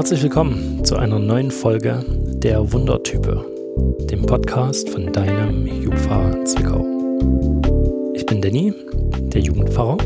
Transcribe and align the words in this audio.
Herzlich 0.00 0.22
willkommen 0.22 0.82
zu 0.82 0.96
einer 0.96 1.18
neuen 1.18 1.50
Folge 1.50 2.02
der 2.08 2.72
Wundertype, 2.72 3.44
dem 4.10 4.22
Podcast 4.22 4.88
von 4.88 5.12
deinem 5.12 5.66
Jugendpfarrer 5.66 6.42
Zwickau. 6.46 6.86
Ich 8.14 8.24
bin 8.24 8.40
Danny, 8.40 8.72
der 9.18 9.42
Jugendpfarrer, 9.42 9.98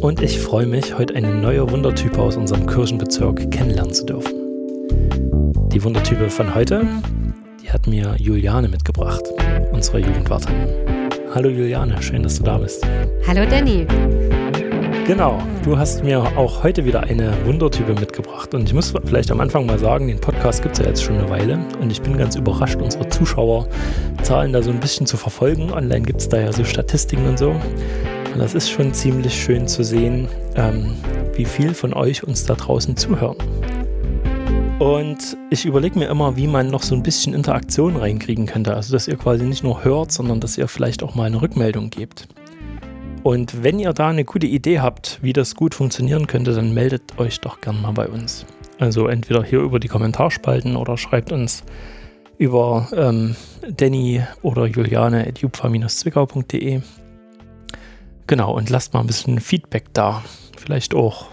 und 0.00 0.22
ich 0.22 0.40
freue 0.40 0.64
mich, 0.64 0.96
heute 0.96 1.14
eine 1.14 1.28
neue 1.28 1.70
Wundertype 1.70 2.18
aus 2.18 2.38
unserem 2.38 2.66
Kirchenbezirk 2.66 3.50
kennenlernen 3.50 3.92
zu 3.92 4.06
dürfen. 4.06 4.32
Die 5.74 5.84
Wundertype 5.84 6.30
von 6.30 6.54
heute, 6.54 6.86
die 7.62 7.70
hat 7.70 7.86
mir 7.86 8.16
Juliane 8.18 8.68
mitgebracht, 8.68 9.24
unsere 9.72 9.98
Jugendwartin. 9.98 10.54
Hallo 11.34 11.50
Juliane, 11.50 12.00
schön, 12.00 12.22
dass 12.22 12.38
du 12.38 12.44
da 12.44 12.56
bist. 12.56 12.82
Hallo 13.26 13.44
Danny. 13.44 13.86
Genau, 15.04 15.42
du 15.64 15.76
hast 15.76 16.04
mir 16.04 16.20
auch 16.38 16.62
heute 16.62 16.84
wieder 16.84 17.00
eine 17.02 17.34
Wundertype 17.44 17.92
mitgebracht. 17.92 18.54
Und 18.54 18.68
ich 18.68 18.72
muss 18.72 18.94
vielleicht 19.04 19.32
am 19.32 19.40
Anfang 19.40 19.66
mal 19.66 19.76
sagen, 19.76 20.06
den 20.06 20.20
Podcast 20.20 20.62
gibt 20.62 20.74
es 20.74 20.78
ja 20.78 20.86
jetzt 20.86 21.02
schon 21.02 21.18
eine 21.18 21.28
Weile. 21.28 21.58
Und 21.80 21.90
ich 21.90 22.00
bin 22.00 22.16
ganz 22.16 22.36
überrascht, 22.36 22.76
unsere 22.80 23.08
Zuschauerzahlen 23.08 24.52
da 24.52 24.62
so 24.62 24.70
ein 24.70 24.78
bisschen 24.78 25.06
zu 25.06 25.16
verfolgen. 25.16 25.72
Online 25.72 26.02
gibt 26.02 26.20
es 26.20 26.28
da 26.28 26.38
ja 26.38 26.52
so 26.52 26.62
Statistiken 26.62 27.26
und 27.26 27.36
so. 27.36 27.50
Und 27.50 28.38
das 28.38 28.54
ist 28.54 28.70
schon 28.70 28.94
ziemlich 28.94 29.34
schön 29.34 29.66
zu 29.66 29.82
sehen, 29.82 30.28
ähm, 30.54 30.94
wie 31.34 31.46
viel 31.46 31.74
von 31.74 31.94
euch 31.94 32.22
uns 32.22 32.46
da 32.46 32.54
draußen 32.54 32.96
zuhören. 32.96 33.36
Und 34.78 35.36
ich 35.50 35.64
überlege 35.64 35.98
mir 35.98 36.06
immer, 36.06 36.36
wie 36.36 36.46
man 36.46 36.70
noch 36.70 36.84
so 36.84 36.94
ein 36.94 37.02
bisschen 37.02 37.34
Interaktion 37.34 37.96
reinkriegen 37.96 38.46
könnte. 38.46 38.74
Also, 38.74 38.92
dass 38.92 39.08
ihr 39.08 39.16
quasi 39.16 39.44
nicht 39.44 39.64
nur 39.64 39.82
hört, 39.82 40.12
sondern 40.12 40.38
dass 40.38 40.56
ihr 40.56 40.68
vielleicht 40.68 41.02
auch 41.02 41.16
mal 41.16 41.24
eine 41.24 41.42
Rückmeldung 41.42 41.90
gebt. 41.90 42.28
Und 43.22 43.62
wenn 43.62 43.78
ihr 43.78 43.92
da 43.92 44.08
eine 44.08 44.24
gute 44.24 44.46
Idee 44.46 44.80
habt, 44.80 45.20
wie 45.22 45.32
das 45.32 45.54
gut 45.54 45.74
funktionieren 45.74 46.26
könnte, 46.26 46.52
dann 46.54 46.74
meldet 46.74 47.18
euch 47.18 47.40
doch 47.40 47.60
gern 47.60 47.80
mal 47.80 47.92
bei 47.92 48.08
uns. 48.08 48.44
Also 48.80 49.06
entweder 49.06 49.44
hier 49.44 49.60
über 49.60 49.78
die 49.78 49.88
Kommentarspalten 49.88 50.74
oder 50.74 50.96
schreibt 50.96 51.30
uns 51.30 51.62
über 52.38 52.88
ähm, 52.96 53.36
Danny 53.76 54.24
oder 54.42 54.66
Juliane 54.66 55.24
at 55.26 55.38
zwickau.de. 55.38 56.80
Genau, 58.26 58.56
und 58.56 58.70
lasst 58.70 58.92
mal 58.92 59.00
ein 59.00 59.06
bisschen 59.06 59.38
Feedback 59.38 59.84
da. 59.92 60.24
Vielleicht 60.56 60.94
auch 60.94 61.26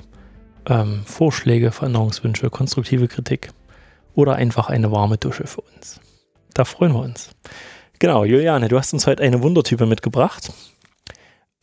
ähm, 0.68 1.02
Vorschläge, 1.06 1.72
Veränderungswünsche, 1.72 2.52
konstruktive 2.52 3.08
Kritik 3.08 3.50
oder 4.14 4.36
einfach 4.36 4.70
eine 4.70 4.92
warme 4.92 5.18
Dusche 5.18 5.48
für 5.48 5.62
uns. 5.62 6.00
Da 6.54 6.66
freuen 6.66 6.94
wir 6.94 7.02
uns. 7.02 7.32
Genau, 7.98 8.26
Juliane, 8.26 8.68
du 8.68 8.78
hast 8.78 8.94
uns 8.94 9.08
heute 9.08 9.24
eine 9.24 9.42
Wundertype 9.42 9.88
mitgebracht. 9.88 10.52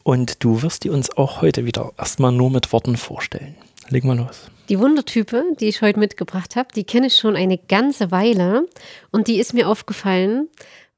Und 0.06 0.44
du 0.44 0.62
wirst 0.62 0.84
die 0.84 0.90
uns 0.90 1.16
auch 1.16 1.42
heute 1.42 1.64
wieder 1.64 1.92
erstmal 1.98 2.30
nur 2.30 2.48
mit 2.48 2.72
Worten 2.72 2.96
vorstellen. 2.96 3.56
Leg 3.88 4.04
mal 4.04 4.16
los. 4.16 4.48
Die 4.68 4.78
Wundertype, 4.78 5.42
die 5.58 5.66
ich 5.66 5.82
heute 5.82 5.98
mitgebracht 5.98 6.54
habe, 6.54 6.68
die 6.72 6.84
kenne 6.84 7.08
ich 7.08 7.16
schon 7.16 7.34
eine 7.34 7.58
ganze 7.58 8.12
Weile 8.12 8.68
und 9.10 9.27
die 9.27 9.40
ist 9.40 9.52
mir 9.52 9.68
aufgefallen, 9.68 10.48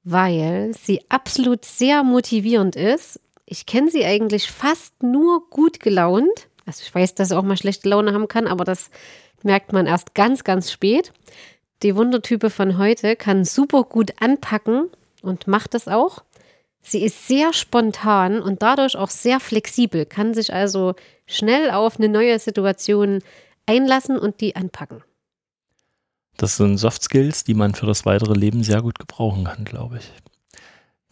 weil 0.05 0.75
sie 0.79 1.01
absolut 1.09 1.65
sehr 1.65 2.03
motivierend 2.03 2.77
ist. 2.77 3.19
Ich 3.47 3.65
kenne 3.65 3.91
sie 3.91 4.05
eigentlich 4.05 4.51
fast 4.51 5.03
nur 5.03 5.49
gut 5.49 5.81
gelaunt. 5.81 6.49
Also 6.67 6.83
ich 6.85 6.95
weiß, 6.95 7.15
dass 7.15 7.29
sie 7.31 7.39
auch 7.39 7.45
mal 7.45 7.57
schlechte 7.57 7.89
Laune 7.89 8.13
haben 8.13 8.29
kann, 8.29 8.47
aber 8.47 8.65
das 8.65 8.91
merkt 9.43 9.73
man 9.73 9.87
erst 9.87 10.15
ganz, 10.15 10.45
ganz 10.45 10.71
spät. 10.71 11.15
Die 11.83 11.97
Wundertype 11.97 12.51
von 12.51 12.77
heute 12.77 13.17
kann 13.17 13.47
super 13.47 13.85
gut 13.85 14.21
anpacken 14.21 14.91
und 15.23 15.47
macht 15.47 15.73
das 15.73 15.89
auch. 15.89 16.25
Sie 16.83 17.03
ist 17.03 17.29
sehr 17.29 17.53
spontan 17.53 18.41
und 18.41 18.63
dadurch 18.63 18.97
auch 18.97 19.11
sehr 19.11 19.41
flexibel, 19.41 20.07
kann 20.07 20.35
sich 20.35 20.53
also 20.53 20.95
schnell 21.27 21.71
auf 21.71 21.99
eine 21.99 22.09
neue 22.09 22.39
Situation 22.39 23.21
einlassen 23.67 24.19
und 24.19 24.41
die 24.41 24.57
anpacken. 24.57 25.03
Das 26.37 26.57
sind 26.57 26.79
Soft 26.79 27.03
Skills, 27.03 27.45
die 27.45 27.55
man 27.55 27.75
für 27.75 27.87
das 27.87 28.07
weitere 28.07 28.33
Leben 28.33 28.63
sehr 28.63 28.81
gut 28.81 28.99
gebrauchen 28.99 29.45
kann, 29.45 29.65
glaube 29.65 29.99
ich. 29.99 30.11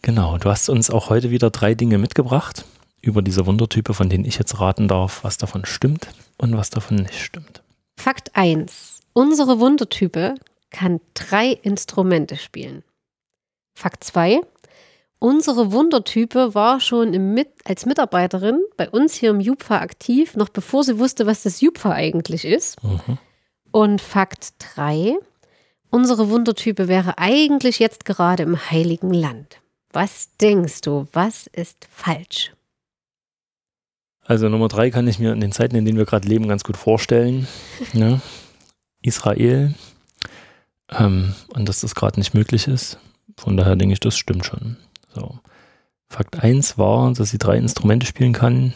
Genau, 0.01 0.37
du 0.37 0.49
hast 0.49 0.69
uns 0.69 0.89
auch 0.89 1.09
heute 1.09 1.31
wieder 1.31 1.49
drei 1.49 1.75
Dinge 1.75 1.97
mitgebracht 1.97 2.65
über 3.01 3.21
diese 3.21 3.45
Wundertype, 3.45 3.93
von 3.93 4.09
denen 4.09 4.25
ich 4.25 4.37
jetzt 4.37 4.59
raten 4.59 4.87
darf, 4.87 5.23
was 5.23 5.37
davon 5.37 5.65
stimmt 5.65 6.07
und 6.37 6.55
was 6.55 6.69
davon 6.69 6.97
nicht 6.97 7.19
stimmt. 7.19 7.61
Fakt 7.97 8.35
1. 8.35 9.01
Unsere 9.13 9.59
Wundertype 9.59 10.35
kann 10.69 11.01
drei 11.13 11.51
Instrumente 11.51 12.37
spielen. 12.37 12.83
Fakt 13.75 14.03
2. 14.03 14.41
Unsere 15.19 15.71
Wundertype 15.71 16.53
war 16.53 16.79
schon 16.79 17.33
Mit 17.33 17.49
als 17.65 17.85
Mitarbeiterin 17.85 18.61
bei 18.77 18.89
uns 18.89 19.15
hier 19.15 19.31
im 19.31 19.39
Jupfa 19.39 19.79
aktiv, 19.79 20.35
noch 20.35 20.49
bevor 20.49 20.83
sie 20.83 20.99
wusste, 20.99 21.25
was 21.25 21.43
das 21.43 21.61
Jupfa 21.61 21.91
eigentlich 21.91 22.45
ist. 22.45 22.83
Mhm. 22.83 23.17
Und 23.71 24.01
Fakt 24.01 24.53
3, 24.75 25.17
unsere 25.89 26.29
Wundertype 26.29 26.87
wäre 26.87 27.17
eigentlich 27.17 27.79
jetzt 27.79 28.05
gerade 28.05 28.43
im 28.43 28.69
Heiligen 28.69 29.13
Land. 29.13 29.59
Was 29.91 30.29
denkst 30.37 30.81
du, 30.81 31.07
was 31.13 31.47
ist 31.47 31.87
falsch? 31.91 32.53
Also 34.23 34.49
Nummer 34.49 34.67
3 34.67 34.91
kann 34.91 35.07
ich 35.07 35.19
mir 35.19 35.31
in 35.31 35.39
den 35.39 35.51
Zeiten, 35.53 35.75
in 35.75 35.85
denen 35.85 35.97
wir 35.97 36.05
gerade 36.05 36.27
leben, 36.27 36.47
ganz 36.47 36.63
gut 36.63 36.77
vorstellen. 36.77 37.47
ne? 37.93 38.21
Israel. 39.01 39.73
Ähm, 40.89 41.33
und 41.53 41.67
dass 41.67 41.81
das 41.81 41.95
gerade 41.95 42.19
nicht 42.19 42.33
möglich 42.33 42.67
ist. 42.67 42.99
Von 43.37 43.57
daher 43.57 43.75
denke 43.75 43.93
ich, 43.93 43.99
das 43.99 44.17
stimmt 44.17 44.45
schon. 44.45 44.77
So. 45.17 45.39
Fakt 46.09 46.41
1 46.41 46.77
war, 46.77 47.11
dass 47.13 47.31
sie 47.31 47.37
drei 47.37 47.57
Instrumente 47.57 48.05
spielen 48.05 48.33
kann. 48.33 48.73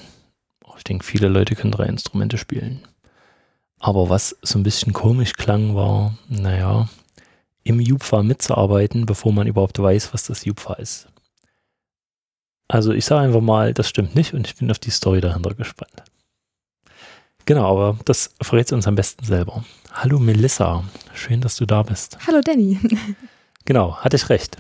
Ich 0.78 0.84
denke, 0.84 1.06
viele 1.06 1.28
Leute 1.28 1.56
können 1.56 1.72
drei 1.72 1.85
Instrumente 1.85 2.38
spielen. 2.38 2.81
Aber 3.78 4.09
was 4.09 4.35
so 4.41 4.57
ein 4.57 4.63
bisschen 4.63 4.94
komisch 4.94 5.34
klang, 5.34 5.75
war, 5.75 6.16
naja, 6.28 6.90
im 7.63 7.79
Jupfa 7.79 8.24
mitzuarbeiten, 8.24 9.06
bevor 9.06 9.31
man 9.31 9.47
überhaupt 9.47 9.78
weiß, 9.79 10.13
was 10.13 10.24
das 10.24 10.46
Jupfa 10.46 10.74
ist. 10.74 11.07
Also 12.68 12.91
ich 12.91 13.06
sage 13.06 13.22
einfach 13.22 13.41
mal, 13.41 13.73
das 13.73 13.88
stimmt 13.88 14.16
nicht 14.16 14.34
und 14.34 14.47
ich 14.47 14.56
bin 14.56 14.72
auf 14.72 14.79
die 14.79 14.91
Story 14.91 15.22
dahinter 15.22 15.53
gespannt. 15.53 16.03
Genau, 17.46 17.69
aber 17.72 18.00
das 18.06 18.34
verrät 18.41 18.68
sie 18.68 18.75
uns 18.75 18.88
am 18.88 18.96
besten 18.96 19.25
selber. 19.25 19.63
Hallo 19.91 20.19
Melissa, 20.19 20.84
schön, 21.13 21.41
dass 21.41 21.56
du 21.58 21.66
da 21.66 21.84
bist. 21.84 22.18
Hallo 22.25 22.41
Danny. 22.41 22.79
Genau, 23.66 23.97
hatte 23.97 24.16
ich 24.16 24.29
recht. 24.29 24.58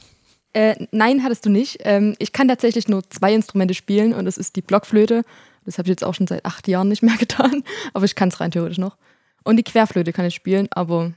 Äh, 0.53 0.87
nein, 0.91 1.23
hattest 1.23 1.45
du 1.45 1.49
nicht. 1.49 1.79
Ähm, 1.81 2.15
ich 2.19 2.33
kann 2.33 2.47
tatsächlich 2.47 2.87
nur 2.87 3.09
zwei 3.09 3.33
Instrumente 3.33 3.73
spielen 3.73 4.13
und 4.13 4.25
das 4.25 4.37
ist 4.37 4.55
die 4.55 4.61
Blockflöte. 4.61 5.23
Das 5.65 5.77
habe 5.77 5.87
ich 5.87 5.91
jetzt 5.91 6.03
auch 6.03 6.13
schon 6.13 6.27
seit 6.27 6.45
acht 6.45 6.67
Jahren 6.67 6.89
nicht 6.89 7.03
mehr 7.03 7.15
getan, 7.19 7.63
aber 7.93 8.05
ich 8.05 8.15
kann 8.15 8.29
es 8.29 8.39
rein 8.39 8.51
theoretisch 8.51 8.77
noch. 8.77 8.97
Und 9.43 9.57
die 9.57 9.63
Querflöte 9.63 10.13
kann 10.13 10.25
ich 10.25 10.35
spielen, 10.35 10.67
aber 10.71 11.13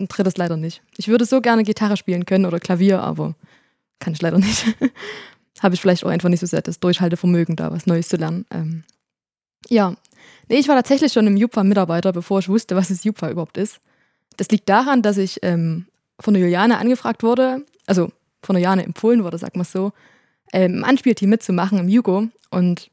ein 0.00 0.08
drittes 0.08 0.36
leider 0.36 0.56
nicht. 0.56 0.82
Ich 0.96 1.08
würde 1.08 1.24
so 1.24 1.40
gerne 1.40 1.62
Gitarre 1.62 1.96
spielen 1.96 2.24
können 2.24 2.46
oder 2.46 2.58
Klavier, 2.58 3.02
aber 3.02 3.34
kann 3.98 4.14
ich 4.14 4.22
leider 4.22 4.38
nicht. 4.38 4.64
habe 5.60 5.74
ich 5.74 5.80
vielleicht 5.80 6.04
auch 6.04 6.08
einfach 6.08 6.28
nicht 6.28 6.40
so 6.40 6.46
sehr 6.46 6.62
das 6.62 6.80
Durchhaltevermögen, 6.80 7.54
da 7.54 7.70
was 7.70 7.86
Neues 7.86 8.08
zu 8.08 8.16
lernen. 8.16 8.46
Ähm, 8.50 8.82
ja, 9.68 9.94
nee, 10.48 10.56
ich 10.56 10.68
war 10.68 10.74
tatsächlich 10.74 11.12
schon 11.12 11.26
im 11.26 11.36
Jupfa-Mitarbeiter, 11.36 12.12
bevor 12.12 12.38
ich 12.38 12.48
wusste, 12.48 12.76
was 12.76 12.88
das 12.88 13.04
Jupfa 13.04 13.30
überhaupt 13.30 13.58
ist. 13.58 13.80
Das 14.36 14.48
liegt 14.48 14.68
daran, 14.68 15.02
dass 15.02 15.18
ich 15.18 15.38
ähm, 15.42 15.86
von 16.18 16.34
der 16.34 16.42
Juliane 16.42 16.78
angefragt 16.78 17.22
wurde, 17.22 17.64
also 17.86 18.10
von 18.42 18.54
der 18.54 18.62
Jane 18.62 18.84
empfohlen 18.84 19.24
wurde, 19.24 19.38
sag 19.38 19.56
mal 19.56 19.64
so, 19.64 19.92
ähm, 20.52 20.76
im 20.76 20.84
Anspielteam 20.84 21.30
mitzumachen 21.30 21.78
im 21.78 21.88
Jugo. 21.88 22.28
Und 22.50 22.90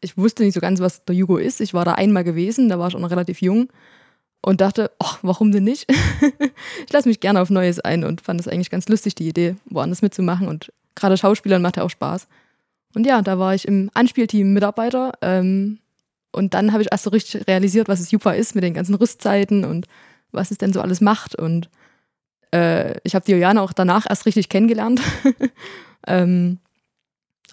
ich 0.00 0.16
wusste 0.16 0.42
nicht 0.42 0.54
so 0.54 0.60
ganz, 0.60 0.80
was 0.80 1.04
der 1.04 1.14
Jugo 1.14 1.36
ist. 1.36 1.60
Ich 1.60 1.74
war 1.74 1.84
da 1.84 1.92
einmal 1.92 2.24
gewesen, 2.24 2.68
da 2.68 2.78
war 2.78 2.88
ich 2.88 2.94
auch 2.94 3.00
noch 3.00 3.10
relativ 3.10 3.42
jung 3.42 3.68
und 4.42 4.60
dachte, 4.60 4.90
ach, 4.98 5.18
warum 5.22 5.52
denn 5.52 5.64
nicht? 5.64 5.90
ich 6.86 6.92
lasse 6.92 7.08
mich 7.08 7.20
gerne 7.20 7.40
auf 7.40 7.50
Neues 7.50 7.80
ein 7.80 8.04
und 8.04 8.20
fand 8.20 8.40
es 8.40 8.48
eigentlich 8.48 8.70
ganz 8.70 8.88
lustig, 8.88 9.14
die 9.14 9.28
Idee, 9.28 9.56
woanders 9.66 10.02
mitzumachen. 10.02 10.48
Und 10.48 10.72
gerade 10.94 11.16
Schauspielern 11.16 11.62
macht 11.62 11.76
ja 11.76 11.82
auch 11.82 11.90
Spaß. 11.90 12.26
Und 12.94 13.06
ja, 13.06 13.22
da 13.22 13.38
war 13.38 13.54
ich 13.54 13.68
im 13.68 13.90
Anspielteam 13.94 14.52
Mitarbeiter. 14.52 15.12
Ähm, 15.20 15.78
und 16.32 16.54
dann 16.54 16.72
habe 16.72 16.82
ich 16.82 16.88
erst 16.90 17.04
so 17.04 17.10
richtig 17.10 17.46
realisiert, 17.46 17.88
was 17.88 18.00
es 18.00 18.10
Jupa 18.10 18.32
ist 18.32 18.54
mit 18.54 18.64
den 18.64 18.74
ganzen 18.74 18.94
Rüstzeiten 18.94 19.64
und 19.64 19.86
was 20.32 20.50
es 20.50 20.58
denn 20.58 20.72
so 20.72 20.80
alles 20.80 21.00
macht. 21.00 21.34
Und 21.34 21.68
äh, 22.52 22.98
ich 23.04 23.14
habe 23.14 23.24
die 23.24 23.32
Juliane 23.32 23.62
auch 23.62 23.72
danach 23.72 24.06
erst 24.08 24.26
richtig 24.26 24.48
kennengelernt. 24.48 25.00
ähm, 26.06 26.58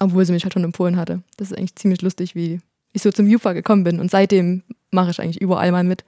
obwohl 0.00 0.24
sie 0.24 0.32
mich 0.32 0.44
halt 0.44 0.54
schon 0.54 0.64
empfohlen 0.64 0.96
hatte. 0.96 1.22
Das 1.36 1.50
ist 1.50 1.56
eigentlich 1.56 1.76
ziemlich 1.76 2.02
lustig, 2.02 2.34
wie 2.34 2.60
ich 2.92 3.02
so 3.02 3.10
zum 3.10 3.26
Jufa 3.26 3.52
gekommen 3.52 3.84
bin. 3.84 4.00
Und 4.00 4.10
seitdem 4.10 4.62
mache 4.90 5.10
ich 5.10 5.20
eigentlich 5.20 5.40
überall 5.40 5.72
mal 5.72 5.84
mit. 5.84 6.04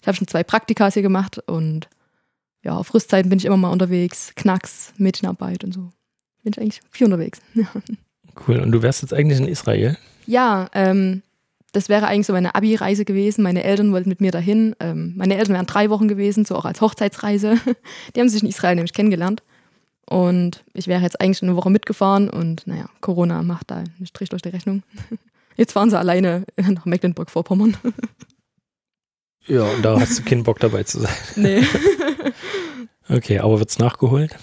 Ich 0.00 0.06
habe 0.06 0.16
schon 0.16 0.28
zwei 0.28 0.42
Praktikas 0.42 0.94
hier 0.94 1.02
gemacht 1.02 1.38
und 1.46 1.88
ja, 2.62 2.76
auf 2.76 2.94
Rüstzeiten 2.94 3.28
bin 3.28 3.38
ich 3.38 3.44
immer 3.44 3.56
mal 3.56 3.70
unterwegs. 3.70 4.32
Knacks, 4.34 4.92
Mädchenarbeit 4.96 5.64
und 5.64 5.72
so. 5.72 5.92
Bin 6.42 6.52
ich 6.52 6.60
eigentlich 6.60 6.80
viel 6.90 7.06
unterwegs. 7.06 7.40
cool. 8.48 8.58
Und 8.60 8.72
du 8.72 8.82
wärst 8.82 9.02
jetzt 9.02 9.12
eigentlich 9.12 9.38
in 9.38 9.48
Israel? 9.48 9.98
Ja, 10.26 10.68
ähm, 10.72 11.22
das 11.74 11.88
wäre 11.88 12.06
eigentlich 12.06 12.26
so 12.26 12.32
meine 12.32 12.54
Abi-Reise 12.54 13.04
gewesen. 13.04 13.42
Meine 13.42 13.64
Eltern 13.64 13.92
wollten 13.92 14.08
mit 14.08 14.20
mir 14.20 14.30
dahin. 14.30 14.76
Ähm, 14.78 15.14
meine 15.16 15.36
Eltern 15.36 15.54
wären 15.54 15.66
drei 15.66 15.90
Wochen 15.90 16.08
gewesen, 16.08 16.44
so 16.44 16.54
auch 16.54 16.64
als 16.64 16.80
Hochzeitsreise. 16.80 17.58
Die 18.14 18.20
haben 18.20 18.28
sich 18.28 18.42
in 18.42 18.48
Israel 18.48 18.76
nämlich 18.76 18.92
kennengelernt. 18.92 19.42
Und 20.06 20.64
ich 20.72 20.86
wäre 20.86 21.02
jetzt 21.02 21.20
eigentlich 21.20 21.42
eine 21.42 21.56
Woche 21.56 21.70
mitgefahren 21.70 22.28
und 22.28 22.66
naja, 22.66 22.90
Corona 23.00 23.42
macht 23.42 23.70
da 23.70 23.76
einen 23.76 24.06
Strich 24.06 24.28
durch 24.28 24.42
die 24.42 24.50
Rechnung. 24.50 24.82
Jetzt 25.56 25.72
fahren 25.72 25.88
sie 25.88 25.98
alleine 25.98 26.44
nach 26.56 26.84
Mecklenburg-Vorpommern. 26.84 27.76
Ja, 29.46 29.62
und 29.64 29.82
da 29.82 30.00
hast 30.00 30.18
du 30.18 30.22
keinen 30.22 30.42
Bock 30.42 30.58
dabei 30.58 30.84
zu 30.84 31.00
sein. 31.00 31.14
Nee. 31.36 31.62
Okay, 33.10 33.40
aber 33.40 33.58
wird's 33.58 33.78
nachgeholt? 33.78 34.34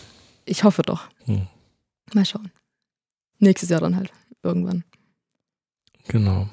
Ich 0.46 0.64
hoffe 0.64 0.84
doch. 0.84 1.10
Hm. 1.26 1.48
Mal 2.14 2.24
schauen. 2.24 2.52
Nächstes 3.40 3.70
Jahr 3.70 3.82
dann 3.82 3.96
halt. 3.96 4.12
Irgendwann. 4.44 4.84
Genau. 6.08 6.48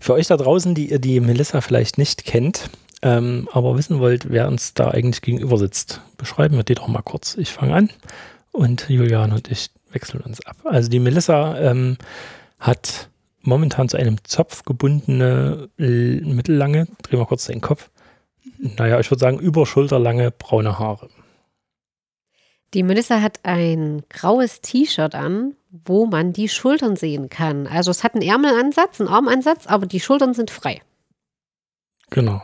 Für 0.00 0.14
euch 0.14 0.26
da 0.26 0.36
draußen, 0.38 0.74
die 0.74 0.90
ihr 0.90 0.98
die 0.98 1.20
Melissa 1.20 1.60
vielleicht 1.60 1.98
nicht 1.98 2.24
kennt, 2.24 2.70
ähm, 3.02 3.48
aber 3.52 3.76
wissen 3.76 4.00
wollt, 4.00 4.30
wer 4.30 4.48
uns 4.48 4.74
da 4.74 4.88
eigentlich 4.88 5.20
gegenüber 5.20 5.58
sitzt, 5.58 6.00
beschreiben 6.16 6.56
wir 6.56 6.64
die 6.64 6.74
doch 6.74 6.88
mal 6.88 7.02
kurz. 7.02 7.36
Ich 7.36 7.52
fange 7.52 7.74
an 7.74 7.90
und 8.50 8.88
Julian 8.88 9.32
und 9.32 9.50
ich 9.50 9.68
wechseln 9.92 10.22
uns 10.22 10.44
ab. 10.46 10.56
Also 10.64 10.88
die 10.88 11.00
Melissa 11.00 11.58
ähm, 11.58 11.98
hat 12.58 13.10
momentan 13.42 13.88
zu 13.88 13.98
einem 13.98 14.16
Zopf 14.24 14.64
gebundene, 14.64 15.68
mittellange, 15.76 16.86
dreh 17.02 17.16
mal 17.16 17.26
kurz 17.26 17.46
den 17.46 17.60
Kopf, 17.60 17.90
naja, 18.58 19.00
ich 19.00 19.10
würde 19.10 19.20
sagen 19.20 19.38
überschulterlange 19.38 20.30
braune 20.30 20.78
Haare. 20.78 21.08
Die 22.74 22.82
Melissa 22.82 23.20
hat 23.20 23.40
ein 23.42 24.02
graues 24.08 24.60
T-Shirt 24.60 25.14
an, 25.14 25.56
wo 25.70 26.06
man 26.06 26.32
die 26.32 26.48
Schultern 26.48 26.96
sehen 26.96 27.28
kann. 27.28 27.66
Also 27.66 27.90
es 27.90 28.04
hat 28.04 28.14
einen 28.14 28.22
Ärmelansatz, 28.22 29.00
einen 29.00 29.08
Armansatz, 29.08 29.66
aber 29.66 29.86
die 29.86 30.00
Schultern 30.00 30.34
sind 30.34 30.50
frei. 30.50 30.80
Genau. 32.10 32.42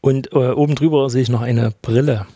Und 0.00 0.32
äh, 0.32 0.50
oben 0.50 0.74
drüber 0.74 1.08
sehe 1.10 1.22
ich 1.22 1.28
noch 1.28 1.42
eine 1.42 1.72
Brille, 1.82 2.26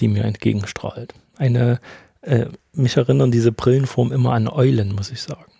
die 0.00 0.08
mir 0.08 0.24
entgegenstrahlt. 0.24 1.14
Eine, 1.36 1.80
äh, 2.22 2.46
mich 2.72 2.96
erinnern 2.96 3.30
diese 3.30 3.52
Brillenform 3.52 4.12
immer 4.12 4.32
an 4.32 4.48
Eulen, 4.48 4.94
muss 4.94 5.10
ich 5.10 5.22
sagen. 5.22 5.52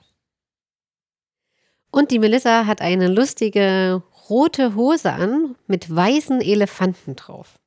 Und 1.90 2.10
die 2.10 2.18
Melissa 2.18 2.66
hat 2.66 2.82
eine 2.82 3.08
lustige 3.08 4.02
rote 4.28 4.74
Hose 4.74 5.12
an 5.12 5.56
mit 5.66 5.94
weißen 5.94 6.40
Elefanten 6.40 7.16
drauf. 7.16 7.58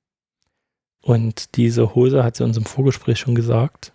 Und 1.02 1.56
diese 1.56 1.96
Hose, 1.96 2.24
hat 2.24 2.36
sie 2.36 2.44
uns 2.44 2.58
im 2.58 2.66
Vorgespräch 2.66 3.20
schon 3.20 3.36
gesagt, 3.36 3.94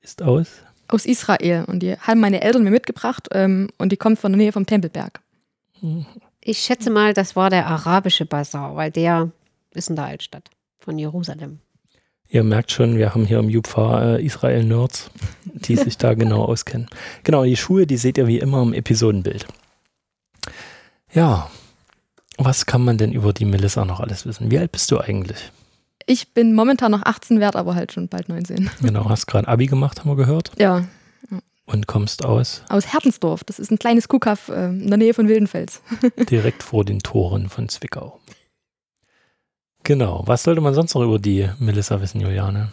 ist 0.00 0.22
aus. 0.22 0.48
Aus 0.88 1.06
Israel. 1.06 1.64
Und 1.66 1.80
die 1.80 1.96
haben 1.96 2.20
meine 2.20 2.42
Eltern 2.42 2.64
mir 2.64 2.70
mitgebracht 2.70 3.28
ähm, 3.32 3.68
und 3.78 3.92
die 3.92 3.96
kommt 3.96 4.18
von 4.18 4.32
der 4.32 4.38
Nähe 4.38 4.52
vom 4.52 4.66
Tempelberg. 4.66 5.20
Ich 6.40 6.58
schätze 6.58 6.90
mal, 6.90 7.14
das 7.14 7.36
war 7.36 7.50
der 7.50 7.66
arabische 7.66 8.26
Bazar, 8.26 8.76
weil 8.76 8.90
der 8.90 9.30
ist 9.72 9.88
in 9.88 9.96
der 9.96 10.06
Altstadt 10.06 10.50
von 10.78 10.98
Jerusalem. 10.98 11.60
Ihr 12.28 12.44
merkt 12.44 12.70
schon, 12.70 12.96
wir 12.96 13.12
haben 13.12 13.26
hier 13.26 13.40
im 13.40 13.48
Jupfa 13.48 14.16
äh, 14.16 14.24
Israel-Nerds, 14.24 15.10
die 15.44 15.76
sich 15.76 15.98
da 15.98 16.14
genau 16.14 16.44
auskennen. 16.44 16.88
Genau, 17.24 17.44
die 17.44 17.56
Schuhe, 17.56 17.86
die 17.86 17.96
seht 17.96 18.18
ihr 18.18 18.28
wie 18.28 18.38
immer 18.38 18.62
im 18.62 18.72
Episodenbild. 18.72 19.46
Ja, 21.12 21.50
was 22.38 22.66
kann 22.66 22.84
man 22.84 22.98
denn 22.98 23.12
über 23.12 23.32
die 23.32 23.44
Melissa 23.44 23.84
noch 23.84 23.98
alles 23.98 24.26
wissen? 24.26 24.50
Wie 24.50 24.58
alt 24.58 24.70
bist 24.70 24.90
du 24.92 24.98
eigentlich? 24.98 25.50
Ich 26.10 26.34
bin 26.34 26.54
momentan 26.54 26.90
noch 26.90 27.04
18 27.04 27.38
wert, 27.38 27.54
aber 27.54 27.76
halt 27.76 27.92
schon 27.92 28.08
bald 28.08 28.28
19. 28.28 28.68
Genau, 28.82 29.08
hast 29.08 29.28
gerade 29.28 29.46
Abi 29.46 29.66
gemacht, 29.66 30.00
haben 30.00 30.10
wir 30.10 30.16
gehört. 30.16 30.50
Ja, 30.58 30.84
Und 31.66 31.86
kommst 31.86 32.24
aus 32.24 32.64
aus 32.68 32.92
Herzensdorf. 32.92 33.44
Das 33.44 33.60
ist 33.60 33.70
ein 33.70 33.78
kleines 33.78 34.08
Kuhkaff 34.08 34.48
äh, 34.48 34.70
in 34.70 34.88
der 34.88 34.96
Nähe 34.96 35.14
von 35.14 35.28
Wildenfels. 35.28 35.82
direkt 36.28 36.64
vor 36.64 36.84
den 36.84 36.98
Toren 36.98 37.48
von 37.48 37.68
Zwickau. 37.68 38.18
Genau, 39.84 40.24
was 40.26 40.42
sollte 40.42 40.60
man 40.60 40.74
sonst 40.74 40.94
noch 40.94 41.04
über 41.04 41.20
die 41.20 41.48
Melissa 41.60 42.00
wissen, 42.00 42.20
Juliane? 42.20 42.72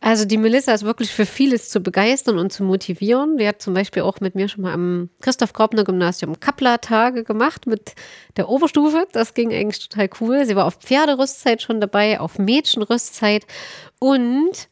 Also 0.00 0.24
die 0.24 0.38
Melissa 0.38 0.72
ist 0.72 0.84
wirklich 0.84 1.10
für 1.10 1.26
vieles 1.26 1.70
zu 1.70 1.80
begeistern 1.80 2.38
und 2.38 2.52
zu 2.52 2.62
motivieren. 2.62 3.36
Die 3.36 3.48
hat 3.48 3.60
zum 3.60 3.74
Beispiel 3.74 4.02
auch 4.02 4.20
mit 4.20 4.36
mir 4.36 4.48
schon 4.48 4.62
mal 4.62 4.72
am 4.72 5.10
Christoph 5.20 5.52
Graupner 5.52 5.82
Gymnasium 5.82 6.38
Kappler-Tage 6.38 7.24
gemacht 7.24 7.66
mit 7.66 7.94
der 8.36 8.48
Oberstufe. 8.48 9.08
Das 9.12 9.34
ging 9.34 9.52
eigentlich 9.52 9.88
total 9.88 10.08
cool. 10.20 10.46
Sie 10.46 10.54
war 10.54 10.66
auf 10.66 10.76
Pferderüstzeit 10.76 11.62
schon 11.62 11.80
dabei, 11.80 12.20
auf 12.20 12.38
Mädchenrüstzeit 12.38 13.44
und 13.98 14.68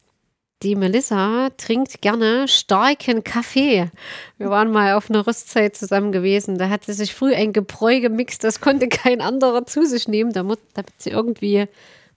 die 0.63 0.75
Melissa 0.75 1.49
trinkt 1.57 2.01
gerne 2.01 2.47
starken 2.47 3.23
Kaffee. 3.23 3.91
Wir 4.39 4.49
waren 4.49 4.71
mal 4.71 4.93
auf 4.93 5.09
einer 5.09 5.27
Rüstzeit 5.27 5.75
zusammen 5.75 6.11
gewesen. 6.11 6.57
Da 6.57 6.69
hat 6.69 6.85
sie 6.85 6.93
sich 6.93 7.13
früh 7.13 7.35
ein 7.35 7.53
Gebräu 7.53 7.99
gemixt, 7.99 8.43
das 8.43 8.59
konnte 8.59 8.87
kein 8.87 9.21
anderer 9.21 9.67
zu 9.67 9.85
sich 9.85 10.07
nehmen, 10.07 10.33
damit, 10.33 10.59
damit 10.73 10.93
sie 10.97 11.11
irgendwie 11.11 11.67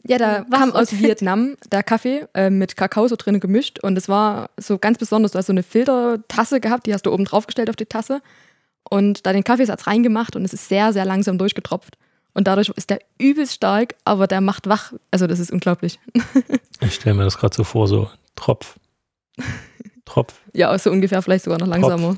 Ja, 0.07 0.19
da 0.19 0.47
Wach 0.49 0.61
kam 0.61 0.73
aus. 0.73 0.93
Vietnam 0.99 1.57
der 1.71 1.83
Kaffee 1.83 2.27
äh, 2.35 2.51
mit 2.51 2.77
Kakao 2.77 3.09
so 3.09 3.17
drin 3.17 3.41
gemischt 3.41 3.79
und 3.81 3.97
es 3.99 4.09
war 4.09 4.51
so 4.57 4.79
ganz 4.79 4.99
besonders. 4.99 5.33
Du 5.33 5.39
hast 5.39 5.47
so 5.47 5.53
eine 5.53 5.63
Filtertasse 5.63 6.61
gehabt, 6.61 6.87
die 6.87 6.95
hast 6.95 7.07
du 7.07 7.13
oben 7.13 7.25
drauf 7.25 7.47
gestellt 7.47 7.71
auf 7.71 7.77
die 7.77 7.87
Tasse 7.87 8.23
und 8.89 9.27
da 9.27 9.33
den 9.33 9.45
Kaffeesatz 9.45 9.87
reingemacht 9.87 10.37
und 10.37 10.45
es 10.45 10.53
ist 10.53 10.69
sehr, 10.69 10.93
sehr 10.93 11.05
langsam 11.05 11.39
durchgetropft. 11.39 11.97
Und 12.33 12.47
dadurch 12.47 12.69
ist 12.77 12.91
der 12.91 13.01
übelst 13.19 13.55
stark, 13.55 13.97
aber 14.05 14.27
der 14.27 14.41
macht 14.41 14.69
wach. 14.69 14.93
Also 15.11 15.27
das 15.27 15.39
ist 15.39 15.51
unglaublich. 15.51 15.99
Ich 16.83 16.95
stelle 16.95 17.15
mir 17.15 17.25
das 17.25 17.37
gerade 17.37 17.55
so 17.55 17.63
vor, 17.63 17.87
so 17.87 18.09
Tropf. 18.37 18.79
Tropf. 20.11 20.35
Ja, 20.53 20.77
so 20.77 20.91
ungefähr, 20.91 21.23
vielleicht 21.23 21.45
sogar 21.45 21.61
noch 21.61 21.69
langsamer. 21.69 22.17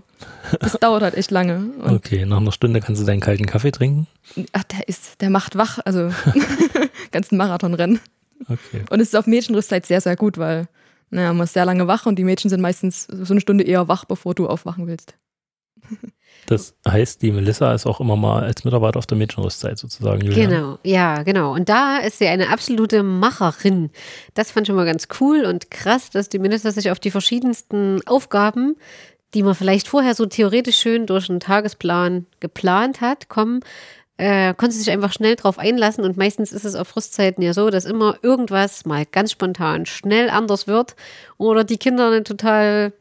Das 0.61 0.73
dauert 0.81 1.03
halt 1.03 1.15
echt 1.15 1.31
lange. 1.31 1.57
Und 1.79 1.97
Okay, 1.97 2.25
nach 2.25 2.39
einer 2.39 2.53
Stunde 2.53 2.81
kannst 2.81 3.03
du 3.03 3.07
deinen 3.07 3.21
kalten 3.21 3.45
Kaffee 3.45 3.71
trinken. 3.71 4.07
ach, 4.53 4.65
der 4.65 4.89
ist, 4.89 5.21
der 5.21 5.29
macht 5.29 5.57
wach, 5.57 5.79
also 5.85 6.11
ganzen 7.13 7.37
Marathonrennen. 7.37 8.01
Okay. 8.45 8.85
Und 8.89 9.01
es 9.01 9.09
ist 9.09 9.17
auf 9.17 9.27
Mädchenrüstzeit 9.27 9.85
sehr, 9.85 10.01
sehr 10.01 10.17
gut, 10.17 10.39
weil 10.39 10.69
naja, 11.11 11.35
man 11.35 11.45
ist 11.45 11.53
sehr 11.53 11.67
lange 11.67 11.87
wach 11.87 12.07
und 12.07 12.19
die 12.19 12.25
Mädchen 12.25 12.49
sind 12.49 12.63
meistens 12.63 13.05
so 13.05 13.35
eine 13.35 13.43
Stunde 13.43 13.65
eher 13.65 13.87
wach, 13.89 14.07
bevor 14.07 14.35
du 14.35 14.47
aufwachen 14.47 14.87
willst. 14.87 15.15
Das 16.47 16.75
heißt, 16.87 17.23
die 17.23 17.31
Melissa 17.31 17.73
ist 17.73 17.87
auch 17.87 18.01
immer 18.01 18.17
mal 18.17 18.43
als 18.43 18.65
Mitarbeiter 18.65 18.99
auf 18.99 19.07
der 19.07 19.17
Mädchenrüstzeit 19.17 19.79
sozusagen, 19.79 20.23
Julian. 20.23 20.51
Genau, 20.51 20.79
ja, 20.83 21.23
genau. 21.23 21.55
Und 21.55 21.69
da 21.69 21.99
ist 21.99 22.19
sie 22.19 22.27
eine 22.27 22.49
absolute 22.51 23.03
Macherin. 23.03 23.91
Das 24.35 24.51
fand 24.51 24.65
ich 24.65 24.69
schon 24.69 24.77
mal 24.77 24.85
ganz 24.85 25.07
cool 25.21 25.45
und 25.45 25.71
krass, 25.71 26.11
dass 26.11 26.29
die 26.29 26.41
Minister 26.41 26.73
sich 26.73 26.91
auf 26.91 26.99
die 26.99 27.13
verschiedensten 27.13 28.01
Aufgaben, 28.07 28.77
die 29.35 29.43
man 29.43 29.55
vielleicht 29.55 29.89
vorher 29.89 30.15
so 30.15 30.27
theoretisch 30.27 30.79
schön 30.79 31.07
durch 31.07 31.31
einen 31.31 31.41
Tagesplan 31.41 32.27
geplant 32.41 33.01
hat, 33.01 33.29
kommen, 33.29 33.61
äh, 34.19 34.53
konnte 34.55 34.75
sich 34.75 34.91
einfach 34.91 35.13
schnell 35.13 35.37
drauf 35.37 35.59
einlassen. 35.59 36.05
Und 36.05 36.17
meistens 36.17 36.53
ist 36.53 36.65
es 36.65 36.75
auf 36.75 36.97
Rüstzeiten 36.97 37.43
ja 37.43 37.55
so, 37.55 37.71
dass 37.71 37.85
immer 37.85 38.17
irgendwas 38.23 38.85
mal 38.85 39.07
ganz 39.07 39.33
spontan 39.33 39.87
schnell 39.87 40.29
anders 40.29 40.67
wird 40.67 40.97
oder 41.39 41.65
die 41.65 41.79
Kinder 41.79 42.09
eine 42.09 42.25
total 42.25 42.93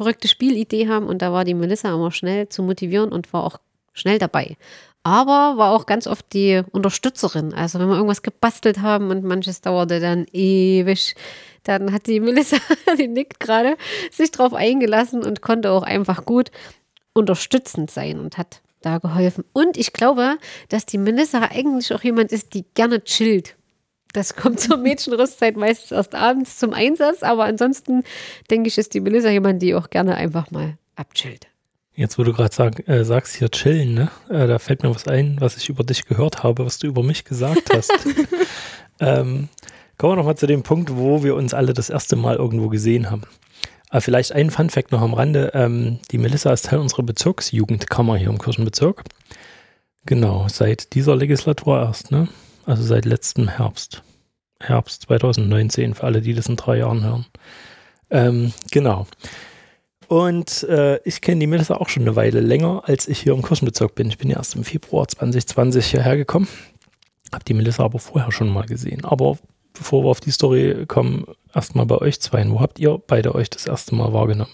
verrückte 0.00 0.28
Spielidee 0.28 0.88
haben. 0.88 1.06
Und 1.06 1.20
da 1.20 1.30
war 1.30 1.44
die 1.44 1.52
Melissa 1.52 1.94
immer 1.94 2.10
schnell 2.10 2.48
zu 2.48 2.62
motivieren 2.62 3.12
und 3.12 3.30
war 3.34 3.44
auch 3.44 3.58
schnell 3.92 4.18
dabei. 4.18 4.56
Aber 5.02 5.58
war 5.58 5.72
auch 5.72 5.84
ganz 5.84 6.06
oft 6.06 6.32
die 6.32 6.62
Unterstützerin. 6.72 7.52
Also 7.52 7.78
wenn 7.78 7.88
wir 7.88 7.96
irgendwas 7.96 8.22
gebastelt 8.22 8.80
haben 8.80 9.10
und 9.10 9.24
manches 9.24 9.60
dauerte 9.60 10.00
dann 10.00 10.26
ewig, 10.32 11.14
dann 11.64 11.92
hat 11.92 12.06
die 12.06 12.20
Melissa, 12.20 12.56
die 12.98 13.08
nickt 13.08 13.40
gerade, 13.40 13.76
sich 14.10 14.30
drauf 14.30 14.54
eingelassen 14.54 15.22
und 15.22 15.42
konnte 15.42 15.70
auch 15.70 15.82
einfach 15.82 16.24
gut 16.24 16.50
unterstützend 17.12 17.90
sein 17.90 18.20
und 18.20 18.38
hat 18.38 18.62
da 18.80 18.98
geholfen. 18.98 19.44
Und 19.52 19.76
ich 19.76 19.92
glaube, 19.92 20.38
dass 20.70 20.86
die 20.86 20.98
Melissa 20.98 21.40
eigentlich 21.42 21.92
auch 21.92 22.02
jemand 22.02 22.32
ist, 22.32 22.54
die 22.54 22.64
gerne 22.74 23.04
chillt. 23.04 23.56
Das 24.12 24.34
kommt 24.36 24.60
zur 24.60 24.76
Mädchenrüstzeit 24.78 25.56
meistens 25.56 25.92
erst 25.92 26.14
abends 26.14 26.58
zum 26.58 26.72
Einsatz, 26.72 27.22
aber 27.22 27.44
ansonsten 27.44 28.02
denke 28.50 28.68
ich, 28.68 28.78
ist 28.78 28.94
die 28.94 29.00
Melissa 29.00 29.30
jemand, 29.30 29.62
die 29.62 29.74
auch 29.74 29.90
gerne 29.90 30.16
einfach 30.16 30.50
mal 30.50 30.76
abchillt. 30.96 31.46
Jetzt, 31.94 32.18
wo 32.18 32.22
du 32.22 32.32
gerade 32.32 32.54
sag, 32.54 32.88
äh, 32.88 33.04
sagst, 33.04 33.36
hier 33.36 33.50
chillen, 33.50 33.94
ne? 33.94 34.10
Äh, 34.28 34.46
da 34.46 34.58
fällt 34.58 34.82
mir 34.82 34.94
was 34.94 35.06
ein, 35.06 35.36
was 35.40 35.56
ich 35.56 35.68
über 35.68 35.84
dich 35.84 36.06
gehört 36.06 36.42
habe, 36.42 36.64
was 36.64 36.78
du 36.78 36.86
über 36.86 37.02
mich 37.02 37.24
gesagt 37.24 37.74
hast. 37.74 37.92
ähm, 39.00 39.48
kommen 39.98 40.12
wir 40.12 40.16
nochmal 40.16 40.36
zu 40.36 40.46
dem 40.46 40.62
Punkt, 40.62 40.96
wo 40.96 41.22
wir 41.22 41.34
uns 41.34 41.52
alle 41.52 41.74
das 41.74 41.90
erste 41.90 42.16
Mal 42.16 42.36
irgendwo 42.36 42.68
gesehen 42.68 43.10
haben. 43.10 43.22
Aber 43.90 44.00
vielleicht 44.00 44.32
ein 44.32 44.50
Fun-Fact 44.50 44.92
noch 44.92 45.02
am 45.02 45.14
Rande. 45.14 45.50
Ähm, 45.52 45.98
die 46.10 46.18
Melissa 46.18 46.52
ist 46.52 46.66
Teil 46.66 46.78
unserer 46.78 47.02
Bezirksjugendkammer 47.02 48.16
hier 48.16 48.28
im 48.28 48.38
Kirchenbezirk. 48.38 49.02
Genau, 50.06 50.46
seit 50.48 50.94
dieser 50.94 51.16
Legislatur 51.16 51.80
erst, 51.80 52.10
ne? 52.12 52.28
Also 52.70 52.84
seit 52.84 53.04
letztem 53.04 53.48
Herbst. 53.48 54.04
Herbst 54.60 55.02
2019, 55.02 55.94
für 55.94 56.04
alle, 56.04 56.20
die 56.20 56.34
das 56.34 56.48
in 56.48 56.54
drei 56.54 56.78
Jahren 56.78 57.02
hören. 57.02 57.26
Ähm, 58.10 58.52
genau. 58.70 59.08
Und 60.06 60.62
äh, 60.68 61.00
ich 61.02 61.20
kenne 61.20 61.40
die 61.40 61.48
Melissa 61.48 61.74
auch 61.74 61.88
schon 61.88 62.04
eine 62.04 62.14
Weile 62.14 62.38
länger, 62.38 62.82
als 62.84 63.08
ich 63.08 63.18
hier 63.18 63.32
im 63.32 63.42
Kirchenbezirk 63.42 63.96
bin. 63.96 64.06
Ich 64.06 64.18
bin 64.18 64.30
ja 64.30 64.36
erst 64.36 64.54
im 64.54 64.62
Februar 64.62 65.08
2020 65.08 65.84
hierher 65.84 66.16
gekommen. 66.16 66.46
Habe 67.32 67.42
die 67.42 67.54
Melissa 67.54 67.82
aber 67.82 67.98
vorher 67.98 68.30
schon 68.30 68.48
mal 68.48 68.66
gesehen. 68.66 69.04
Aber 69.04 69.36
bevor 69.72 70.04
wir 70.04 70.10
auf 70.10 70.20
die 70.20 70.30
Story 70.30 70.84
kommen, 70.86 71.24
erstmal 71.52 71.86
bei 71.86 71.98
euch 71.98 72.20
zwei. 72.20 72.48
Wo 72.48 72.60
habt 72.60 72.78
ihr 72.78 73.02
beide 73.04 73.34
euch 73.34 73.50
das 73.50 73.66
erste 73.66 73.96
Mal 73.96 74.12
wahrgenommen? 74.12 74.52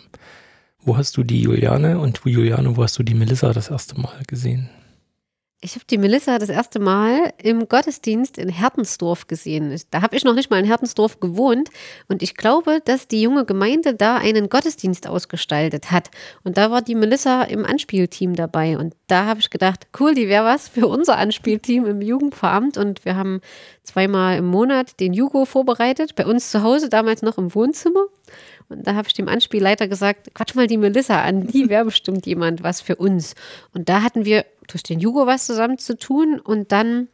Wo 0.81 0.97
hast 0.97 1.19
du 1.19 1.23
die 1.23 1.43
Juliane 1.43 1.99
und 1.99 2.25
wo 2.25 2.31
Juliane, 2.31 2.79
wo 2.79 2.83
hast 2.83 2.99
du 2.99 3.03
die 3.03 3.15
Melissa 3.15 3.53
das 3.53 3.69
erste 3.69 4.01
Mal 4.01 4.23
gesehen? 4.27 4.71
Ich 5.67 5.75
habe 5.75 5.85
die 5.91 5.99
Melissa 5.99 6.39
das 6.39 6.49
erste 6.49 6.79
Mal 6.79 7.33
im 7.43 7.69
Gottesdienst 7.69 8.39
in 8.39 8.49
Hertensdorf 8.49 9.27
gesehen. 9.27 9.77
Da 9.91 10.01
habe 10.01 10.15
ich 10.15 10.23
noch 10.23 10.37
nicht 10.37 10.49
mal 10.49 10.61
in 10.61 10.65
Hertensdorf 10.65 11.19
gewohnt 11.19 11.71
und 12.07 12.23
ich 12.23 12.37
glaube, 12.37 12.79
dass 12.85 13.09
die 13.09 13.21
junge 13.21 13.45
Gemeinde 13.45 13.93
da 13.93 14.17
einen 14.17 14.49
Gottesdienst 14.49 15.09
ausgestaltet 15.09 15.91
hat. 15.91 16.13
Und 16.45 16.57
da 16.57 16.71
war 16.71 16.83
die 16.83 16.95
Melissa 16.95 17.43
im 17.43 17.65
Anspielteam 17.65 18.37
dabei 18.37 18.79
und 18.79 18.95
da 19.09 19.25
habe 19.25 19.41
ich 19.41 19.51
gedacht, 19.51 19.89
cool, 19.99 20.15
die 20.15 20.29
wäre 20.29 20.45
was 20.45 20.69
für 20.69 20.87
unser 20.87 21.17
Anspielteam 21.17 21.85
im 21.85 22.01
Jugendveramt 22.01 22.79
und 22.79 23.05
wir 23.05 23.17
haben 23.17 23.41
zweimal 23.83 24.39
im 24.39 24.47
Monat 24.47 25.01
den 25.01 25.15
Jugo 25.15 25.47
vorbereitet, 25.47 26.15
bei 26.15 26.27
uns 26.27 26.53
zu 26.53 26.63
Hause, 26.63 26.89
damals 26.89 27.23
noch 27.23 27.39
im 27.39 27.53
Wohnzimmer. 27.57 28.05
Und 28.69 28.87
da 28.87 28.95
habe 28.95 29.07
ich 29.07 29.15
dem 29.15 29.29
Anspielleiter 29.29 29.87
gesagt, 29.87 30.35
quatsch 30.35 30.55
mal 30.55 30.67
die 30.67 30.77
Melissa 30.77 31.23
an, 31.23 31.47
die 31.47 31.69
wäre 31.69 31.85
bestimmt 31.85 32.27
jemand 32.27 32.63
was 32.63 32.81
für 32.81 32.97
uns. 32.97 33.35
Und 33.73 33.89
da 33.89 34.03
hatten 34.03 34.25
wir 34.25 34.45
durch 34.67 34.83
den 34.83 35.01
Jugo 35.01 35.27
was 35.27 35.47
zusammen 35.47 35.79
zu 35.79 35.97
tun 35.97 36.41
und 36.41 36.73
dann 36.73 37.09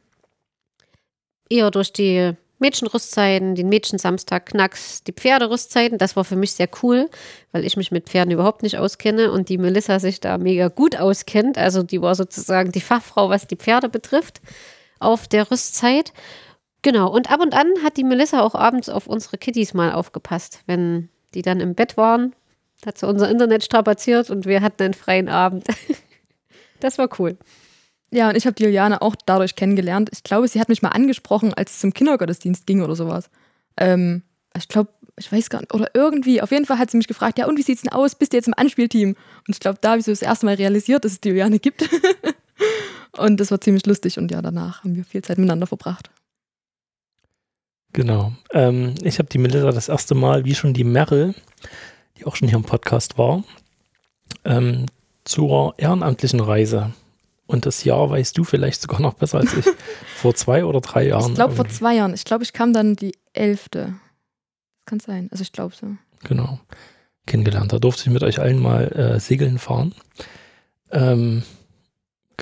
eher 1.48 1.70
durch 1.70 1.92
die 1.92 2.34
Mädchenrüstzeiten, 2.62 3.54
den 3.54 3.68
Mädchensamstag, 3.68 4.46
Knacks, 4.46 5.02
die 5.02 5.12
Pferderüstzeiten. 5.12 5.98
Das 5.98 6.16
war 6.16 6.24
für 6.24 6.36
mich 6.36 6.52
sehr 6.52 6.68
cool, 6.82 7.10
weil 7.50 7.64
ich 7.64 7.76
mich 7.76 7.90
mit 7.90 8.08
Pferden 8.08 8.32
überhaupt 8.32 8.62
nicht 8.62 8.78
auskenne 8.78 9.30
und 9.32 9.48
die 9.48 9.58
Melissa 9.58 9.98
sich 9.98 10.20
da 10.20 10.38
mega 10.38 10.68
gut 10.68 10.96
auskennt. 10.96 11.58
Also 11.58 11.82
die 11.82 12.00
war 12.00 12.14
sozusagen 12.14 12.72
die 12.72 12.80
Fachfrau, 12.80 13.28
was 13.28 13.46
die 13.46 13.56
Pferde 13.56 13.88
betrifft, 13.88 14.40
auf 15.00 15.28
der 15.28 15.50
Rüstzeit. 15.50 16.12
Genau, 16.82 17.12
und 17.12 17.30
ab 17.30 17.40
und 17.40 17.52
an 17.52 17.68
hat 17.84 17.96
die 17.96 18.04
Melissa 18.04 18.40
auch 18.42 18.54
abends 18.54 18.88
auf 18.88 19.06
unsere 19.06 19.38
Kitties 19.38 19.74
mal 19.74 19.92
aufgepasst, 19.92 20.60
wenn 20.66 21.10
die 21.34 21.42
dann 21.42 21.60
im 21.60 21.74
Bett 21.74 21.96
waren. 21.96 22.34
Hat 22.86 22.98
sie 22.98 23.06
unser 23.06 23.28
Internet 23.28 23.64
strapaziert 23.64 24.30
und 24.30 24.46
wir 24.46 24.60
hatten 24.60 24.82
einen 24.82 24.94
freien 24.94 25.28
Abend. 25.28 25.66
das 26.82 26.98
war 26.98 27.08
cool. 27.18 27.36
Ja, 28.10 28.28
und 28.28 28.36
ich 28.36 28.44
habe 28.44 28.54
die 28.54 28.64
Juliane 28.64 29.00
auch 29.00 29.16
dadurch 29.24 29.56
kennengelernt. 29.56 30.10
Ich 30.12 30.22
glaube, 30.22 30.46
sie 30.46 30.60
hat 30.60 30.68
mich 30.68 30.82
mal 30.82 30.90
angesprochen, 30.90 31.54
als 31.54 31.72
es 31.72 31.80
zum 31.80 31.94
Kindergottesdienst 31.94 32.66
ging 32.66 32.82
oder 32.82 32.94
sowas. 32.94 33.30
Ähm, 33.78 34.22
ich 34.56 34.68
glaube, 34.68 34.90
ich 35.18 35.32
weiß 35.32 35.48
gar 35.48 35.60
nicht, 35.60 35.72
oder 35.72 35.90
irgendwie, 35.94 36.42
auf 36.42 36.50
jeden 36.50 36.66
Fall 36.66 36.78
hat 36.78 36.90
sie 36.90 36.98
mich 36.98 37.08
gefragt, 37.08 37.38
ja, 37.38 37.46
und 37.46 37.58
wie 37.58 37.62
sieht's 37.62 37.82
denn 37.82 37.92
aus? 37.92 38.14
Bist 38.14 38.32
du 38.32 38.36
jetzt 38.36 38.48
im 38.48 38.54
Anspielteam? 38.54 39.10
Und 39.10 39.48
ich 39.48 39.60
glaube, 39.60 39.78
da 39.80 39.90
habe 39.90 40.00
ich 40.00 40.04
so 40.04 40.12
das 40.12 40.22
erste 40.22 40.46
Mal 40.46 40.56
realisiert, 40.56 41.04
dass 41.04 41.12
es 41.12 41.20
die 41.20 41.30
Juliane 41.30 41.58
gibt. 41.58 41.88
und 43.16 43.40
das 43.40 43.50
war 43.50 43.60
ziemlich 43.60 43.86
lustig 43.86 44.18
und 44.18 44.30
ja, 44.30 44.42
danach 44.42 44.84
haben 44.84 44.94
wir 44.94 45.04
viel 45.04 45.22
Zeit 45.22 45.38
miteinander 45.38 45.66
verbracht. 45.66 46.10
Genau. 47.94 48.32
Ähm, 48.52 48.94
ich 49.02 49.18
habe 49.18 49.28
die 49.28 49.38
Melissa 49.38 49.70
das 49.70 49.88
erste 49.88 50.14
Mal, 50.14 50.44
wie 50.44 50.54
schon 50.54 50.74
die 50.74 50.84
Merrill, 50.84 51.34
die 52.16 52.24
auch 52.24 52.36
schon 52.36 52.48
hier 52.48 52.56
im 52.56 52.64
Podcast 52.64 53.18
war, 53.18 53.44
ähm, 54.44 54.86
zur 55.24 55.74
ehrenamtlichen 55.78 56.40
Reise. 56.40 56.92
Und 57.46 57.66
das 57.66 57.84
Jahr 57.84 58.08
weißt 58.08 58.36
du 58.38 58.44
vielleicht 58.44 58.80
sogar 58.80 59.00
noch 59.00 59.14
besser 59.14 59.38
als 59.38 59.54
ich. 59.54 59.66
vor 60.16 60.34
zwei 60.34 60.64
oder 60.64 60.80
drei 60.80 61.08
Jahren. 61.08 61.32
Ich 61.32 61.34
glaube 61.34 61.54
vor 61.54 61.68
zwei 61.68 61.96
Jahren. 61.96 62.14
Ich 62.14 62.24
glaube, 62.24 62.44
ich 62.44 62.52
kam 62.52 62.72
dann 62.72 62.96
die 62.96 63.14
elfte. 63.32 63.94
Das 64.78 64.86
kann 64.86 65.00
sein. 65.00 65.28
Also 65.30 65.42
ich 65.42 65.52
glaube 65.52 65.74
so. 65.74 65.88
Genau. 66.24 66.58
Kennengelernt. 67.26 67.72
Da 67.72 67.78
durfte 67.78 68.04
ich 68.04 68.10
mit 68.10 68.22
euch 68.22 68.40
allen 68.40 68.58
mal 68.58 68.88
äh, 68.92 69.20
segeln 69.20 69.58
fahren. 69.58 69.94
Ähm, 70.90 71.42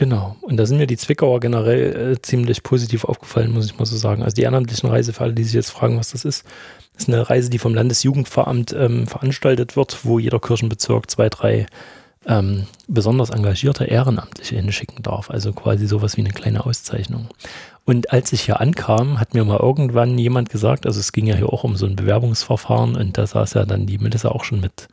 Genau. 0.01 0.37
Und 0.41 0.57
da 0.57 0.65
sind 0.65 0.79
mir 0.79 0.87
die 0.87 0.97
Zwickauer 0.97 1.41
generell 1.41 2.13
äh, 2.13 2.23
ziemlich 2.23 2.63
positiv 2.63 3.05
aufgefallen, 3.05 3.53
muss 3.53 3.67
ich 3.67 3.79
mal 3.79 3.85
so 3.85 3.99
sagen. 3.99 4.23
Also 4.23 4.35
die 4.35 4.43
ehrenamtlichen 4.43 4.89
Reise, 4.89 5.13
für 5.13 5.25
alle, 5.25 5.35
die 5.35 5.45
sich 5.45 5.53
jetzt 5.53 5.71
fragen, 5.71 5.99
was 5.99 6.13
das 6.13 6.25
ist, 6.25 6.45
ist 6.97 7.09
eine 7.09 7.29
Reise, 7.29 7.51
die 7.51 7.59
vom 7.59 7.75
Landesjugendveramt 7.75 8.73
ähm, 8.73 9.07
veranstaltet 9.07 9.77
wird, 9.77 10.05
wo 10.05 10.19
jeder 10.19 10.39
Kirchenbezirk 10.39 11.11
zwei, 11.11 11.29
drei 11.29 11.67
ähm, 12.27 12.67
besonders 12.87 13.31
engagierte 13.31 13.85
Ehrenamtliche 13.85 14.57
hinschicken 14.57 15.03
darf. 15.03 15.31
Also 15.31 15.53
quasi 15.53 15.87
sowas 15.87 16.17
wie 16.17 16.21
eine 16.21 16.31
kleine 16.31 16.67
Auszeichnung. 16.67 17.29
Und 17.85 18.13
als 18.13 18.33
ich 18.33 18.43
hier 18.43 18.61
ankam, 18.61 19.19
hat 19.19 19.35
mir 19.35 19.45
mal 19.45 19.59
irgendwann 19.59 20.19
jemand 20.19 20.51
gesagt, 20.51 20.87
also 20.87 21.01
es 21.01 21.13
ging 21.13 21.27
ja 21.27 21.35
hier 21.35 21.53
auch 21.53 21.65
um 21.65 21.77
so 21.77 21.87
ein 21.87 21.97
Bewerbungsverfahren 21.97 22.97
und 22.97 23.17
da 23.17 23.27
saß 23.27 23.55
ja 23.55 23.65
dann 23.65 23.87
die 23.87 23.99
Melissa 23.99 24.29
auch 24.29 24.45
schon 24.45 24.61
mit 24.61 24.89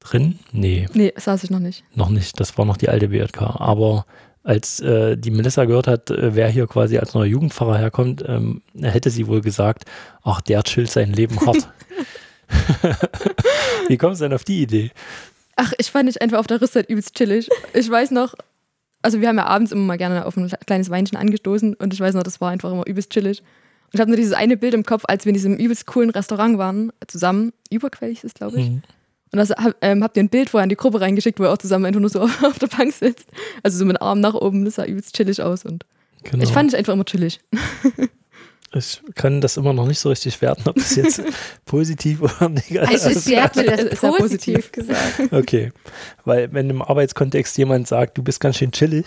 drin. 0.00 0.38
Nee. 0.52 0.86
Nee, 0.94 1.12
saß 1.16 1.44
ich 1.44 1.50
noch 1.50 1.58
nicht. 1.58 1.84
Noch 1.94 2.08
nicht. 2.08 2.40
Das 2.40 2.56
war 2.56 2.64
noch 2.64 2.78
die 2.78 2.88
alte 2.88 3.08
BJK. 3.08 3.42
Aber 3.60 4.06
als 4.42 4.80
äh, 4.80 5.18
die 5.18 5.30
Melissa 5.30 5.66
gehört 5.66 5.86
hat, 5.86 6.10
äh, 6.10 6.34
wer 6.34 6.48
hier 6.48 6.66
quasi 6.66 6.96
als 6.96 7.12
neuer 7.12 7.26
Jugendpfarrer 7.26 7.76
herkommt, 7.76 8.24
ähm, 8.26 8.62
hätte 8.80 9.10
sie 9.10 9.26
wohl 9.26 9.42
gesagt, 9.42 9.84
ach, 10.22 10.40
der 10.40 10.62
chillt 10.62 10.90
sein 10.90 11.12
Leben 11.12 11.38
hart. 11.40 11.68
Wie 13.88 13.96
kommst 13.96 14.20
du 14.20 14.24
denn 14.24 14.32
auf 14.32 14.44
die 14.44 14.62
Idee? 14.62 14.90
Ach, 15.62 15.74
ich 15.76 15.90
fand 15.90 16.08
dich 16.08 16.22
einfach 16.22 16.38
auf 16.38 16.46
der 16.46 16.62
Rüstzeit 16.62 16.88
übelst 16.88 17.14
chillig. 17.14 17.50
Ich 17.74 17.90
weiß 17.90 18.12
noch, 18.12 18.34
also 19.02 19.20
wir 19.20 19.28
haben 19.28 19.36
ja 19.36 19.44
abends 19.44 19.72
immer 19.72 19.82
mal 19.82 19.98
gerne 19.98 20.24
auf 20.24 20.38
ein 20.38 20.50
kleines 20.64 20.88
Weinchen 20.88 21.18
angestoßen 21.18 21.74
und 21.74 21.92
ich 21.92 22.00
weiß 22.00 22.14
noch, 22.14 22.22
das 22.22 22.40
war 22.40 22.50
einfach 22.50 22.72
immer 22.72 22.86
übelst 22.86 23.10
chillig. 23.10 23.40
Und 23.40 23.94
ich 23.94 24.00
habe 24.00 24.10
nur 24.10 24.16
dieses 24.16 24.32
eine 24.32 24.56
Bild 24.56 24.72
im 24.72 24.84
Kopf, 24.84 25.04
als 25.06 25.26
wir 25.26 25.30
in 25.30 25.34
diesem 25.34 25.56
übelst 25.56 25.86
coolen 25.86 26.08
Restaurant 26.08 26.56
waren, 26.56 26.92
zusammen, 27.08 27.52
überquellig 27.70 28.18
ist 28.18 28.24
es, 28.24 28.34
glaube 28.34 28.58
ich. 28.58 28.70
Mhm. 28.70 28.82
Und 29.32 29.36
das 29.36 29.52
ähm, 29.82 30.02
habt 30.02 30.16
ihr 30.16 30.22
ein 30.22 30.30
Bild 30.30 30.48
vorher 30.48 30.64
in 30.64 30.70
die 30.70 30.76
Gruppe 30.76 31.02
reingeschickt, 31.02 31.38
wo 31.38 31.44
ihr 31.44 31.52
auch 31.52 31.58
zusammen 31.58 31.84
einfach 31.84 32.00
nur 32.00 32.08
so 32.08 32.22
auf 32.42 32.58
der 32.58 32.68
Bank 32.68 32.94
sitzt. 32.94 33.28
Also 33.62 33.76
so 33.76 33.84
mit 33.84 34.00
Arm 34.00 34.20
nach 34.20 34.34
oben, 34.34 34.64
das 34.64 34.76
sah 34.76 34.86
übelst 34.86 35.14
chillig 35.14 35.42
aus. 35.42 35.66
Und 35.66 35.84
genau. 36.24 36.42
ich 36.42 36.52
fand 36.52 36.70
es 36.70 36.74
einfach 36.74 36.94
immer 36.94 37.04
chillig. 37.04 37.38
Ich 38.72 39.02
kann 39.16 39.40
das 39.40 39.56
immer 39.56 39.72
noch 39.72 39.86
nicht 39.86 39.98
so 39.98 40.10
richtig 40.10 40.40
werten, 40.40 40.68
ob 40.68 40.76
das 40.76 40.94
jetzt 40.94 41.22
positiv 41.64 42.22
oder 42.22 42.48
negativ 42.48 42.94
ist. 42.94 43.04
Also 43.04 43.20
sie 43.20 43.40
hat 43.40 43.56
mir 43.56 43.64
das 43.64 43.80
ist 43.80 44.00
positiv, 44.00 44.20
positiv 44.20 44.72
gesagt. 44.72 45.32
Okay, 45.32 45.72
weil 46.24 46.52
wenn 46.52 46.70
im 46.70 46.80
Arbeitskontext 46.80 47.58
jemand 47.58 47.88
sagt, 47.88 48.16
du 48.16 48.22
bist 48.22 48.38
ganz 48.38 48.58
schön 48.58 48.70
chillig, 48.70 49.06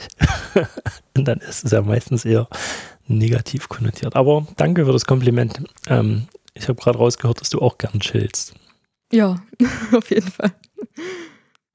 dann 1.13 1.39
ist 1.39 1.63
es 1.63 1.72
ja 1.72 1.82
meistens 1.82 2.25
eher 2.25 2.50
negativ 3.08 3.70
konnotiert. 3.70 4.17
Aber 4.17 4.46
danke 4.58 4.86
für 4.86 4.91
das 4.91 5.05
Kompliment. 5.05 5.63
Ähm, 5.88 6.27
ich 6.53 6.67
habe 6.67 6.82
gerade 6.82 6.98
rausgehört, 6.98 7.39
dass 7.39 7.50
du 7.50 7.60
auch 7.60 7.77
gern 7.77 8.00
chillst. 8.00 8.53
Ja, 9.13 9.41
auf 9.93 10.10
jeden 10.10 10.29
Fall. 10.29 10.51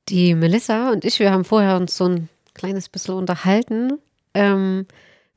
Die 0.08 0.34
Melissa 0.34 0.90
und 0.90 1.04
ich, 1.04 1.18
wir 1.20 1.30
haben 1.30 1.44
vorher 1.44 1.76
uns 1.76 1.96
so 1.96 2.06
ein 2.06 2.28
kleines 2.54 2.88
bisschen 2.88 3.14
unterhalten, 3.14 3.98
ähm, 4.34 4.86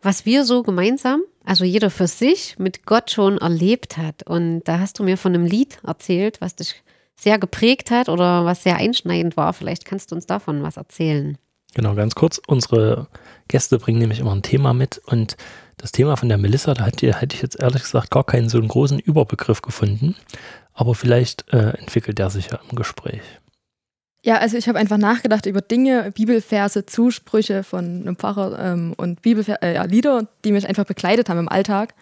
was 0.01 0.25
wir 0.25 0.43
so 0.45 0.63
gemeinsam, 0.63 1.21
also 1.45 1.63
jeder 1.65 1.89
für 1.89 2.07
sich, 2.07 2.57
mit 2.59 2.85
Gott 2.85 3.11
schon 3.11 3.37
erlebt 3.37 3.97
hat. 3.97 4.23
Und 4.23 4.63
da 4.63 4.79
hast 4.79 4.99
du 4.99 5.03
mir 5.03 5.17
von 5.17 5.33
einem 5.33 5.45
Lied 5.45 5.79
erzählt, 5.85 6.41
was 6.41 6.55
dich 6.55 6.83
sehr 7.15 7.39
geprägt 7.39 7.91
hat 7.91 8.09
oder 8.09 8.45
was 8.45 8.63
sehr 8.63 8.77
einschneidend 8.77 9.37
war. 9.37 9.53
Vielleicht 9.53 9.85
kannst 9.85 10.11
du 10.11 10.15
uns 10.15 10.25
davon 10.25 10.63
was 10.63 10.77
erzählen. 10.77 11.37
Genau, 11.73 11.95
ganz 11.95 12.15
kurz. 12.15 12.41
Unsere 12.47 13.07
Gäste 13.47 13.79
bringen 13.79 13.99
nämlich 13.99 14.19
immer 14.19 14.35
ein 14.35 14.41
Thema 14.41 14.73
mit 14.73 15.01
und 15.05 15.37
das 15.77 15.91
Thema 15.91 16.15
von 16.15 16.29
der 16.29 16.37
Melissa, 16.37 16.73
da 16.73 16.85
hätte 16.85 17.35
ich 17.35 17.41
jetzt 17.41 17.59
ehrlich 17.59 17.81
gesagt 17.81 18.11
gar 18.11 18.23
keinen 18.23 18.49
so 18.49 18.57
einen 18.57 18.67
großen 18.67 18.99
Überbegriff 18.99 19.61
gefunden. 19.61 20.15
Aber 20.73 20.95
vielleicht 20.95 21.51
äh, 21.53 21.71
entwickelt 21.71 22.19
er 22.19 22.29
sich 22.29 22.51
ja 22.51 22.59
im 22.69 22.75
Gespräch. 22.75 23.21
Ja, 24.23 24.37
also 24.37 24.55
ich 24.55 24.67
habe 24.67 24.77
einfach 24.77 24.97
nachgedacht 24.97 25.47
über 25.47 25.61
Dinge, 25.61 26.11
Bibelverse, 26.11 26.85
Zusprüche 26.85 27.63
von 27.63 28.01
einem 28.01 28.15
Pfarrer 28.15 28.59
ähm, 28.59 28.93
und 28.95 29.23
Bibelver 29.23 29.63
äh, 29.63 29.73
ja, 29.73 29.83
Lieder, 29.83 30.27
die 30.45 30.51
mich 30.51 30.67
einfach 30.67 30.85
begleitet 30.85 31.27
haben 31.27 31.39
im 31.39 31.49
Alltag, 31.49 31.95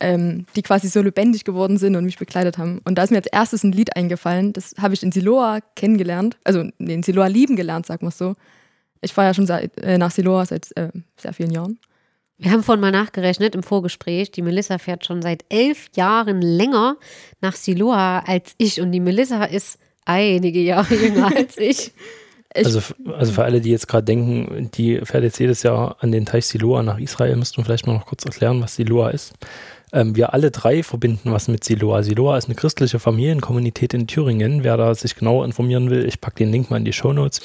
ähm, 0.00 0.46
die 0.56 0.62
quasi 0.62 0.88
so 0.88 1.00
lebendig 1.02 1.44
geworden 1.44 1.76
sind 1.76 1.94
und 1.94 2.04
mich 2.04 2.18
begleitet 2.18 2.58
haben. 2.58 2.80
Und 2.84 2.96
da 2.98 3.04
ist 3.04 3.10
mir 3.10 3.18
als 3.18 3.28
erstes 3.28 3.62
ein 3.62 3.70
Lied 3.70 3.96
eingefallen, 3.96 4.52
das 4.52 4.74
habe 4.80 4.94
ich 4.94 5.04
in 5.04 5.12
Siloa 5.12 5.60
kennengelernt, 5.76 6.36
also 6.42 6.64
in 6.78 7.02
Siloa 7.04 7.28
lieben 7.28 7.54
gelernt, 7.54 7.88
wir 7.88 8.02
es 8.02 8.18
so. 8.18 8.34
Ich 9.00 9.12
fahre 9.12 9.28
ja 9.28 9.34
schon 9.34 9.46
seit, 9.46 9.78
äh, 9.80 9.98
nach 9.98 10.10
Siloa 10.10 10.44
seit 10.44 10.76
äh, 10.76 10.90
sehr 11.16 11.32
vielen 11.32 11.52
Jahren. 11.52 11.78
Wir 12.38 12.50
haben 12.50 12.64
vorhin 12.64 12.80
mal 12.80 12.90
nachgerechnet 12.90 13.54
im 13.54 13.62
Vorgespräch. 13.62 14.32
Die 14.32 14.42
Melissa 14.42 14.78
fährt 14.78 15.06
schon 15.06 15.22
seit 15.22 15.44
elf 15.48 15.86
Jahren 15.94 16.42
länger 16.42 16.96
nach 17.40 17.54
Siloa 17.54 18.20
als 18.26 18.54
ich. 18.58 18.80
Und 18.80 18.90
die 18.90 18.98
Melissa 18.98 19.44
ist 19.44 19.78
einige 20.04 20.60
Jahre 20.60 20.94
jünger 20.94 21.34
als 21.34 21.58
ich. 21.58 21.92
ich 22.54 22.66
also, 22.66 22.80
also 23.16 23.32
für 23.32 23.44
alle, 23.44 23.60
die 23.60 23.70
jetzt 23.70 23.88
gerade 23.88 24.04
denken, 24.04 24.70
die 24.74 25.00
fährt 25.04 25.24
jetzt 25.24 25.38
jedes 25.38 25.62
Jahr 25.62 25.96
an 26.00 26.12
den 26.12 26.26
Teich 26.26 26.46
Siloa 26.46 26.82
nach 26.82 26.98
Israel, 26.98 27.36
müssten 27.36 27.58
wir 27.58 27.64
vielleicht 27.64 27.86
mal 27.86 27.94
noch 27.94 28.06
kurz 28.06 28.24
erklären, 28.24 28.60
was 28.60 28.76
Siloa 28.76 29.10
ist. 29.10 29.34
Ähm, 29.92 30.16
wir 30.16 30.32
alle 30.32 30.50
drei 30.50 30.82
verbinden 30.82 31.32
was 31.32 31.48
mit 31.48 31.64
Siloa. 31.64 32.02
Siloa 32.02 32.38
ist 32.38 32.46
eine 32.46 32.54
christliche 32.54 32.98
Familienkommunität 32.98 33.92
in 33.94 34.06
Thüringen. 34.06 34.64
Wer 34.64 34.76
da 34.76 34.94
sich 34.94 35.16
genauer 35.16 35.44
informieren 35.44 35.90
will, 35.90 36.06
ich 36.06 36.20
packe 36.20 36.36
den 36.36 36.50
Link 36.50 36.70
mal 36.70 36.78
in 36.78 36.84
die 36.84 36.92
Show 36.92 37.12
Notes. 37.12 37.42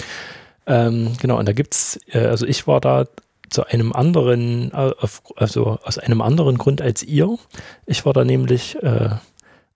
Ähm, 0.66 1.14
genau, 1.22 1.40
und 1.40 1.48
da 1.48 1.54
gibt 1.54 1.74
es, 1.74 2.00
äh, 2.12 2.20
also 2.20 2.46
ich 2.46 2.68
war 2.68 2.82
da 2.82 3.06
zu 3.50 3.66
einem 3.66 3.94
anderen, 3.94 4.72
äh, 4.74 4.94
also 5.36 5.80
aus 5.84 5.98
einem 5.98 6.22
anderen 6.22 6.58
Grund 6.58 6.82
als 6.82 7.04
ihr. 7.04 7.38
Ich 7.86 8.06
war 8.06 8.14
da 8.14 8.24
nämlich 8.24 8.76
äh, 8.82 9.10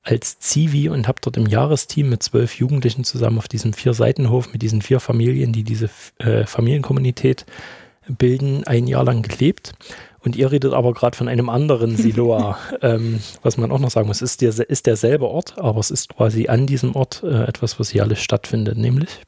als 0.04 0.40
Zivi 0.40 0.90
und 0.90 1.08
habe 1.08 1.22
dort 1.22 1.38
im 1.38 1.46
Jahresteam 1.46 2.10
mit 2.10 2.24
zwölf 2.24 2.56
Jugendlichen 2.56 3.04
zusammen 3.04 3.38
auf 3.38 3.48
diesem 3.48 3.74
Vier-Seitenhof 3.74 4.52
mit 4.52 4.62
diesen 4.62 4.82
vier 4.82 5.00
Familien, 5.00 5.54
die 5.54 5.64
diese 5.64 5.90
äh, 6.18 6.46
Familienkommunität 6.46 7.46
bilden, 8.08 8.64
ein 8.66 8.88
Jahr 8.88 9.04
lang 9.04 9.22
gelebt. 9.22 9.74
Und 10.24 10.36
ihr 10.36 10.52
redet 10.52 10.74
aber 10.74 10.94
gerade 10.94 11.18
von 11.18 11.28
einem 11.28 11.50
anderen 11.50 11.98
Siloa, 11.98 12.58
ähm, 12.82 13.22
was 13.42 13.58
man 13.58 13.72
auch 13.72 13.80
noch 13.80 13.92
sagen 13.92 14.08
muss, 14.08 14.22
ist, 14.22 14.42
der, 14.42 14.58
ist 14.70 14.88
derselbe 14.88 15.28
Ort, 15.28 15.58
aber 15.58 15.80
es 15.80 15.92
ist 15.92 16.10
quasi 16.10 16.48
an 16.48 16.68
diesem 16.68 16.96
Ort 16.96 17.24
äh, 17.24 17.44
etwas, 17.44 17.80
was 17.80 17.94
jährlich 17.94 18.22
stattfindet, 18.22 18.78
nämlich 18.78 19.22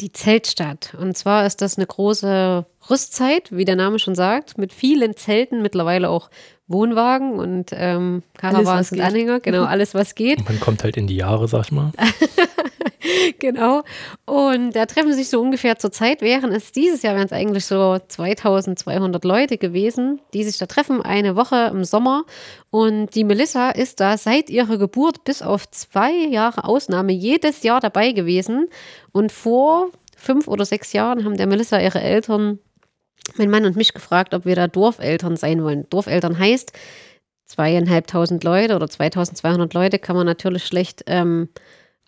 Die 0.00 0.12
Zeltstadt. 0.12 0.94
Und 0.98 1.16
zwar 1.16 1.44
ist 1.44 1.60
das 1.60 1.76
eine 1.76 1.86
große 1.86 2.64
Rüstzeit, 2.88 3.50
wie 3.50 3.64
der 3.64 3.76
Name 3.76 3.98
schon 3.98 4.14
sagt, 4.14 4.56
mit 4.56 4.72
vielen 4.72 5.16
Zelten, 5.16 5.60
mittlerweile 5.60 6.08
auch 6.08 6.30
Wohnwagen 6.68 7.32
und 7.38 7.70
ähm, 7.72 8.22
Caravans 8.36 8.92
und 8.92 9.00
Anhänger. 9.00 9.40
Genau, 9.40 9.64
alles, 9.64 9.94
was 9.94 10.14
geht. 10.14 10.44
Man 10.44 10.60
kommt 10.60 10.84
halt 10.84 10.96
in 10.96 11.06
die 11.06 11.16
Jahre, 11.16 11.48
sag 11.48 11.64
ich 11.64 11.72
mal. 11.72 11.92
genau. 13.38 13.82
Und 14.24 14.74
da 14.74 14.86
treffen 14.86 15.12
sich 15.12 15.28
so 15.28 15.40
ungefähr 15.40 15.78
zur 15.78 15.92
Zeit, 15.92 16.20
wären 16.20 16.52
es 16.52 16.72
dieses 16.72 17.02
Jahr, 17.02 17.14
wären 17.14 17.26
es 17.26 17.32
eigentlich 17.32 17.64
so 17.64 17.98
2200 18.06 19.24
Leute 19.24 19.58
gewesen, 19.58 20.20
die 20.34 20.44
sich 20.44 20.58
da 20.58 20.66
treffen, 20.66 21.02
eine 21.02 21.36
Woche 21.36 21.70
im 21.72 21.84
Sommer. 21.84 22.24
Und 22.70 23.14
die 23.14 23.24
Melissa 23.24 23.70
ist 23.70 24.00
da 24.00 24.16
seit 24.16 24.50
ihrer 24.50 24.78
Geburt 24.78 25.24
bis 25.24 25.42
auf 25.42 25.70
zwei 25.70 26.12
Jahre 26.12 26.64
Ausnahme 26.64 27.12
jedes 27.12 27.62
Jahr 27.62 27.80
dabei 27.80 28.12
gewesen. 28.12 28.68
Und 29.12 29.32
vor 29.32 29.90
fünf 30.16 30.48
oder 30.48 30.64
sechs 30.64 30.92
Jahren 30.92 31.24
haben 31.24 31.36
der 31.36 31.46
Melissa 31.46 31.78
ihre 31.80 32.00
Eltern, 32.00 32.58
mein 33.36 33.50
Mann 33.50 33.64
und 33.64 33.76
mich 33.76 33.94
gefragt, 33.94 34.34
ob 34.34 34.44
wir 34.44 34.56
da 34.56 34.68
Dorfeltern 34.68 35.36
sein 35.36 35.62
wollen. 35.62 35.86
Dorfeltern 35.90 36.38
heißt, 36.38 36.72
zweieinhalbtausend 37.48 38.44
Leute 38.44 38.76
oder 38.76 38.88
2200 38.88 39.72
Leute 39.74 39.98
kann 39.98 40.16
man 40.16 40.26
natürlich 40.26 40.66
schlecht 40.66 41.02
ähm, 41.06 41.48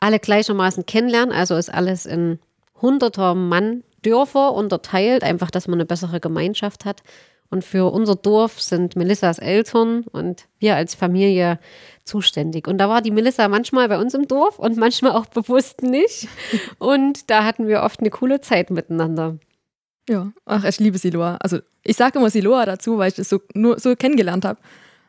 alle 0.01 0.19
gleichermaßen 0.19 0.87
kennenlernen. 0.87 1.35
Also 1.35 1.57
ist 1.57 1.73
alles 1.73 2.07
in 2.07 2.39
hunderter 2.81 3.35
Mann 3.35 3.85
Dörfer 4.03 4.55
unterteilt, 4.55 5.23
einfach, 5.23 5.51
dass 5.51 5.69
man 5.69 5.77
eine 5.77 5.87
bessere 5.87 6.21
Gemeinschaft 6.21 6.85
hat. 6.85 7.03
Und 7.51 7.65
für 7.65 7.93
unser 7.93 8.15
Dorf 8.15 8.61
sind 8.61 8.95
Melissas 8.95 9.39
Eltern 9.39 10.05
und 10.13 10.47
wir 10.61 10.77
als 10.77 10.95
Familie 10.95 11.59
zuständig. 12.05 12.69
Und 12.69 12.79
da 12.79 12.89
war 12.89 13.03
die 13.03 13.11
Melissa 13.11 13.49
manchmal 13.49 13.89
bei 13.89 13.99
uns 13.99 14.15
im 14.15 14.29
Dorf 14.29 14.59
und 14.59 14.77
manchmal 14.77 15.13
auch 15.13 15.27
bewusst 15.27 15.83
nicht. 15.83 16.29
Und 16.79 17.29
da 17.29 17.45
hatten 17.45 17.67
wir 17.67 17.83
oft 17.83 18.01
eine 18.01 18.11
coole 18.11 18.41
Zeit 18.41 18.71
miteinander. 18.71 19.39
Ja, 20.09 20.33
ach, 20.45 20.65
ich 20.65 20.79
liebe 20.79 20.99
Siloa. 20.99 21.37
Also 21.41 21.59
ich 21.83 21.97
sage 21.97 22.19
immer 22.19 22.31
Siloa 22.31 22.67
dazu, 22.67 22.99
weil 22.99 23.09
ich 23.09 23.17
das 23.17 23.29
so 23.29 23.41
nur 23.55 23.79
so 23.79 23.95
kennengelernt 23.97 24.45
habe. 24.45 24.61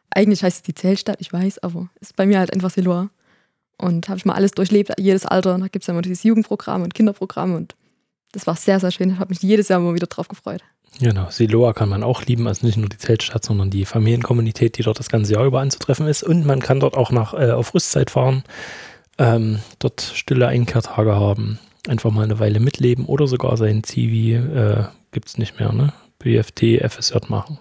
Eigentlich 0.09 0.43
heißt 0.43 0.57
es 0.57 0.63
die 0.63 0.75
Zeltstadt, 0.75 1.17
ich 1.19 1.31
weiß, 1.31 1.59
aber 1.59 1.89
ist 2.01 2.15
bei 2.15 2.25
mir 2.25 2.39
halt 2.39 2.53
einfach 2.53 2.71
Siloa. 2.71 3.09
Und 3.81 4.09
habe 4.09 4.17
ich 4.17 4.25
mal 4.25 4.35
alles 4.35 4.51
durchlebt, 4.51 4.93
jedes 4.97 5.25
Alter. 5.25 5.55
Und 5.55 5.61
da 5.61 5.67
gibt 5.67 5.83
es 5.83 5.87
ja 5.87 5.93
immer 5.93 6.01
dieses 6.01 6.23
Jugendprogramm 6.23 6.83
und 6.83 6.93
Kinderprogramm. 6.93 7.55
Und 7.55 7.75
das 8.31 8.47
war 8.47 8.55
sehr, 8.55 8.79
sehr 8.79 8.91
schön. 8.91 9.11
Ich 9.11 9.19
habe 9.19 9.29
mich 9.29 9.41
jedes 9.41 9.67
Jahr 9.67 9.79
immer 9.79 9.93
wieder 9.93 10.07
drauf 10.07 10.27
gefreut. 10.27 10.61
Genau, 10.99 11.29
Siloa 11.29 11.73
kann 11.73 11.89
man 11.89 12.03
auch 12.03 12.23
lieben, 12.25 12.47
also 12.47 12.65
nicht 12.65 12.77
nur 12.77 12.89
die 12.89 12.97
Zeltstadt, 12.97 13.45
sondern 13.45 13.69
die 13.69 13.85
Familienkommunität, 13.85 14.77
die 14.77 14.83
dort 14.83 14.99
das 14.99 15.09
ganze 15.09 15.33
Jahr 15.33 15.45
über 15.45 15.61
anzutreffen 15.61 16.07
ist. 16.07 16.23
Und 16.23 16.45
man 16.45 16.59
kann 16.59 16.79
dort 16.79 16.95
auch 16.95 17.11
nach, 17.11 17.33
äh, 17.33 17.51
auf 17.51 17.73
Rüstzeit 17.73 18.11
fahren, 18.11 18.43
ähm, 19.17 19.59
dort 19.79 20.01
stille 20.01 20.47
Einkehrtage 20.47 21.15
haben, 21.15 21.59
einfach 21.87 22.11
mal 22.11 22.23
eine 22.23 22.39
Weile 22.39 22.59
mitleben 22.59 23.05
oder 23.05 23.27
sogar 23.27 23.55
sein 23.57 23.83
Zivi, 23.83 24.33
äh, 24.33 24.85
gibt 25.11 25.29
es 25.29 25.37
nicht 25.37 25.59
mehr, 25.59 25.71
ne? 25.71 25.93
BFT, 26.19 26.81
FSJ 26.87 27.29
machen. 27.29 27.57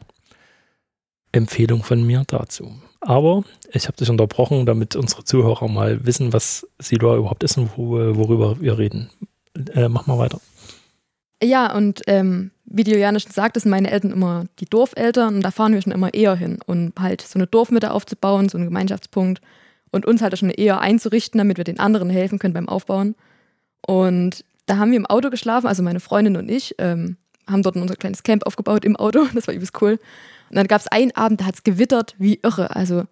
Empfehlung 1.33 1.83
von 1.83 2.03
mir 2.03 2.25
dazu. 2.27 2.75
Aber 3.01 3.45
ich 3.73 3.87
habe 3.87 3.97
dich 3.97 4.11
unterbrochen, 4.11 4.67
damit 4.67 4.95
unsere 4.95 5.25
Zuhörer 5.25 5.69
mal 5.69 6.05
wissen, 6.05 6.33
was 6.33 6.67
Silua 6.79 7.17
überhaupt 7.17 7.43
ist 7.43 7.57
und 7.57 7.77
worüber 7.77 8.61
wir 8.61 8.79
reden. 8.79 9.11
Äh, 9.75 9.89
mach 9.89 10.07
mal 10.07 10.19
weiter. 10.19 10.41
Ja, 11.43 11.75
und 11.75 12.03
ähm, 12.07 12.51
wie 12.67 12.85
die 12.85 12.91
Juliane 12.91 13.19
schon 13.19 13.33
sagt, 13.33 13.59
sind 13.59 13.71
meine 13.71 13.91
Eltern 13.91 14.13
immer 14.13 14.47
die 14.59 14.67
Dorfeltern 14.67 15.37
und 15.37 15.41
da 15.43 15.51
fahren 15.51 15.73
wir 15.73 15.81
schon 15.81 15.93
immer 15.93 16.13
eher 16.13 16.35
hin, 16.35 16.59
um 16.67 16.93
halt 16.99 17.23
so 17.23 17.39
eine 17.39 17.47
Dorfmitte 17.47 17.93
aufzubauen, 17.93 18.49
so 18.49 18.59
einen 18.59 18.67
Gemeinschaftspunkt 18.67 19.41
und 19.91 20.07
uns 20.07 20.21
halt 20.21 20.39
schon 20.39 20.51
eher 20.51 20.81
einzurichten, 20.81 21.39
damit 21.39 21.57
wir 21.57 21.65
den 21.65 21.81
anderen 21.81 22.11
helfen 22.11 22.39
können 22.39 22.55
beim 22.55 22.69
Aufbauen. 22.69 23.17
Und 23.87 24.45
da 24.67 24.77
haben 24.77 24.91
wir 24.91 24.99
im 24.99 25.07
Auto 25.07 25.31
geschlafen, 25.31 25.67
also 25.67 25.83
meine 25.83 26.01
Freundin 26.01 26.37
und 26.37 26.51
ich, 26.51 26.75
ähm, 26.79 27.17
haben 27.49 27.63
dort 27.63 27.77
unser 27.77 27.97
kleines 27.97 28.23
Camp 28.23 28.47
aufgebaut 28.47 28.85
im 28.85 28.97
Auto, 28.97 29.27
das 29.35 29.47
war 29.47 29.55
übelst 29.55 29.81
cool. 29.81 29.99
Und 30.51 30.57
dann 30.57 30.67
gab 30.67 30.81
es 30.81 30.89
einen 30.89 31.13
Abend, 31.13 31.41
da 31.41 31.47
hat 31.47 31.55
es 31.55 31.63
gewittert 31.63 32.15
wie 32.19 32.41
irre. 32.43 32.75
Also 32.75 33.05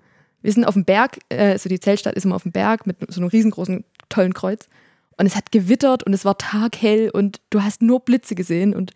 wir 0.43 0.53
sind 0.53 0.65
auf 0.65 0.75
dem 0.75 0.85
Berg, 0.85 1.19
äh, 1.29 1.53
also 1.53 1.69
die 1.69 1.81
Zeltstadt 1.81 2.15
ist 2.15 2.25
immer 2.25 2.35
auf 2.35 2.43
dem 2.43 2.53
Berg 2.53 2.87
mit 2.87 2.97
so 3.09 3.21
einem 3.21 3.29
riesengroßen, 3.29 3.85
tollen 4.09 4.35
Kreuz. 4.35 4.69
Und 5.17 5.27
es 5.27 5.37
hat 5.37 5.51
gewittert 5.51 6.05
und 6.05 6.13
es 6.13 6.25
war 6.25 6.39
taghell 6.39 7.11
und 7.11 7.41
du 7.51 7.63
hast 7.63 7.83
nur 7.83 8.01
Blitze 8.01 8.35
gesehen. 8.35 8.75
Und 8.75 8.93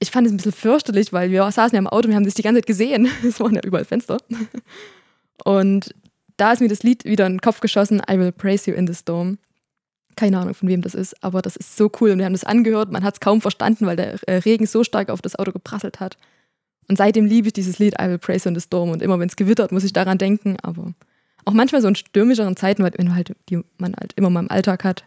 ich 0.00 0.10
fand 0.10 0.26
es 0.26 0.32
ein 0.32 0.36
bisschen 0.36 0.52
fürchterlich, 0.52 1.12
weil 1.12 1.30
wir 1.30 1.48
saßen 1.50 1.74
ja 1.74 1.78
im 1.78 1.86
Auto 1.86 2.06
und 2.06 2.10
wir 2.10 2.16
haben 2.16 2.24
das 2.24 2.34
die 2.34 2.42
ganze 2.42 2.60
Zeit 2.60 2.66
gesehen. 2.66 3.08
Es 3.26 3.38
waren 3.38 3.54
ja 3.54 3.60
überall 3.64 3.84
Fenster. 3.84 4.18
Und 5.44 5.94
da 6.36 6.52
ist 6.52 6.60
mir 6.60 6.68
das 6.68 6.82
Lied 6.82 7.04
wieder 7.04 7.26
in 7.26 7.34
den 7.34 7.40
Kopf 7.40 7.60
geschossen, 7.60 8.02
I 8.10 8.18
Will 8.18 8.32
Praise 8.32 8.70
You 8.70 8.76
in 8.76 8.86
the 8.86 8.94
Storm. 8.94 9.38
Keine 10.16 10.38
Ahnung, 10.38 10.54
von 10.54 10.68
wem 10.68 10.82
das 10.82 10.94
ist, 10.94 11.22
aber 11.22 11.40
das 11.40 11.56
ist 11.56 11.76
so 11.76 11.90
cool. 12.00 12.10
Und 12.10 12.18
wir 12.18 12.26
haben 12.26 12.34
das 12.34 12.44
angehört, 12.44 12.92
man 12.92 13.02
hat 13.02 13.14
es 13.14 13.20
kaum 13.20 13.40
verstanden, 13.40 13.86
weil 13.86 13.96
der 13.96 14.18
äh, 14.26 14.34
Regen 14.38 14.66
so 14.66 14.84
stark 14.84 15.08
auf 15.08 15.22
das 15.22 15.36
Auto 15.36 15.52
geprasselt 15.52 16.00
hat. 16.00 16.18
Und 16.88 16.96
seitdem 16.96 17.26
liebe 17.26 17.48
ich 17.48 17.52
dieses 17.52 17.78
Lied 17.78 17.94
I 18.00 18.08
Will 18.08 18.18
Praise 18.18 18.48
on 18.48 18.54
the 18.54 18.60
Storm. 18.60 18.90
Und 18.90 19.02
immer 19.02 19.18
wenn 19.18 19.28
es 19.28 19.36
gewittert, 19.36 19.72
muss 19.72 19.84
ich 19.84 19.92
daran 19.92 20.18
denken. 20.18 20.56
Aber 20.62 20.94
auch 21.44 21.52
manchmal 21.52 21.80
so 21.80 21.88
in 21.88 21.94
stürmischeren 21.94 22.56
Zeiten, 22.56 22.82
wenn 22.82 23.06
du 23.06 23.14
halt, 23.14 23.34
die 23.48 23.62
man 23.78 23.94
halt 23.94 24.12
immer 24.14 24.30
mal 24.30 24.40
im 24.40 24.50
Alltag 24.50 24.84
hat, 24.84 25.04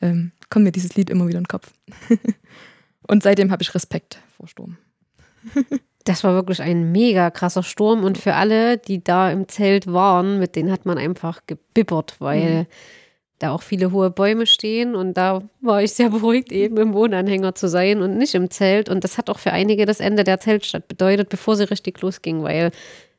ähm, 0.00 0.32
kommt 0.50 0.64
mir 0.64 0.72
dieses 0.72 0.94
Lied 0.94 1.10
immer 1.10 1.26
wieder 1.26 1.38
in 1.38 1.44
den 1.44 1.48
Kopf. 1.48 1.72
und 3.06 3.22
seitdem 3.22 3.50
habe 3.50 3.62
ich 3.62 3.74
Respekt 3.74 4.20
vor 4.36 4.48
Sturm. 4.48 4.76
Das 6.04 6.22
war 6.22 6.34
wirklich 6.34 6.62
ein 6.62 6.92
mega 6.92 7.32
krasser 7.32 7.64
Sturm 7.64 8.04
und 8.04 8.16
für 8.16 8.34
alle, 8.34 8.78
die 8.78 9.02
da 9.02 9.28
im 9.28 9.48
Zelt 9.48 9.92
waren, 9.92 10.38
mit 10.38 10.54
denen 10.54 10.70
hat 10.70 10.86
man 10.86 10.98
einfach 10.98 11.40
gebibbert, 11.48 12.14
weil 12.20 12.60
mhm 12.60 12.66
da 13.38 13.52
auch 13.52 13.62
viele 13.62 13.92
hohe 13.92 14.10
Bäume 14.10 14.46
stehen 14.46 14.94
und 14.94 15.14
da 15.14 15.42
war 15.60 15.82
ich 15.82 15.92
sehr 15.92 16.10
beruhigt, 16.10 16.52
eben 16.52 16.76
im 16.78 16.94
Wohnanhänger 16.94 17.54
zu 17.54 17.68
sein 17.68 18.00
und 18.00 18.16
nicht 18.16 18.34
im 18.34 18.50
Zelt. 18.50 18.88
Und 18.88 19.04
das 19.04 19.18
hat 19.18 19.28
auch 19.28 19.38
für 19.38 19.52
einige 19.52 19.84
das 19.84 20.00
Ende 20.00 20.24
der 20.24 20.40
Zeltstadt 20.40 20.88
bedeutet, 20.88 21.28
bevor 21.28 21.56
sie 21.56 21.64
richtig 21.64 22.00
losging, 22.00 22.42
weil 22.42 22.70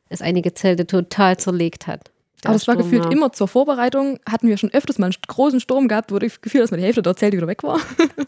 es 0.10 0.22
einige 0.22 0.54
Zelte 0.54 0.88
total 0.88 1.38
zerlegt 1.38 1.88
hat. 1.88 2.12
Aber 2.44 2.56
es 2.56 2.68
war 2.68 2.76
gefühlt 2.76 3.06
war. 3.06 3.12
immer 3.12 3.32
zur 3.32 3.48
Vorbereitung, 3.48 4.20
hatten 4.30 4.48
wir 4.48 4.58
schon 4.58 4.72
öfters 4.72 5.00
mal 5.00 5.08
einen 5.08 5.16
großen 5.28 5.60
Sturm 5.60 5.88
gehabt, 5.88 6.12
wo 6.12 6.18
ich 6.18 6.42
Gefühl, 6.42 6.62
dass 6.62 6.72
mal 6.72 6.78
die 6.78 6.84
Hälfte 6.84 7.02
der 7.02 7.16
Zelte 7.16 7.38
wieder 7.38 7.48
weg 7.48 7.64
war. 7.64 7.80
das 8.16 8.28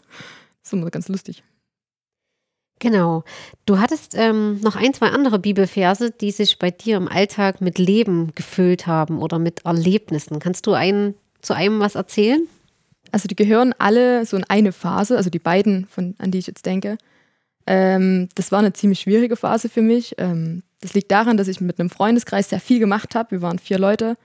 ist 0.64 0.72
immer 0.72 0.90
ganz 0.90 1.08
lustig. 1.08 1.42
Genau. 2.80 3.24
Du 3.66 3.78
hattest 3.78 4.14
ähm, 4.16 4.58
noch 4.62 4.74
ein, 4.74 4.94
zwei 4.94 5.08
andere 5.08 5.38
Bibelverse, 5.38 6.10
die 6.10 6.30
sich 6.30 6.58
bei 6.58 6.70
dir 6.70 6.96
im 6.96 7.08
Alltag 7.08 7.60
mit 7.60 7.78
Leben 7.78 8.32
gefüllt 8.34 8.86
haben 8.86 9.20
oder 9.20 9.38
mit 9.38 9.64
Erlebnissen. 9.64 10.38
Kannst 10.38 10.66
du 10.66 10.72
einen 10.72 11.14
zu 11.42 11.54
einem 11.54 11.80
was 11.80 11.94
erzählen? 11.94 12.46
Also 13.12 13.28
die 13.28 13.36
gehören 13.36 13.74
alle 13.78 14.24
so 14.24 14.36
in 14.36 14.44
eine 14.44 14.72
Phase, 14.72 15.16
also 15.16 15.30
die 15.30 15.38
beiden, 15.38 15.86
von, 15.86 16.14
an 16.18 16.30
die 16.30 16.38
ich 16.38 16.46
jetzt 16.46 16.66
denke. 16.66 16.98
Ähm, 17.66 18.28
das 18.34 18.52
war 18.52 18.60
eine 18.60 18.72
ziemlich 18.72 19.00
schwierige 19.00 19.36
Phase 19.36 19.68
für 19.68 19.82
mich. 19.82 20.14
Ähm, 20.18 20.62
das 20.80 20.94
liegt 20.94 21.10
daran, 21.10 21.36
dass 21.36 21.48
ich 21.48 21.60
mit 21.60 21.78
einem 21.78 21.90
Freundeskreis 21.90 22.48
sehr 22.48 22.60
viel 22.60 22.78
gemacht 22.78 23.14
habe. 23.14 23.32
Wir 23.32 23.42
waren 23.42 23.58
vier 23.58 23.78
Leute 23.78 24.16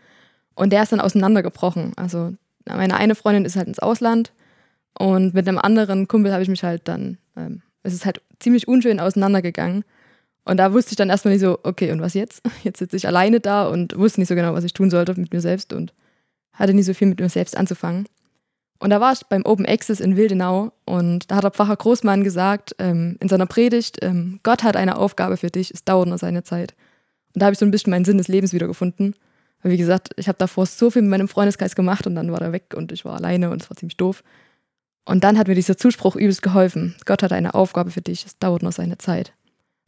und 0.55 0.71
der 0.71 0.83
ist 0.83 0.91
dann 0.91 1.01
auseinandergebrochen. 1.01 1.93
Also 1.95 2.33
meine 2.65 2.95
eine 2.95 3.15
Freundin 3.15 3.45
ist 3.45 3.55
halt 3.55 3.67
ins 3.67 3.79
Ausland 3.79 4.31
und 4.97 5.33
mit 5.33 5.47
einem 5.47 5.57
anderen 5.57 6.07
Kumpel 6.07 6.31
habe 6.31 6.43
ich 6.43 6.49
mich 6.49 6.63
halt 6.63 6.87
dann, 6.87 7.17
ähm, 7.35 7.61
es 7.83 7.93
ist 7.93 8.05
halt 8.05 8.21
ziemlich 8.39 8.67
unschön 8.67 8.99
auseinandergegangen. 8.99 9.83
Und 10.45 10.57
da 10.57 10.73
wusste 10.73 10.91
ich 10.91 10.95
dann 10.95 11.09
erstmal 11.09 11.33
nicht 11.33 11.41
so, 11.41 11.59
okay, 11.63 11.91
und 11.91 12.01
was 12.01 12.13
jetzt? 12.13 12.41
Jetzt 12.63 12.79
sitze 12.79 12.95
ich 12.95 13.07
alleine 13.07 13.39
da 13.39 13.67
und 13.67 13.97
wusste 13.97 14.21
nicht 14.21 14.29
so 14.29 14.35
genau, 14.35 14.53
was 14.53 14.63
ich 14.63 14.73
tun 14.73 14.91
sollte 14.91 15.19
mit 15.19 15.33
mir 15.33 15.41
selbst 15.41 15.73
und 15.73 15.91
hatte 16.55 16.73
nie 16.73 16.83
so 16.83 16.93
viel 16.93 17.07
mit 17.07 17.19
mir 17.19 17.29
selbst 17.29 17.55
anzufangen. 17.55 18.07
Und 18.79 18.89
da 18.89 18.99
war 18.99 19.13
ich 19.13 19.25
beim 19.27 19.45
Open 19.45 19.65
Access 19.65 19.99
in 19.99 20.17
Wildenau 20.17 20.73
und 20.85 21.31
da 21.31 21.37
hat 21.37 21.43
der 21.43 21.51
Pfarrer 21.51 21.77
Großmann 21.77 22.23
gesagt 22.23 22.75
ähm, 22.77 23.17
in 23.21 23.29
seiner 23.29 23.45
Predigt, 23.45 23.99
ähm, 24.01 24.39
Gott 24.43 24.63
hat 24.63 24.75
eine 24.75 24.97
Aufgabe 24.97 25.37
für 25.37 25.49
dich, 25.49 25.71
es 25.71 25.85
dauert 25.85 26.09
nur 26.09 26.17
seine 26.17 26.43
Zeit. 26.43 26.75
Und 27.33 27.41
da 27.41 27.45
habe 27.45 27.53
ich 27.53 27.59
so 27.59 27.65
ein 27.65 27.71
bisschen 27.71 27.91
meinen 27.91 28.05
Sinn 28.05 28.17
des 28.17 28.27
Lebens 28.27 28.53
wiedergefunden. 28.53 29.15
Weil 29.61 29.71
wie 29.71 29.77
gesagt, 29.77 30.09
ich 30.17 30.27
habe 30.27 30.37
davor 30.37 30.65
so 30.65 30.91
viel 30.91 31.01
mit 31.01 31.11
meinem 31.11 31.27
Freundeskreis 31.27 31.75
gemacht 31.75 32.05
und 32.05 32.15
dann 32.15 32.31
war 32.31 32.41
er 32.41 32.51
weg 32.51 32.73
und 32.75 32.91
ich 32.91 33.05
war 33.05 33.15
alleine 33.15 33.49
und 33.49 33.61
es 33.61 33.69
war 33.69 33.77
ziemlich 33.77 33.97
doof. 33.97 34.23
Und 35.05 35.23
dann 35.23 35.37
hat 35.37 35.47
mir 35.47 35.55
dieser 35.55 35.77
Zuspruch 35.77 36.15
übelst 36.15 36.41
geholfen. 36.41 36.95
Gott 37.05 37.23
hat 37.23 37.31
eine 37.31 37.53
Aufgabe 37.53 37.91
für 37.91 38.01
dich, 38.01 38.25
es 38.25 38.37
dauert 38.37 38.63
nur 38.63 38.71
seine 38.71 38.97
Zeit. 38.97 39.33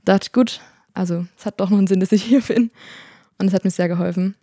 Da 0.04 0.14
dachte 0.14 0.28
ich, 0.28 0.34
gut, 0.34 0.62
also 0.94 1.26
es 1.38 1.46
hat 1.46 1.60
doch 1.60 1.70
noch 1.70 1.78
einen 1.78 1.88
Sinn, 1.88 2.00
dass 2.00 2.12
ich 2.12 2.24
hier 2.24 2.42
bin. 2.42 2.72
Und 3.38 3.48
es 3.48 3.54
hat 3.54 3.66
mir 3.66 3.72
sehr 3.72 3.88
geholfen. 3.88 4.36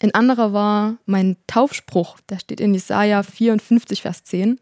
Ein 0.00 0.14
anderer 0.14 0.52
war 0.52 0.98
mein 1.06 1.36
Taufspruch, 1.46 2.20
der 2.28 2.38
steht 2.38 2.60
in 2.60 2.74
Jesaja 2.74 3.22
54, 3.22 4.02
Vers 4.02 4.24
10. 4.24 4.60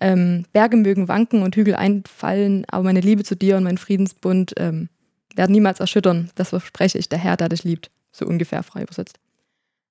Ähm, 0.00 0.44
Berge 0.52 0.76
mögen 0.76 1.08
wanken 1.08 1.42
und 1.42 1.56
Hügel 1.56 1.74
einfallen, 1.74 2.64
aber 2.68 2.84
meine 2.84 3.00
Liebe 3.00 3.24
zu 3.24 3.34
dir 3.34 3.56
und 3.56 3.64
mein 3.64 3.78
Friedensbund 3.78 4.54
ähm, 4.56 4.88
werden 5.34 5.52
niemals 5.52 5.80
erschüttern. 5.80 6.30
Das 6.34 6.50
verspreche 6.50 6.98
ich 6.98 7.08
der 7.08 7.18
Herr, 7.18 7.36
der 7.36 7.48
dich 7.48 7.64
liebt. 7.64 7.90
So 8.12 8.26
ungefähr 8.26 8.62
frei 8.62 8.82
übersetzt. 8.82 9.18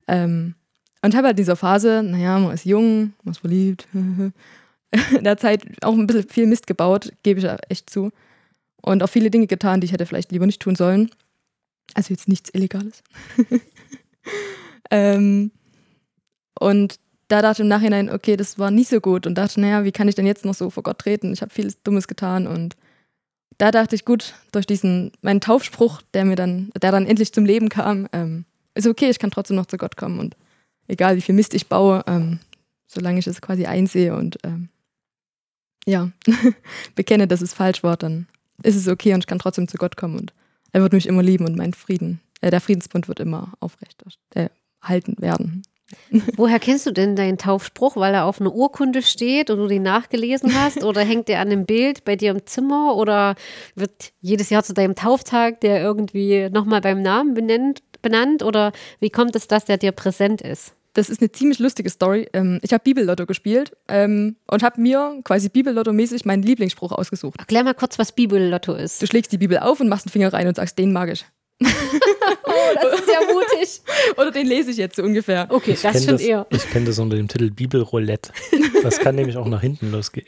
Ähm, 0.07 0.55
und 1.01 1.15
habe 1.15 1.27
halt 1.27 1.37
in 1.37 1.43
dieser 1.43 1.55
Phase, 1.55 2.03
naja, 2.03 2.39
man 2.39 2.53
ist 2.53 2.65
jung, 2.65 3.13
man 3.23 3.31
ist 3.33 3.39
verliebt, 3.39 3.87
in 3.93 4.33
der 5.23 5.37
Zeit 5.37 5.63
auch 5.81 5.93
ein 5.93 6.07
bisschen 6.07 6.29
viel 6.29 6.47
Mist 6.47 6.67
gebaut, 6.67 7.11
gebe 7.23 7.39
ich 7.39 7.47
echt 7.69 7.89
zu. 7.89 8.11
Und 8.81 9.03
auch 9.03 9.09
viele 9.09 9.29
Dinge 9.29 9.47
getan, 9.47 9.81
die 9.81 9.85
ich 9.85 9.91
hätte 9.91 10.05
vielleicht 10.05 10.31
lieber 10.31 10.45
nicht 10.45 10.61
tun 10.61 10.75
sollen. 10.75 11.09
Also 11.93 12.13
jetzt 12.13 12.27
nichts 12.27 12.49
Illegales. 12.53 13.03
Ähm, 14.91 15.51
und 16.59 16.99
da 17.27 17.41
dachte 17.41 17.61
ich 17.61 17.65
im 17.65 17.67
Nachhinein, 17.67 18.09
okay, 18.09 18.37
das 18.37 18.57
war 18.57 18.71
nicht 18.71 18.89
so 18.89 19.01
gut 19.01 19.27
und 19.27 19.35
dachte, 19.35 19.59
naja, 19.59 19.83
wie 19.83 19.91
kann 19.91 20.07
ich 20.07 20.15
denn 20.15 20.25
jetzt 20.25 20.45
noch 20.45 20.53
so 20.53 20.69
vor 20.69 20.83
Gott 20.83 20.99
treten? 20.99 21.33
Ich 21.33 21.41
habe 21.41 21.53
vieles 21.53 21.81
Dummes 21.83 22.07
getan 22.07 22.47
und 22.47 22.75
da 23.57 23.71
dachte 23.71 23.95
ich, 23.95 24.05
gut, 24.05 24.35
durch 24.51 24.65
diesen, 24.65 25.11
meinen 25.21 25.41
Taufspruch, 25.41 26.01
der 26.13 26.25
mir 26.25 26.35
dann, 26.35 26.71
der 26.81 26.91
dann 26.91 27.07
endlich 27.07 27.33
zum 27.33 27.45
Leben 27.45 27.69
kam, 27.69 28.07
ähm, 28.13 28.45
ist 28.75 28.87
okay, 28.87 29.09
ich 29.09 29.19
kann 29.19 29.31
trotzdem 29.31 29.55
noch 29.55 29.65
zu 29.65 29.77
Gott 29.77 29.97
kommen 29.97 30.19
und 30.19 30.37
egal 30.87 31.17
wie 31.17 31.21
viel 31.21 31.35
Mist 31.35 31.53
ich 31.53 31.67
baue, 31.67 32.03
ähm, 32.07 32.39
solange 32.85 33.19
ich 33.19 33.27
es 33.27 33.41
quasi 33.41 33.65
einsehe 33.65 34.15
und 34.15 34.37
ähm, 34.43 34.69
ja, 35.85 36.11
bekenne, 36.95 37.27
dass 37.27 37.41
es 37.41 37.53
falsch 37.53 37.83
war, 37.83 37.97
dann 37.97 38.27
ist 38.63 38.75
es 38.75 38.87
okay 38.87 39.13
und 39.13 39.21
ich 39.21 39.27
kann 39.27 39.39
trotzdem 39.39 39.67
zu 39.67 39.77
Gott 39.77 39.97
kommen 39.97 40.17
und 40.17 40.33
er 40.71 40.81
wird 40.81 40.93
mich 40.93 41.07
immer 41.07 41.23
lieben 41.23 41.45
und 41.45 41.57
mein 41.57 41.73
Frieden, 41.73 42.21
äh, 42.41 42.51
der 42.51 42.61
Friedensbund 42.61 43.07
wird 43.07 43.19
immer 43.19 43.53
aufrecht 43.59 44.03
äh, 44.35 44.49
halten 44.81 45.15
werden. 45.19 45.63
Woher 46.35 46.59
kennst 46.59 46.85
du 46.85 46.91
denn 46.91 47.15
deinen 47.15 47.37
Taufspruch? 47.37 47.95
Weil 47.95 48.13
er 48.13 48.25
auf 48.25 48.41
einer 48.41 48.53
Urkunde 48.53 49.01
steht 49.01 49.49
und 49.49 49.57
du 49.57 49.67
den 49.67 49.83
nachgelesen 49.83 50.53
hast? 50.53 50.83
Oder 50.83 51.01
hängt 51.01 51.27
der 51.27 51.39
an 51.39 51.47
einem 51.47 51.65
Bild 51.65 52.03
bei 52.03 52.15
dir 52.15 52.31
im 52.31 52.45
Zimmer? 52.45 52.95
Oder 52.95 53.35
wird 53.75 54.11
jedes 54.19 54.49
Jahr 54.49 54.63
zu 54.63 54.73
deinem 54.73 54.95
Tauftag 54.95 55.61
der 55.61 55.81
irgendwie 55.81 56.49
nochmal 56.49 56.81
beim 56.81 57.01
Namen 57.01 57.33
benennt, 57.33 57.81
benannt? 58.01 58.43
Oder 58.43 58.73
wie 58.99 59.09
kommt 59.09 59.35
es, 59.35 59.47
dass 59.47 59.65
der 59.65 59.77
dir 59.77 59.93
präsent 59.93 60.41
ist? 60.41 60.73
Das 60.93 61.09
ist 61.09 61.21
eine 61.21 61.31
ziemlich 61.31 61.59
lustige 61.59 61.91
Story. 61.91 62.27
Ähm, 62.33 62.59
ich 62.63 62.73
habe 62.73 62.83
Bibellotto 62.83 63.27
gespielt 63.27 63.71
ähm, 63.87 64.35
und 64.47 64.63
habe 64.63 64.81
mir 64.81 65.19
quasi 65.23 65.47
Bibellotto-mäßig 65.47 66.25
meinen 66.25 66.41
Lieblingsspruch 66.41 66.91
ausgesucht. 66.91 67.39
Erklär 67.39 67.63
mal 67.63 67.75
kurz, 67.75 67.99
was 67.99 68.11
Bibellotto 68.11 68.73
ist. 68.73 69.01
Du 69.01 69.05
schlägst 69.05 69.31
die 69.31 69.37
Bibel 69.37 69.59
auf 69.59 69.79
und 69.79 69.89
machst 69.89 70.07
einen 70.07 70.11
Finger 70.11 70.33
rein 70.33 70.47
und 70.47 70.55
sagst, 70.55 70.77
den 70.79 70.91
mag 70.91 71.11
ich. 71.11 71.27
Oh, 71.63 72.73
das 72.81 72.99
ist 72.99 73.09
ja 73.11 73.33
mutig. 73.33 73.81
Oder 74.17 74.31
den 74.31 74.45
lese 74.47 74.71
ich 74.71 74.77
jetzt 74.77 74.95
so 74.95 75.03
ungefähr. 75.03 75.47
Okay, 75.49 75.71
Ich 75.71 75.81
das 75.81 76.05
schon 76.05 76.19
eher. 76.19 76.45
Ich 76.51 76.69
kenne 76.69 76.85
das 76.85 76.99
unter 76.99 77.15
dem 77.15 77.27
Titel 77.27 77.49
Bibelroulette. 77.49 78.31
Das 78.83 78.99
kann 78.99 79.15
nämlich 79.15 79.37
auch 79.37 79.47
nach 79.47 79.61
hinten 79.61 79.91
losgehen. 79.91 80.27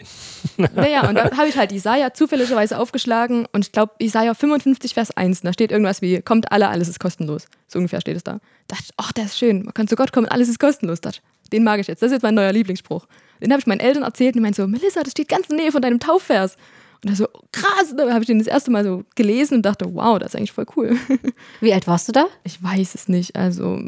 Naja, 0.57 1.07
und 1.07 1.15
dann 1.15 1.37
habe 1.37 1.47
ich 1.47 1.57
halt 1.57 1.71
Isaiah 1.71 2.13
zufälligerweise 2.13 2.79
aufgeschlagen 2.79 3.47
und 3.51 3.65
ich 3.65 3.71
glaube, 3.71 3.93
Isaiah 3.99 4.33
55, 4.33 4.93
Vers 4.93 5.11
1, 5.11 5.41
da 5.41 5.53
steht 5.53 5.71
irgendwas 5.71 6.01
wie, 6.01 6.21
kommt 6.21 6.51
alle, 6.51 6.69
alles 6.69 6.87
ist 6.87 6.99
kostenlos. 6.99 7.45
So 7.67 7.77
ungefähr 7.77 8.01
steht 8.01 8.17
es 8.17 8.23
da. 8.23 8.39
Da 8.67 8.75
dachte 8.75 8.85
ich, 8.87 8.93
ach, 8.97 9.11
der 9.11 9.25
ist 9.25 9.37
schön, 9.37 9.63
man 9.63 9.73
kann 9.73 9.87
zu 9.87 9.95
Gott 9.95 10.11
kommen, 10.11 10.27
alles 10.27 10.49
ist 10.49 10.59
kostenlos. 10.59 11.01
Da 11.01 11.09
dachte 11.09 11.21
den 11.51 11.63
mag 11.63 11.79
ich 11.79 11.87
jetzt, 11.87 12.01
das 12.01 12.07
ist 12.07 12.13
jetzt 12.13 12.23
mein 12.23 12.35
neuer 12.35 12.51
Lieblingsspruch. 12.51 13.07
Den 13.41 13.51
habe 13.51 13.59
ich 13.59 13.67
meinen 13.67 13.79
Eltern 13.79 14.03
erzählt 14.03 14.29
und 14.29 14.35
die 14.35 14.41
meinten 14.41 14.61
so, 14.61 14.67
Melissa, 14.67 15.01
das 15.01 15.11
steht 15.11 15.29
ganz 15.29 15.47
in 15.49 15.55
der 15.55 15.65
Nähe 15.65 15.71
von 15.71 15.81
deinem 15.81 15.99
Taufvers. 15.99 16.57
Und 17.03 17.11
da 17.11 17.15
so, 17.15 17.27
krass, 17.51 17.95
da 17.95 18.09
habe 18.11 18.21
ich 18.21 18.27
den 18.27 18.39
das 18.39 18.47
erste 18.47 18.71
Mal 18.71 18.83
so 18.83 19.03
gelesen 19.15 19.55
und 19.55 19.65
dachte, 19.65 19.85
wow, 19.93 20.19
das 20.19 20.33
ist 20.33 20.35
eigentlich 20.35 20.51
voll 20.51 20.65
cool. 20.75 20.97
Wie 21.61 21.73
alt 21.73 21.87
warst 21.87 22.07
du 22.09 22.11
da? 22.11 22.27
Ich 22.43 22.61
weiß 22.61 22.95
es 22.95 23.07
nicht, 23.07 23.35
also 23.35 23.81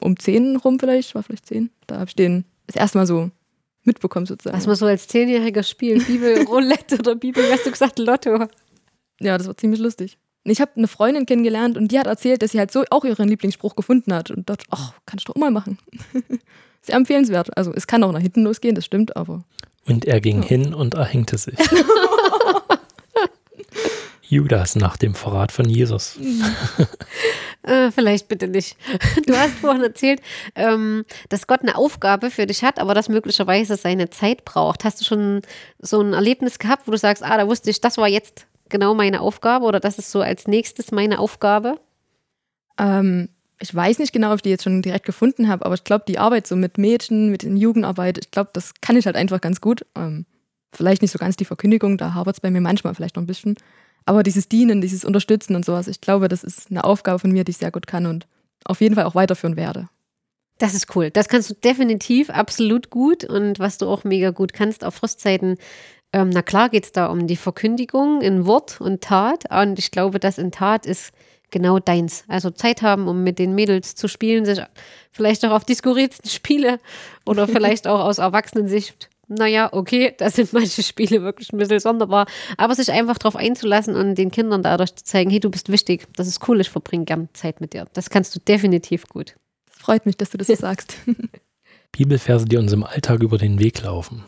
um 0.00 0.18
10 0.18 0.56
rum 0.56 0.80
vielleicht, 0.80 1.14
war 1.14 1.22
vielleicht 1.22 1.46
10. 1.46 1.70
Da 1.86 1.96
habe 1.96 2.08
ich 2.08 2.16
den 2.16 2.44
das 2.66 2.76
erste 2.76 2.98
Mal 2.98 3.06
so 3.06 3.30
mitbekommen 3.84 4.26
sozusagen. 4.26 4.56
Was 4.56 4.66
man 4.66 4.74
so 4.74 4.86
als 4.86 5.06
Zehnjähriger 5.06 5.62
spielt. 5.62 6.06
Bibel, 6.08 6.42
Roulette 6.48 6.98
oder 6.98 7.14
Bibel, 7.14 7.44
wie 7.44 7.52
hast 7.52 7.64
du 7.66 7.70
gesagt, 7.70 7.98
Lotto. 8.00 8.46
Ja, 9.20 9.38
das 9.38 9.46
war 9.46 9.56
ziemlich 9.56 9.80
lustig. 9.80 10.18
Und 10.44 10.50
Ich 10.50 10.60
habe 10.60 10.72
eine 10.76 10.88
Freundin 10.88 11.24
kennengelernt 11.26 11.76
und 11.76 11.92
die 11.92 11.98
hat 11.98 12.06
erzählt, 12.06 12.42
dass 12.42 12.50
sie 12.52 12.58
halt 12.58 12.72
so 12.72 12.84
auch 12.90 13.04
ihren 13.04 13.28
Lieblingsspruch 13.28 13.76
gefunden 13.76 14.12
hat 14.12 14.30
und 14.30 14.50
dachte, 14.50 14.64
ach, 14.70 14.92
kann 15.06 15.18
ich 15.18 15.24
doch 15.24 15.36
mal 15.36 15.50
machen. 15.50 15.78
Sehr 16.82 16.96
empfehlenswert. 16.96 17.56
Also 17.56 17.72
es 17.72 17.86
kann 17.86 18.02
auch 18.04 18.12
nach 18.12 18.20
hinten 18.20 18.42
losgehen, 18.42 18.74
das 18.74 18.84
stimmt, 18.84 19.16
aber 19.16 19.44
Und 19.86 20.04
er 20.04 20.20
ging 20.20 20.42
hin 20.42 20.74
und 20.74 20.94
erhängte 20.94 21.38
sich. 21.38 21.54
Judas 24.28 24.76
nach 24.76 24.96
dem 24.96 25.14
Verrat 25.14 25.52
von 25.52 25.68
Jesus. 25.68 26.18
Äh, 27.62 27.90
vielleicht 27.90 28.28
bitte 28.28 28.46
nicht. 28.46 28.76
Du 29.26 29.36
hast 29.36 29.54
vorhin 29.54 29.82
erzählt, 29.82 30.22
ähm, 30.54 31.04
dass 31.30 31.48
Gott 31.48 31.62
eine 31.62 31.74
Aufgabe 31.74 32.30
für 32.30 32.46
dich 32.46 32.62
hat, 32.62 32.78
aber 32.78 32.94
das 32.94 33.08
möglicherweise 33.08 33.76
seine 33.76 34.08
Zeit 34.08 34.44
braucht. 34.44 34.84
Hast 34.84 35.00
du 35.00 35.04
schon 35.04 35.42
so 35.80 36.00
ein 36.00 36.12
Erlebnis 36.12 36.60
gehabt, 36.60 36.86
wo 36.86 36.92
du 36.92 36.96
sagst, 36.96 37.24
ah, 37.24 37.36
da 37.36 37.48
wusste 37.48 37.70
ich, 37.70 37.80
das 37.80 37.98
war 37.98 38.06
jetzt 38.06 38.46
genau 38.68 38.94
meine 38.94 39.20
Aufgabe 39.20 39.64
oder 39.64 39.80
das 39.80 39.98
ist 39.98 40.12
so 40.12 40.20
als 40.20 40.46
nächstes 40.46 40.92
meine 40.92 41.18
Aufgabe? 41.18 41.80
ähm, 42.78 43.28
ich 43.58 43.74
weiß 43.74 43.98
nicht 43.98 44.12
genau, 44.12 44.30
ob 44.30 44.36
ich 44.36 44.42
die 44.42 44.50
jetzt 44.50 44.64
schon 44.64 44.82
direkt 44.82 45.06
gefunden 45.06 45.48
habe, 45.48 45.64
aber 45.64 45.74
ich 45.74 45.84
glaube, 45.84 46.04
die 46.06 46.18
Arbeit 46.18 46.46
so 46.46 46.56
mit 46.56 46.76
Mädchen, 46.76 47.30
mit 47.30 47.42
den 47.42 47.56
Jugendarbeit, 47.56 48.18
ich 48.18 48.30
glaube, 48.30 48.50
das 48.52 48.74
kann 48.80 48.96
ich 48.96 49.06
halt 49.06 49.16
einfach 49.16 49.40
ganz 49.40 49.60
gut. 49.60 49.86
Ähm, 49.96 50.26
vielleicht 50.72 51.00
nicht 51.00 51.10
so 51.10 51.18
ganz 51.18 51.36
die 51.36 51.46
Verkündigung, 51.46 51.96
da 51.96 52.12
hapert 52.12 52.36
es 52.36 52.40
bei 52.40 52.50
mir 52.50 52.60
manchmal 52.60 52.94
vielleicht 52.94 53.16
noch 53.16 53.22
ein 53.22 53.26
bisschen. 53.26 53.56
Aber 54.06 54.22
dieses 54.22 54.48
Dienen, 54.48 54.80
dieses 54.80 55.04
Unterstützen 55.04 55.56
und 55.56 55.64
sowas, 55.64 55.88
ich 55.88 56.00
glaube, 56.00 56.28
das 56.28 56.44
ist 56.44 56.70
eine 56.70 56.84
Aufgabe 56.84 57.18
von 57.18 57.32
mir, 57.32 57.44
die 57.44 57.50
ich 57.50 57.58
sehr 57.58 57.72
gut 57.72 57.86
kann 57.86 58.06
und 58.06 58.26
auf 58.64 58.80
jeden 58.80 58.94
Fall 58.94 59.04
auch 59.04 59.14
weiterführen 59.14 59.56
werde. 59.56 59.88
Das 60.58 60.74
ist 60.74 60.94
cool. 60.96 61.10
Das 61.10 61.28
kannst 61.28 61.50
du 61.50 61.54
definitiv 61.54 62.30
absolut 62.30 62.88
gut 62.88 63.24
und 63.24 63.58
was 63.58 63.78
du 63.78 63.88
auch 63.88 64.04
mega 64.04 64.30
gut 64.30 64.52
kannst 64.52 64.84
auf 64.84 64.94
Frostzeiten. 64.94 65.58
Ähm, 66.12 66.30
na 66.30 66.40
klar 66.40 66.70
geht 66.70 66.84
es 66.84 66.92
da 66.92 67.06
um 67.06 67.26
die 67.26 67.36
Verkündigung 67.36 68.22
in 68.22 68.46
Wort 68.46 68.80
und 68.80 69.02
Tat 69.02 69.44
und 69.50 69.78
ich 69.78 69.90
glaube, 69.90 70.18
das 70.18 70.38
in 70.38 70.52
Tat 70.52 70.86
ist 70.86 71.12
genau 71.50 71.78
deins. 71.78 72.24
Also 72.28 72.50
Zeit 72.50 72.82
haben, 72.82 73.08
um 73.08 73.22
mit 73.22 73.38
den 73.38 73.54
Mädels 73.54 73.94
zu 73.96 74.08
spielen, 74.08 74.44
sich 74.44 74.60
vielleicht 75.12 75.44
auch 75.44 75.50
auf 75.50 75.64
die 75.64 75.74
skurrilsten 75.74 76.30
Spiele 76.30 76.78
oder 77.26 77.46
vielleicht 77.48 77.86
auch 77.86 78.00
aus 78.00 78.18
Erwachsenensicht. 78.18 79.10
Naja, 79.28 79.68
okay, 79.72 80.14
da 80.18 80.30
sind 80.30 80.52
manche 80.52 80.82
Spiele 80.82 81.22
wirklich 81.22 81.52
ein 81.52 81.58
bisschen 81.58 81.80
sonderbar, 81.80 82.26
aber 82.56 82.74
sich 82.74 82.90
einfach 82.90 83.18
darauf 83.18 83.36
einzulassen 83.36 83.94
und 83.94 84.14
den 84.14 84.30
Kindern 84.30 84.62
dadurch 84.62 84.94
zu 84.94 85.04
zeigen, 85.04 85.30
hey, 85.30 85.40
du 85.40 85.50
bist 85.50 85.70
wichtig, 85.70 86.06
das 86.16 86.28
ist 86.28 86.46
cool, 86.48 86.60
ich 86.60 86.70
verbringe 86.70 87.04
gern 87.04 87.28
Zeit 87.32 87.60
mit 87.60 87.72
dir. 87.72 87.86
Das 87.92 88.10
kannst 88.10 88.34
du 88.34 88.40
definitiv 88.40 89.06
gut. 89.08 89.36
Es 89.70 89.78
freut 89.78 90.06
mich, 90.06 90.16
dass 90.16 90.30
du 90.30 90.38
das 90.38 90.46
so 90.46 90.54
sagst. 90.54 90.96
Bibelverse, 91.92 92.46
die 92.46 92.56
uns 92.56 92.72
im 92.72 92.84
Alltag 92.84 93.22
über 93.22 93.38
den 93.38 93.58
Weg 93.58 93.82
laufen. 93.82 94.24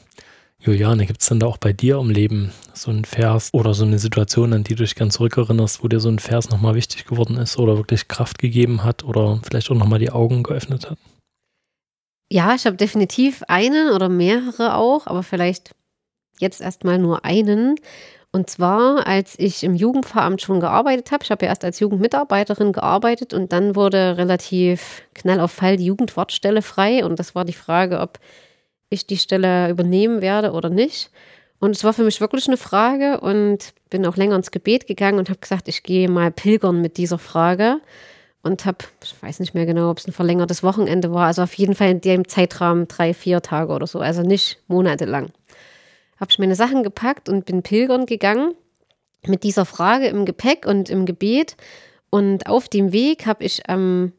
Juliane, 0.60 1.06
gibt 1.06 1.22
es 1.22 1.28
denn 1.28 1.38
da 1.38 1.46
auch 1.46 1.58
bei 1.58 1.72
dir 1.72 1.98
im 1.98 2.10
Leben 2.10 2.52
so 2.74 2.90
einen 2.90 3.04
Vers 3.04 3.50
oder 3.52 3.74
so 3.74 3.84
eine 3.84 4.00
Situation, 4.00 4.52
an 4.52 4.64
die 4.64 4.74
du 4.74 4.82
dich 4.82 4.96
ganz 4.96 5.14
zurückerinnerst, 5.14 5.84
wo 5.84 5.88
dir 5.88 6.00
so 6.00 6.08
ein 6.08 6.18
Vers 6.18 6.50
nochmal 6.50 6.74
wichtig 6.74 7.04
geworden 7.04 7.36
ist 7.36 7.58
oder 7.58 7.76
wirklich 7.76 8.08
Kraft 8.08 8.38
gegeben 8.38 8.82
hat 8.82 9.04
oder 9.04 9.40
vielleicht 9.44 9.70
auch 9.70 9.76
nochmal 9.76 10.00
die 10.00 10.10
Augen 10.10 10.42
geöffnet 10.42 10.90
hat? 10.90 10.98
Ja, 12.30 12.54
ich 12.54 12.66
habe 12.66 12.76
definitiv 12.76 13.42
einen 13.48 13.90
oder 13.90 14.08
mehrere 14.08 14.74
auch, 14.74 15.06
aber 15.06 15.22
vielleicht 15.22 15.74
jetzt 16.40 16.60
erstmal 16.60 16.98
nur 16.98 17.24
einen. 17.24 17.76
Und 18.30 18.50
zwar, 18.50 19.06
als 19.06 19.38
ich 19.38 19.64
im 19.64 19.74
Jugendveramt 19.74 20.42
schon 20.42 20.60
gearbeitet 20.60 21.10
habe. 21.10 21.24
Ich 21.24 21.30
habe 21.30 21.46
ja 21.46 21.50
erst 21.50 21.64
als 21.64 21.80
Jugendmitarbeiterin 21.80 22.72
gearbeitet 22.72 23.32
und 23.32 23.52
dann 23.52 23.74
wurde 23.74 24.18
relativ 24.18 25.02
knall 25.14 25.40
auf 25.40 25.52
Fall 25.52 25.78
die 25.78 25.86
Jugendwortstelle 25.86 26.60
frei. 26.60 27.04
Und 27.04 27.18
das 27.18 27.34
war 27.34 27.46
die 27.46 27.54
Frage, 27.54 28.00
ob 28.00 28.18
ich 28.90 29.06
die 29.06 29.16
Stelle 29.16 29.70
übernehmen 29.70 30.20
werde 30.20 30.52
oder 30.52 30.68
nicht. 30.68 31.10
Und 31.58 31.74
es 31.74 31.84
war 31.84 31.94
für 31.94 32.04
mich 32.04 32.20
wirklich 32.20 32.46
eine 32.46 32.58
Frage 32.58 33.20
und 33.20 33.72
bin 33.90 34.06
auch 34.06 34.16
länger 34.16 34.36
ins 34.36 34.50
Gebet 34.50 34.86
gegangen 34.86 35.18
und 35.18 35.30
habe 35.30 35.40
gesagt, 35.40 35.66
ich 35.66 35.82
gehe 35.82 36.08
mal 36.08 36.30
pilgern 36.30 36.82
mit 36.82 36.98
dieser 36.98 37.18
Frage 37.18 37.80
und 38.48 38.64
habe, 38.64 38.78
ich 39.04 39.14
weiß 39.22 39.38
nicht 39.38 39.54
mehr 39.54 39.66
genau, 39.66 39.90
ob 39.90 39.98
es 39.98 40.06
ein 40.06 40.12
verlängertes 40.12 40.62
Wochenende 40.62 41.12
war, 41.12 41.26
also 41.26 41.42
auf 41.42 41.54
jeden 41.54 41.74
Fall 41.74 41.90
in 41.90 42.00
dem 42.00 42.26
Zeitrahmen 42.26 42.88
drei, 42.88 43.14
vier 43.14 43.40
Tage 43.42 43.72
oder 43.72 43.86
so, 43.86 44.00
also 44.00 44.22
nicht 44.22 44.58
monatelang. 44.66 45.30
Habe 46.18 46.32
ich 46.32 46.38
meine 46.38 46.56
Sachen 46.56 46.82
gepackt 46.82 47.28
und 47.28 47.44
bin 47.44 47.62
pilgern 47.62 48.06
gegangen 48.06 48.54
mit 49.26 49.44
dieser 49.44 49.64
Frage 49.64 50.08
im 50.08 50.24
Gepäck 50.24 50.66
und 50.66 50.90
im 50.90 51.06
Gebet. 51.06 51.56
Und 52.10 52.46
auf 52.48 52.68
dem 52.68 52.92
Weg 52.92 53.26
habe 53.26 53.44
ich 53.44 53.62
ähm, 53.68 54.12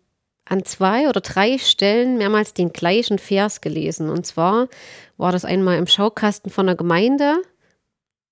an 0.45 0.63
zwei 0.63 1.09
oder 1.09 1.21
drei 1.21 1.57
Stellen 1.57 2.17
mehrmals 2.17 2.53
den 2.53 2.71
gleichen 2.71 3.19
Vers 3.19 3.61
gelesen. 3.61 4.09
Und 4.09 4.25
zwar 4.25 4.67
war 5.17 5.31
das 5.31 5.45
einmal 5.45 5.77
im 5.77 5.87
Schaukasten 5.87 6.51
von 6.51 6.65
der 6.65 6.75
Gemeinde. 6.75 7.41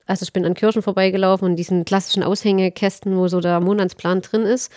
Also 0.06 0.24
ich 0.24 0.34
bin 0.34 0.46
an 0.46 0.54
Kirchen 0.54 0.82
vorbeigelaufen 0.82 1.50
und 1.50 1.56
diesen 1.58 1.84
klassischen 1.84 2.24
Aushängekästen, 2.24 3.18
wo 3.18 3.28
so 3.28 3.42
der 3.42 3.60
Monatsplan 3.60 4.22
drin 4.22 4.44
ist. 4.44 4.72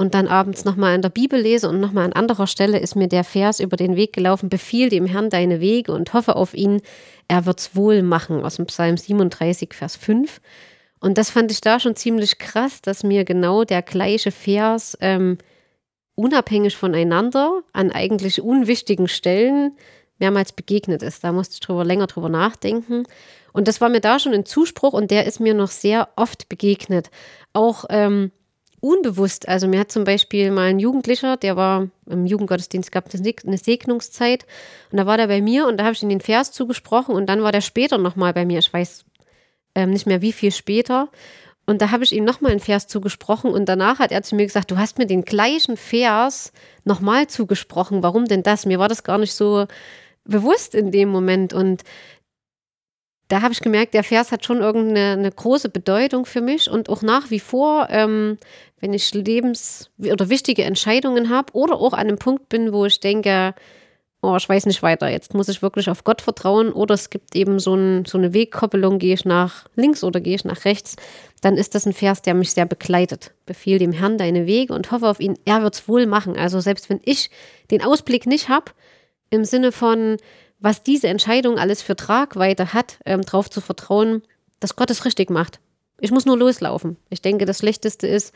Und 0.00 0.14
dann 0.14 0.28
abends 0.28 0.64
nochmal 0.64 0.94
in 0.94 1.02
der 1.02 1.10
Bibel 1.10 1.38
lese 1.38 1.68
und 1.68 1.78
nochmal 1.78 2.06
an 2.06 2.14
anderer 2.14 2.46
Stelle 2.46 2.78
ist 2.78 2.96
mir 2.96 3.06
der 3.06 3.22
Vers 3.22 3.60
über 3.60 3.76
den 3.76 3.96
Weg 3.96 4.14
gelaufen, 4.14 4.48
befiehl 4.48 4.88
dem 4.88 5.04
Herrn 5.04 5.28
deine 5.28 5.60
Wege 5.60 5.92
und 5.92 6.14
hoffe 6.14 6.36
auf 6.36 6.54
ihn, 6.54 6.80
er 7.28 7.44
wird's 7.44 7.76
wohl 7.76 8.00
machen, 8.00 8.42
aus 8.42 8.56
dem 8.56 8.64
Psalm 8.64 8.96
37, 8.96 9.74
Vers 9.74 9.96
5. 9.96 10.40
Und 11.00 11.18
das 11.18 11.28
fand 11.28 11.52
ich 11.52 11.60
da 11.60 11.78
schon 11.78 11.96
ziemlich 11.96 12.38
krass, 12.38 12.80
dass 12.80 13.02
mir 13.02 13.26
genau 13.26 13.64
der 13.64 13.82
gleiche 13.82 14.30
Vers 14.30 14.96
ähm, 15.02 15.36
unabhängig 16.14 16.74
voneinander 16.74 17.60
an 17.74 17.90
eigentlich 17.90 18.40
unwichtigen 18.40 19.06
Stellen 19.06 19.76
mehrmals 20.18 20.52
begegnet 20.52 21.02
ist. 21.02 21.24
Da 21.24 21.30
musste 21.30 21.56
ich 21.56 21.60
drüber, 21.60 21.84
länger 21.84 22.06
drüber 22.06 22.30
nachdenken. 22.30 23.02
Und 23.52 23.68
das 23.68 23.82
war 23.82 23.90
mir 23.90 24.00
da 24.00 24.18
schon 24.18 24.32
ein 24.32 24.46
Zuspruch 24.46 24.94
und 24.94 25.10
der 25.10 25.26
ist 25.26 25.40
mir 25.40 25.52
noch 25.52 25.70
sehr 25.70 26.08
oft 26.16 26.48
begegnet. 26.48 27.10
Auch 27.52 27.84
ähm, 27.90 28.32
unbewusst. 28.80 29.48
Also 29.48 29.68
mir 29.68 29.80
hat 29.80 29.92
zum 29.92 30.04
Beispiel 30.04 30.50
mal 30.50 30.68
ein 30.68 30.78
Jugendlicher, 30.78 31.36
der 31.36 31.56
war 31.56 31.88
im 32.06 32.26
Jugendgottesdienst, 32.26 32.90
gab 32.90 33.12
es 33.12 33.20
eine 33.20 33.58
Segnungszeit 33.58 34.46
und 34.90 34.98
da 34.98 35.06
war 35.06 35.16
der 35.16 35.26
bei 35.26 35.40
mir 35.40 35.66
und 35.66 35.78
da 35.78 35.84
habe 35.84 35.94
ich 35.94 36.02
ihm 36.02 36.08
den 36.08 36.20
Vers 36.20 36.52
zugesprochen 36.52 37.14
und 37.14 37.26
dann 37.26 37.42
war 37.42 37.52
der 37.52 37.60
später 37.60 37.98
nochmal 37.98 38.32
bei 38.32 38.44
mir. 38.44 38.58
Ich 38.58 38.72
weiß 38.72 39.04
ähm, 39.74 39.90
nicht 39.90 40.06
mehr 40.06 40.22
wie 40.22 40.32
viel 40.32 40.52
später. 40.52 41.08
Und 41.66 41.82
da 41.82 41.92
habe 41.92 42.02
ich 42.02 42.12
ihm 42.12 42.24
nochmal 42.24 42.50
einen 42.50 42.60
Vers 42.60 42.88
zugesprochen 42.88 43.52
und 43.52 43.68
danach 43.68 44.00
hat 44.00 44.10
er 44.10 44.22
zu 44.22 44.34
mir 44.34 44.44
gesagt, 44.44 44.72
du 44.72 44.78
hast 44.78 44.98
mir 44.98 45.06
den 45.06 45.22
gleichen 45.22 45.76
Vers 45.76 46.52
nochmal 46.84 47.28
zugesprochen. 47.28 48.02
Warum 48.02 48.24
denn 48.24 48.42
das? 48.42 48.66
Mir 48.66 48.80
war 48.80 48.88
das 48.88 49.04
gar 49.04 49.18
nicht 49.18 49.34
so 49.34 49.66
bewusst 50.24 50.74
in 50.74 50.90
dem 50.90 51.10
Moment. 51.10 51.52
Und 51.52 51.84
da 53.30 53.42
habe 53.42 53.52
ich 53.52 53.60
gemerkt, 53.60 53.94
der 53.94 54.02
Vers 54.02 54.32
hat 54.32 54.44
schon 54.44 54.58
irgendeine 54.58 55.12
eine 55.12 55.30
große 55.30 55.68
Bedeutung 55.68 56.26
für 56.26 56.40
mich 56.40 56.68
und 56.68 56.88
auch 56.88 57.02
nach 57.02 57.30
wie 57.30 57.38
vor, 57.38 57.86
ähm, 57.88 58.38
wenn 58.80 58.92
ich 58.92 59.14
lebens- 59.14 59.88
oder 59.98 60.28
wichtige 60.28 60.64
Entscheidungen 60.64 61.30
habe 61.30 61.52
oder 61.52 61.76
auch 61.76 61.92
an 61.92 62.00
einem 62.00 62.18
Punkt 62.18 62.48
bin, 62.48 62.72
wo 62.72 62.86
ich 62.86 62.98
denke, 62.98 63.54
oh, 64.20 64.34
ich 64.36 64.48
weiß 64.48 64.66
nicht 64.66 64.82
weiter, 64.82 65.08
jetzt 65.08 65.32
muss 65.32 65.48
ich 65.48 65.62
wirklich 65.62 65.88
auf 65.88 66.02
Gott 66.02 66.22
vertrauen 66.22 66.72
oder 66.72 66.94
es 66.94 67.08
gibt 67.08 67.36
eben 67.36 67.60
so, 67.60 67.74
ein, 67.74 68.04
so 68.04 68.18
eine 68.18 68.34
Wegkoppelung, 68.34 68.98
gehe 68.98 69.14
ich 69.14 69.24
nach 69.24 69.66
links 69.76 70.02
oder 70.02 70.20
gehe 70.20 70.34
ich 70.34 70.44
nach 70.44 70.64
rechts, 70.64 70.96
dann 71.40 71.56
ist 71.56 71.76
das 71.76 71.86
ein 71.86 71.92
Vers, 71.92 72.22
der 72.22 72.34
mich 72.34 72.50
sehr 72.50 72.66
begleitet. 72.66 73.32
Befiehl 73.46 73.78
dem 73.78 73.92
Herrn 73.92 74.18
deine 74.18 74.46
Wege 74.46 74.74
und 74.74 74.90
hoffe 74.90 75.08
auf 75.08 75.20
ihn, 75.20 75.38
er 75.44 75.62
wird 75.62 75.74
es 75.74 75.88
wohl 75.88 76.06
machen. 76.06 76.36
Also 76.36 76.58
selbst 76.58 76.90
wenn 76.90 77.00
ich 77.04 77.30
den 77.70 77.82
Ausblick 77.82 78.26
nicht 78.26 78.48
habe, 78.48 78.72
im 79.30 79.44
Sinne 79.44 79.70
von, 79.70 80.16
was 80.60 80.82
diese 80.82 81.08
Entscheidung 81.08 81.58
alles 81.58 81.82
für 81.82 81.96
Tragweite 81.96 82.72
hat, 82.72 82.98
ähm, 83.04 83.22
darauf 83.22 83.50
zu 83.50 83.60
vertrauen, 83.60 84.22
dass 84.60 84.76
Gott 84.76 84.90
es 84.90 85.04
richtig 85.04 85.30
macht. 85.30 85.58
Ich 86.00 86.10
muss 86.10 86.26
nur 86.26 86.38
loslaufen. 86.38 86.96
Ich 87.08 87.22
denke, 87.22 87.46
das 87.46 87.58
Schlechteste 87.58 88.06
ist, 88.06 88.34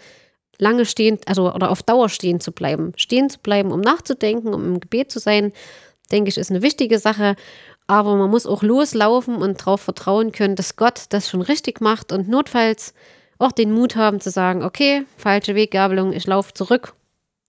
lange 0.59 0.87
stehen, 0.87 1.19
also 1.27 1.53
oder 1.53 1.71
auf 1.71 1.83
Dauer 1.83 2.09
stehen 2.09 2.41
zu 2.41 2.53
bleiben. 2.53 2.93
Stehen 2.97 3.31
zu 3.31 3.39
bleiben, 3.39 3.73
um 3.73 3.81
nachzudenken, 3.81 4.55
um 4.55 4.65
im 4.65 4.81
Gebet 4.81 5.11
zu 5.11 5.19
sein, 5.19 5.53
denke 6.13 6.29
ich, 6.29 6.39
ist 6.39 6.51
eine 6.51 6.63
wichtige 6.63 6.99
Sache. 6.99 7.37
Aber 7.87 8.17
man 8.17 8.31
muss 8.31 8.47
auch 8.47 8.63
loslaufen 8.63 9.37
und 9.37 9.61
darauf 9.61 9.83
vertrauen 9.83 10.33
können, 10.33 10.57
dass 10.57 10.77
Gott 10.77 11.05
das 11.11 11.29
schon 11.29 11.43
richtig 11.43 11.81
macht 11.81 12.13
und 12.13 12.29
notfalls 12.29 12.95
auch 13.39 13.53
den 13.53 13.73
Mut 13.73 13.97
haben 13.97 14.21
zu 14.21 14.31
sagen, 14.31 14.63
okay, 14.63 15.05
falsche 15.17 15.55
Weggabelung, 15.55 16.13
ich 16.13 16.27
laufe 16.27 16.55
zurück 16.55 16.95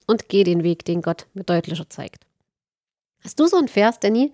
und 0.08 0.28
gehe 0.28 0.44
den 0.44 0.64
Weg, 0.64 0.84
den 0.84 1.02
Gott 1.02 1.28
mir 1.34 1.44
deutlicher 1.44 1.90
zeigt. 1.90 2.26
Hast 3.26 3.40
du 3.40 3.48
so 3.48 3.58
einen 3.58 3.68
Vers, 3.68 4.00
Danny, 4.00 4.32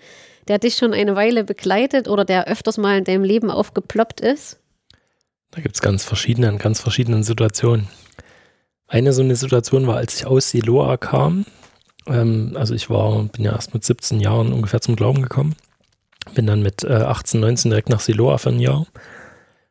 der 0.49 0.59
dich 0.59 0.75
schon 0.75 0.93
eine 0.93 1.15
Weile 1.15 1.45
begleitet 1.45 2.09
oder 2.09 2.25
der 2.25 2.49
öfters 2.49 2.77
mal 2.77 2.97
in 2.97 3.05
deinem 3.05 3.23
Leben 3.23 3.49
aufgeploppt 3.49 4.19
ist? 4.19 4.59
Da 5.51 5.61
gibt 5.61 5.75
es 5.75 5.81
ganz 5.81 6.03
verschiedene, 6.03 6.49
in 6.49 6.57
ganz 6.57 6.81
verschiedenen 6.81 7.23
Situationen. 7.23 7.87
Eine 8.87 9.13
so 9.13 9.21
eine 9.21 9.37
Situation 9.37 9.87
war, 9.87 9.95
als 9.95 10.15
ich 10.15 10.25
aus 10.25 10.49
Siloa 10.49 10.97
kam. 10.97 11.45
Ähm, 12.05 12.51
also 12.55 12.73
ich 12.73 12.89
war, 12.89 13.23
bin 13.23 13.45
ja 13.45 13.53
erst 13.53 13.73
mit 13.73 13.85
17 13.85 14.19
Jahren 14.19 14.51
ungefähr 14.51 14.81
zum 14.81 14.97
Glauben 14.97 15.21
gekommen. 15.21 15.55
Bin 16.35 16.45
dann 16.45 16.61
mit 16.61 16.83
äh, 16.83 16.91
18, 16.91 17.39
19 17.39 17.71
direkt 17.71 17.87
nach 17.87 18.01
Siloa 18.01 18.37
für 18.39 18.49
ein 18.49 18.59
Jahr 18.59 18.85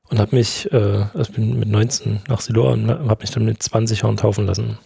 und 0.09 0.19
habe 0.19 0.35
mich, 0.35 0.73
äh, 0.73 1.05
also 1.13 1.33
bin 1.35 1.59
mit 1.59 1.69
19 1.69 2.23
nach 2.27 2.41
Siloa 2.41 2.73
und 2.73 2.89
habe 2.89 3.21
mich 3.21 3.31
dann 3.31 3.45
mit 3.45 3.63
20 3.63 4.01
Jahren 4.01 4.17
taufen 4.17 4.47
lassen. 4.47 4.79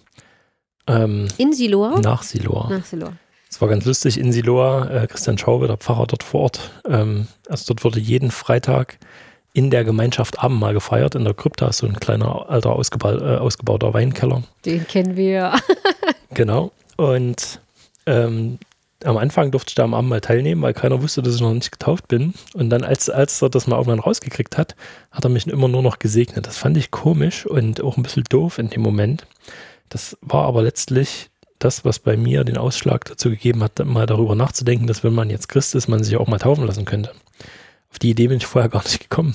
Ähm, 0.89 1.29
in 1.39 1.53
Siloa? 1.53 2.01
Nach 2.01 2.25
Siloa. 2.25 2.69
Nach 2.69 2.85
Siloa. 2.85 3.13
Es 3.55 3.61
war 3.61 3.69
ganz 3.69 3.85
lustig 3.85 4.19
in 4.19 4.33
Siloa, 4.33 4.89
äh, 4.89 5.07
Christian 5.07 5.39
Schaube, 5.39 5.69
der 5.69 5.77
Pfarrer 5.77 6.09
dort 6.09 6.25
vor 6.25 6.41
Ort. 6.41 6.73
Ähm, 6.89 7.29
also 7.49 7.67
dort 7.69 7.85
wurde 7.85 8.01
jeden 8.01 8.33
Freitag 8.33 8.99
in 9.53 9.71
der 9.71 9.85
Gemeinschaft 9.85 10.41
Abendmahl 10.41 10.75
gefeiert. 10.75 11.15
In 11.15 11.23
der 11.23 11.35
Krypta 11.35 11.69
ist 11.69 11.77
so 11.77 11.87
ein 11.87 12.01
kleiner, 12.01 12.51
alter, 12.51 12.71
ausgeba 12.71 13.13
äh, 13.13 13.37
ausgebauter 13.39 13.95
Weinkeller. 13.95 14.43
Den 14.65 14.89
kennen 14.89 15.17
wir. 15.17 15.53
genau. 16.35 16.73
Und 16.97 17.61
ähm, 18.07 18.59
am 19.05 19.19
Anfang 19.19 19.53
durfte 19.53 19.71
ich 19.71 19.75
da 19.77 19.85
am 19.85 19.95
Abendmahl 19.95 20.21
teilnehmen, 20.21 20.63
weil 20.63 20.75
keiner 20.75 21.01
wusste, 21.01 21.23
dass 21.23 21.37
ich 21.37 21.41
noch 21.41 21.55
nicht 21.55 21.71
getauft 21.71 22.09
bin. 22.09 22.35
Und 22.55 22.71
dann, 22.71 22.83
als, 22.83 23.09
als 23.09 23.41
er 23.41 23.51
das 23.51 23.69
mal 23.69 23.77
irgendwann 23.77 24.01
rausgekriegt 24.01 24.59
hat, 24.59 24.75
hat 25.13 25.23
er 25.23 25.31
mich 25.31 25.47
immer 25.47 25.69
nur 25.69 25.83
noch 25.83 26.01
gesegnet. 26.01 26.49
Das 26.49 26.59
fand 26.59 26.77
ich 26.77 26.91
komisch 26.91 27.47
und 27.47 27.81
auch 27.85 27.97
ein 27.97 28.03
bisschen 28.03 28.25
doof 28.29 28.59
in 28.59 28.71
dem 28.71 28.83
Moment. 28.83 29.29
Das 29.91 30.17
war 30.23 30.45
aber 30.47 30.63
letztlich 30.63 31.31
das, 31.65 31.85
was 31.85 31.99
bei 31.99 32.17
mir 32.17 32.45
den 32.45 32.59
Ausschlag 32.59 33.05
dazu 33.07 33.31
gegeben 33.31 33.63
hat, 33.63 33.85
mal 33.85 34.07
darüber 34.07 34.35
nachzudenken, 34.35 34.87
dass 34.87 35.03
wenn 35.03 35.15
man 35.15 35.31
jetzt 35.31 35.49
Christ 35.49 35.75
ist, 35.75 35.89
man 35.89 36.05
sich 36.05 36.17
auch 36.17 36.29
mal 36.29 36.39
taufen 36.39 36.67
lassen 36.67 36.85
könnte. 36.85 37.13
Auf 37.91 37.99
die 37.99 38.11
Idee 38.11 38.29
bin 38.29 38.37
ich 38.39 38.47
vorher 38.47 38.69
gar 38.71 38.83
nicht 38.83 39.01
gekommen. 39.01 39.35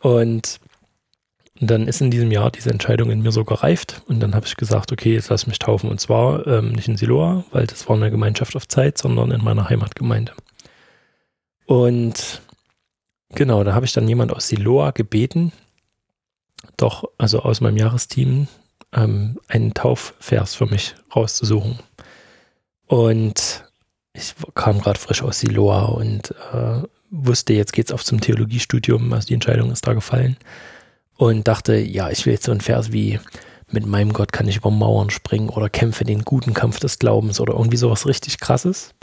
Und 0.00 0.60
dann 1.60 1.88
ist 1.88 2.00
in 2.00 2.10
diesem 2.10 2.30
Jahr 2.30 2.50
diese 2.50 2.70
Entscheidung 2.70 3.10
in 3.10 3.22
mir 3.22 3.32
so 3.32 3.44
gereift 3.44 4.02
und 4.08 4.20
dann 4.20 4.34
habe 4.34 4.46
ich 4.46 4.56
gesagt, 4.56 4.92
okay, 4.92 5.14
jetzt 5.14 5.30
lass 5.30 5.46
mich 5.46 5.58
taufen. 5.58 5.90
Und 5.90 6.00
zwar 6.00 6.46
ähm, 6.46 6.72
nicht 6.72 6.88
in 6.88 6.96
Siloa, 6.96 7.44
weil 7.50 7.66
das 7.66 7.88
war 7.88 7.96
eine 7.96 8.10
Gemeinschaft 8.10 8.56
auf 8.56 8.68
Zeit, 8.68 8.98
sondern 8.98 9.30
in 9.30 9.42
meiner 9.42 9.68
Heimatgemeinde. 9.68 10.32
Und 11.64 12.42
genau, 13.30 13.64
da 13.64 13.74
habe 13.74 13.86
ich 13.86 13.92
dann 13.92 14.08
jemand 14.08 14.32
aus 14.32 14.48
Siloa 14.48 14.90
gebeten, 14.90 15.52
doch, 16.76 17.04
also 17.16 17.40
aus 17.40 17.60
meinem 17.60 17.78
Jahresteam, 17.78 18.48
ähm, 18.96 19.38
einen 19.48 19.74
Taufvers 19.74 20.54
für 20.54 20.66
mich 20.66 20.94
rauszusuchen. 21.14 21.78
Und 22.86 23.64
ich 24.12 24.34
kam 24.54 24.80
gerade 24.80 24.98
frisch 24.98 25.22
aus 25.22 25.40
Siloa 25.40 25.86
und 25.86 26.34
äh, 26.52 26.82
wusste, 27.10 27.52
jetzt 27.52 27.72
geht's 27.72 27.92
auf 27.92 28.04
zum 28.04 28.20
Theologiestudium, 28.20 29.12
also 29.12 29.26
die 29.28 29.34
Entscheidung 29.34 29.70
ist 29.70 29.86
da 29.86 29.92
gefallen. 29.92 30.36
Und 31.16 31.48
dachte, 31.48 31.76
ja, 31.76 32.10
ich 32.10 32.26
will 32.26 32.34
jetzt 32.34 32.44
so 32.44 32.52
einen 32.52 32.60
Vers 32.60 32.92
wie 32.92 33.20
mit 33.70 33.86
meinem 33.86 34.12
Gott 34.12 34.32
kann 34.32 34.48
ich 34.48 34.56
über 34.56 34.70
Mauern 34.70 35.10
springen 35.10 35.48
oder 35.48 35.68
kämpfe 35.68 36.04
den 36.04 36.22
guten 36.22 36.54
Kampf 36.54 36.78
des 36.78 36.98
Glaubens 36.98 37.40
oder 37.40 37.54
irgendwie 37.54 37.76
sowas 37.76 38.06
richtig 38.06 38.38
krasses. 38.38 38.94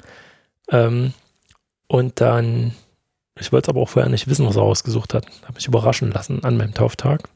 Ähm, 0.70 1.14
und 1.88 2.22
dann, 2.22 2.74
ich 3.40 3.52
wollte 3.52 3.66
es 3.66 3.70
aber 3.70 3.82
auch 3.82 3.90
vorher 3.90 4.10
nicht 4.10 4.28
wissen, 4.28 4.48
was 4.48 4.56
er 4.56 4.62
ausgesucht 4.62 5.14
hat. 5.14 5.26
Habe 5.44 5.56
mich 5.56 5.68
überraschen 5.68 6.12
lassen 6.12 6.44
an 6.44 6.56
meinem 6.56 6.74
Tauftag. 6.74 7.28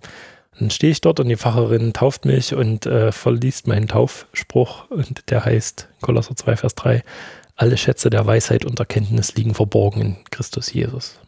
Dann 0.60 0.72
stehe 0.72 0.91
ich 0.91 1.02
dort 1.02 1.20
und 1.20 1.30
die 1.30 1.38
Pfarrerin 1.38 1.93
tauft 1.93 2.26
mich 2.26 2.54
und 2.54 2.86
äh, 2.86 3.12
verliest 3.12 3.67
meinen 3.67 3.88
Taufspruch 3.88 4.89
und 4.89 5.30
der 5.30 5.46
heißt 5.46 5.88
Kolosser 6.02 6.36
2, 6.36 6.58
Vers 6.58 6.76
3. 6.76 7.04
Alle 7.56 7.78
Schätze 7.78 8.10
der 8.10 8.26
Weisheit 8.26 8.65
und 8.65 8.80
Erkenntnis 8.80 9.36
liegen 9.36 9.54
verborgen 9.54 10.02
in 10.02 10.24
Christus 10.32 10.74
Jesus. 10.74 11.20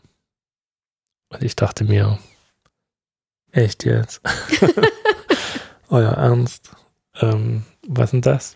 Und 1.29 1.43
ich 1.43 1.55
dachte 1.55 1.83
mir, 1.83 2.17
echt 3.51 3.85
jetzt? 3.85 4.21
Euer 5.89 6.13
Ernst? 6.13 6.71
Ähm, 7.21 7.63
was 7.87 8.11
denn 8.11 8.21
das? 8.21 8.55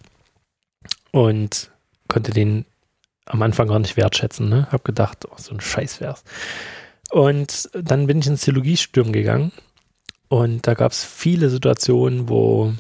Und 1.12 1.72
konnte 2.08 2.32
den 2.32 2.66
am 3.26 3.42
Anfang 3.44 3.68
gar 3.68 3.80
nicht 3.80 3.98
wertschätzen. 3.98 4.50
Ne? 4.50 4.68
Hab 4.72 4.84
gedacht, 4.84 5.26
oh, 5.30 5.36
so 5.38 5.54
ein 5.54 5.62
Scheißvers. 5.62 6.24
Und 7.12 7.70
dann 7.74 8.08
bin 8.08 8.20
ich 8.20 8.28
ins 8.28 8.42
Theologiestudium 8.42 9.14
gegangen 9.14 9.52
und 10.34 10.66
da 10.66 10.74
gab 10.74 10.92
es 10.92 11.04
viele 11.04 11.52
Situationen, 11.52 12.28
wo, 12.28 12.74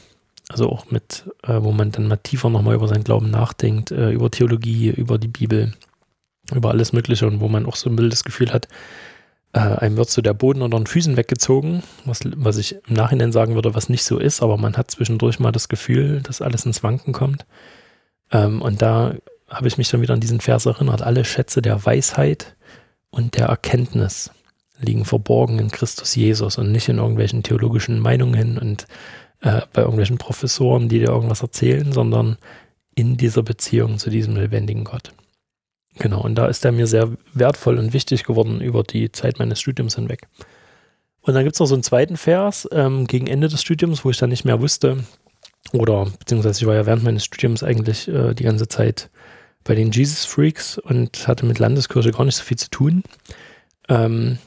also 0.49 0.69
auch 0.69 0.89
mit, 0.89 1.29
äh, 1.43 1.61
wo 1.61 1.71
man 1.71 1.91
dann 1.91 2.07
mal 2.07 2.17
tiefer 2.17 2.49
nochmal 2.49 2.73
über 2.73 2.87
seinen 2.87 3.03
Glauben 3.03 3.29
nachdenkt, 3.29 3.91
äh, 3.91 4.09
über 4.09 4.31
Theologie, 4.31 4.89
über 4.89 5.19
die 5.19 5.27
Bibel, 5.27 5.71
über 6.51 6.71
alles 6.71 6.93
Mögliche 6.93 7.27
und 7.27 7.41
wo 7.41 7.49
man 7.49 7.67
auch 7.67 7.75
so 7.75 7.91
ein 7.91 7.97
wildes 7.99 8.23
Gefühl 8.23 8.51
hat, 8.51 8.67
äh, 9.51 9.59
einem 9.59 9.97
wird 9.97 10.09
so 10.09 10.23
der 10.23 10.33
Boden 10.33 10.63
unter 10.63 10.79
den 10.79 10.87
Füßen 10.87 11.15
weggezogen, 11.15 11.83
was, 12.05 12.21
was 12.37 12.57
ich 12.57 12.75
im 12.87 12.95
Nachhinein 12.95 13.31
sagen 13.31 13.53
würde, 13.53 13.75
was 13.75 13.87
nicht 13.87 14.03
so 14.03 14.17
ist, 14.17 14.41
aber 14.41 14.57
man 14.57 14.75
hat 14.75 14.89
zwischendurch 14.89 15.39
mal 15.39 15.51
das 15.51 15.69
Gefühl, 15.69 16.21
dass 16.23 16.41
alles 16.41 16.65
ins 16.65 16.81
Wanken 16.81 17.13
kommt. 17.13 17.45
Ähm, 18.31 18.63
und 18.63 18.81
da 18.81 19.13
habe 19.47 19.67
ich 19.67 19.77
mich 19.77 19.89
dann 19.89 20.01
wieder 20.01 20.15
an 20.15 20.21
diesen 20.21 20.41
Vers 20.41 20.65
erinnert, 20.65 21.03
alle 21.03 21.23
Schätze 21.23 21.61
der 21.61 21.85
Weisheit 21.85 22.55
und 23.11 23.37
der 23.37 23.45
Erkenntnis 23.45 24.31
liegen 24.83 25.05
verborgen 25.05 25.59
in 25.59 25.71
Christus 25.71 26.15
Jesus 26.15 26.57
und 26.57 26.71
nicht 26.71 26.89
in 26.89 26.97
irgendwelchen 26.97 27.43
theologischen 27.43 27.99
Meinungen 27.99 28.57
und 28.57 28.87
äh, 29.41 29.61
bei 29.73 29.81
irgendwelchen 29.81 30.17
Professoren, 30.17 30.89
die 30.89 30.99
dir 30.99 31.09
irgendwas 31.09 31.41
erzählen, 31.41 31.91
sondern 31.91 32.37
in 32.95 33.17
dieser 33.17 33.43
Beziehung 33.43 33.97
zu 33.97 34.09
diesem 34.09 34.35
lebendigen 34.35 34.83
Gott. 34.83 35.11
Genau, 35.99 36.21
und 36.21 36.35
da 36.35 36.47
ist 36.47 36.65
er 36.65 36.71
mir 36.71 36.87
sehr 36.87 37.09
wertvoll 37.33 37.77
und 37.77 37.93
wichtig 37.93 38.23
geworden 38.23 38.61
über 38.61 38.83
die 38.83 39.11
Zeit 39.11 39.39
meines 39.39 39.59
Studiums 39.59 39.95
hinweg. 39.95 40.27
Und 41.21 41.35
dann 41.35 41.43
gibt 41.43 41.55
es 41.55 41.59
noch 41.59 41.67
so 41.67 41.75
einen 41.75 41.83
zweiten 41.83 42.17
Vers 42.17 42.67
ähm, 42.71 43.05
gegen 43.07 43.27
Ende 43.27 43.47
des 43.47 43.61
Studiums, 43.61 44.03
wo 44.03 44.09
ich 44.09 44.17
dann 44.17 44.29
nicht 44.29 44.43
mehr 44.43 44.61
wusste, 44.61 45.03
oder 45.71 46.05
beziehungsweise 46.19 46.61
ich 46.61 46.67
war 46.67 46.75
ja 46.75 46.85
während 46.85 47.03
meines 47.03 47.23
Studiums 47.23 47.63
eigentlich 47.63 48.07
äh, 48.07 48.33
die 48.33 48.43
ganze 48.43 48.67
Zeit 48.67 49.09
bei 49.63 49.75
den 49.75 49.91
Jesus 49.91 50.25
Freaks 50.25 50.77
und 50.77 51.27
hatte 51.27 51.45
mit 51.45 51.59
Landeskirche 51.59 52.11
gar 52.11 52.25
nicht 52.25 52.35
so 52.35 52.43
viel 52.43 52.57
zu 52.57 52.69
tun. 52.69 53.03
Ähm, 53.87 54.37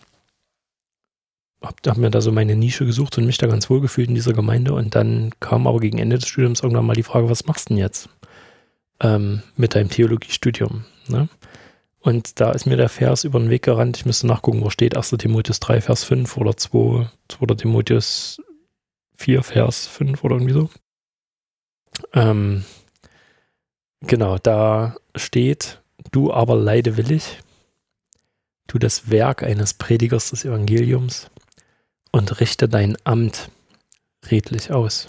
habe 1.63 1.77
hab 1.87 1.97
mir 1.97 2.11
da 2.11 2.21
so 2.21 2.33
meine 2.33 2.57
Nische 2.57 2.87
gesucht 2.87 3.17
und 3.19 3.27
mich 3.27 3.39
da 3.39 3.47
ganz 3.47 3.69
wohl 3.71 3.81
gefühlt 3.81 4.09
in 4.09 4.15
dieser 4.15 4.33
Gemeinde. 4.33 4.75
Und 4.75 4.95
dann 4.95 5.31
kam 5.41 5.67
aber 5.67 5.81
gegen 5.81 5.99
Ende 5.99 6.19
des 6.19 6.29
Studiums 6.29 6.61
irgendwann 6.61 6.87
mal 6.87 6.95
die 6.95 7.03
Frage, 7.03 7.31
was 7.31 7.47
machst 7.47 7.69
du 7.69 7.75
denn 7.75 7.83
jetzt 7.83 8.09
ähm, 9.01 9.43
mit 9.57 9.75
deinem 9.75 9.91
Theologiestudium? 9.91 10.85
Ne? 11.09 11.29
Und 12.01 12.41
da 12.41 12.53
ist 12.53 12.67
mir 12.67 12.77
der 12.77 12.89
Vers 12.89 13.25
über 13.25 13.41
den 13.41 13.51
Weg 13.51 13.63
gerannt. 13.63 13.97
Ich 13.97 14.07
müsste 14.07 14.27
nachgucken, 14.27 14.63
wo 14.63 14.71
steht 14.71 14.97
1. 14.97 15.11
Timotheus 15.11 15.61
3, 15.61 15.81
Vers 15.81 16.05
5 16.05 16.37
oder 16.37 16.57
2, 16.57 17.11
2. 17.29 17.55
Timotheus 17.57 18.41
4, 19.17 19.43
Vers 19.43 19.87
5 19.87 20.23
oder 20.23 20.37
irgendwie 20.37 20.55
so. 20.55 20.71
Ähm, 22.13 22.65
genau, 24.03 24.39
da 24.39 24.95
steht, 25.17 25.81
du 26.13 26.33
aber 26.33 26.55
leide 26.55 26.97
willig, 26.97 27.41
tu 28.67 28.79
das 28.79 29.11
Werk 29.11 29.43
eines 29.43 29.75
Predigers 29.75 30.31
des 30.31 30.45
Evangeliums 30.45 31.31
und 32.13 32.41
richte 32.41 32.69
dein 32.69 32.97
Amt 33.05 33.51
redlich 34.31 34.73
aus. 34.73 35.09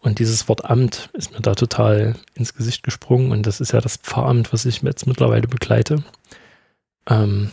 Und 0.00 0.18
dieses 0.18 0.48
Wort 0.48 0.66
Amt 0.66 1.08
ist 1.14 1.32
mir 1.32 1.40
da 1.40 1.54
total 1.54 2.14
ins 2.34 2.54
Gesicht 2.54 2.82
gesprungen. 2.82 3.32
Und 3.32 3.46
das 3.46 3.60
ist 3.60 3.72
ja 3.72 3.80
das 3.80 3.96
Pfarramt, 3.96 4.52
was 4.52 4.66
ich 4.66 4.82
jetzt 4.82 5.06
mittlerweile 5.06 5.48
begleite. 5.48 6.04
Ähm, 7.08 7.50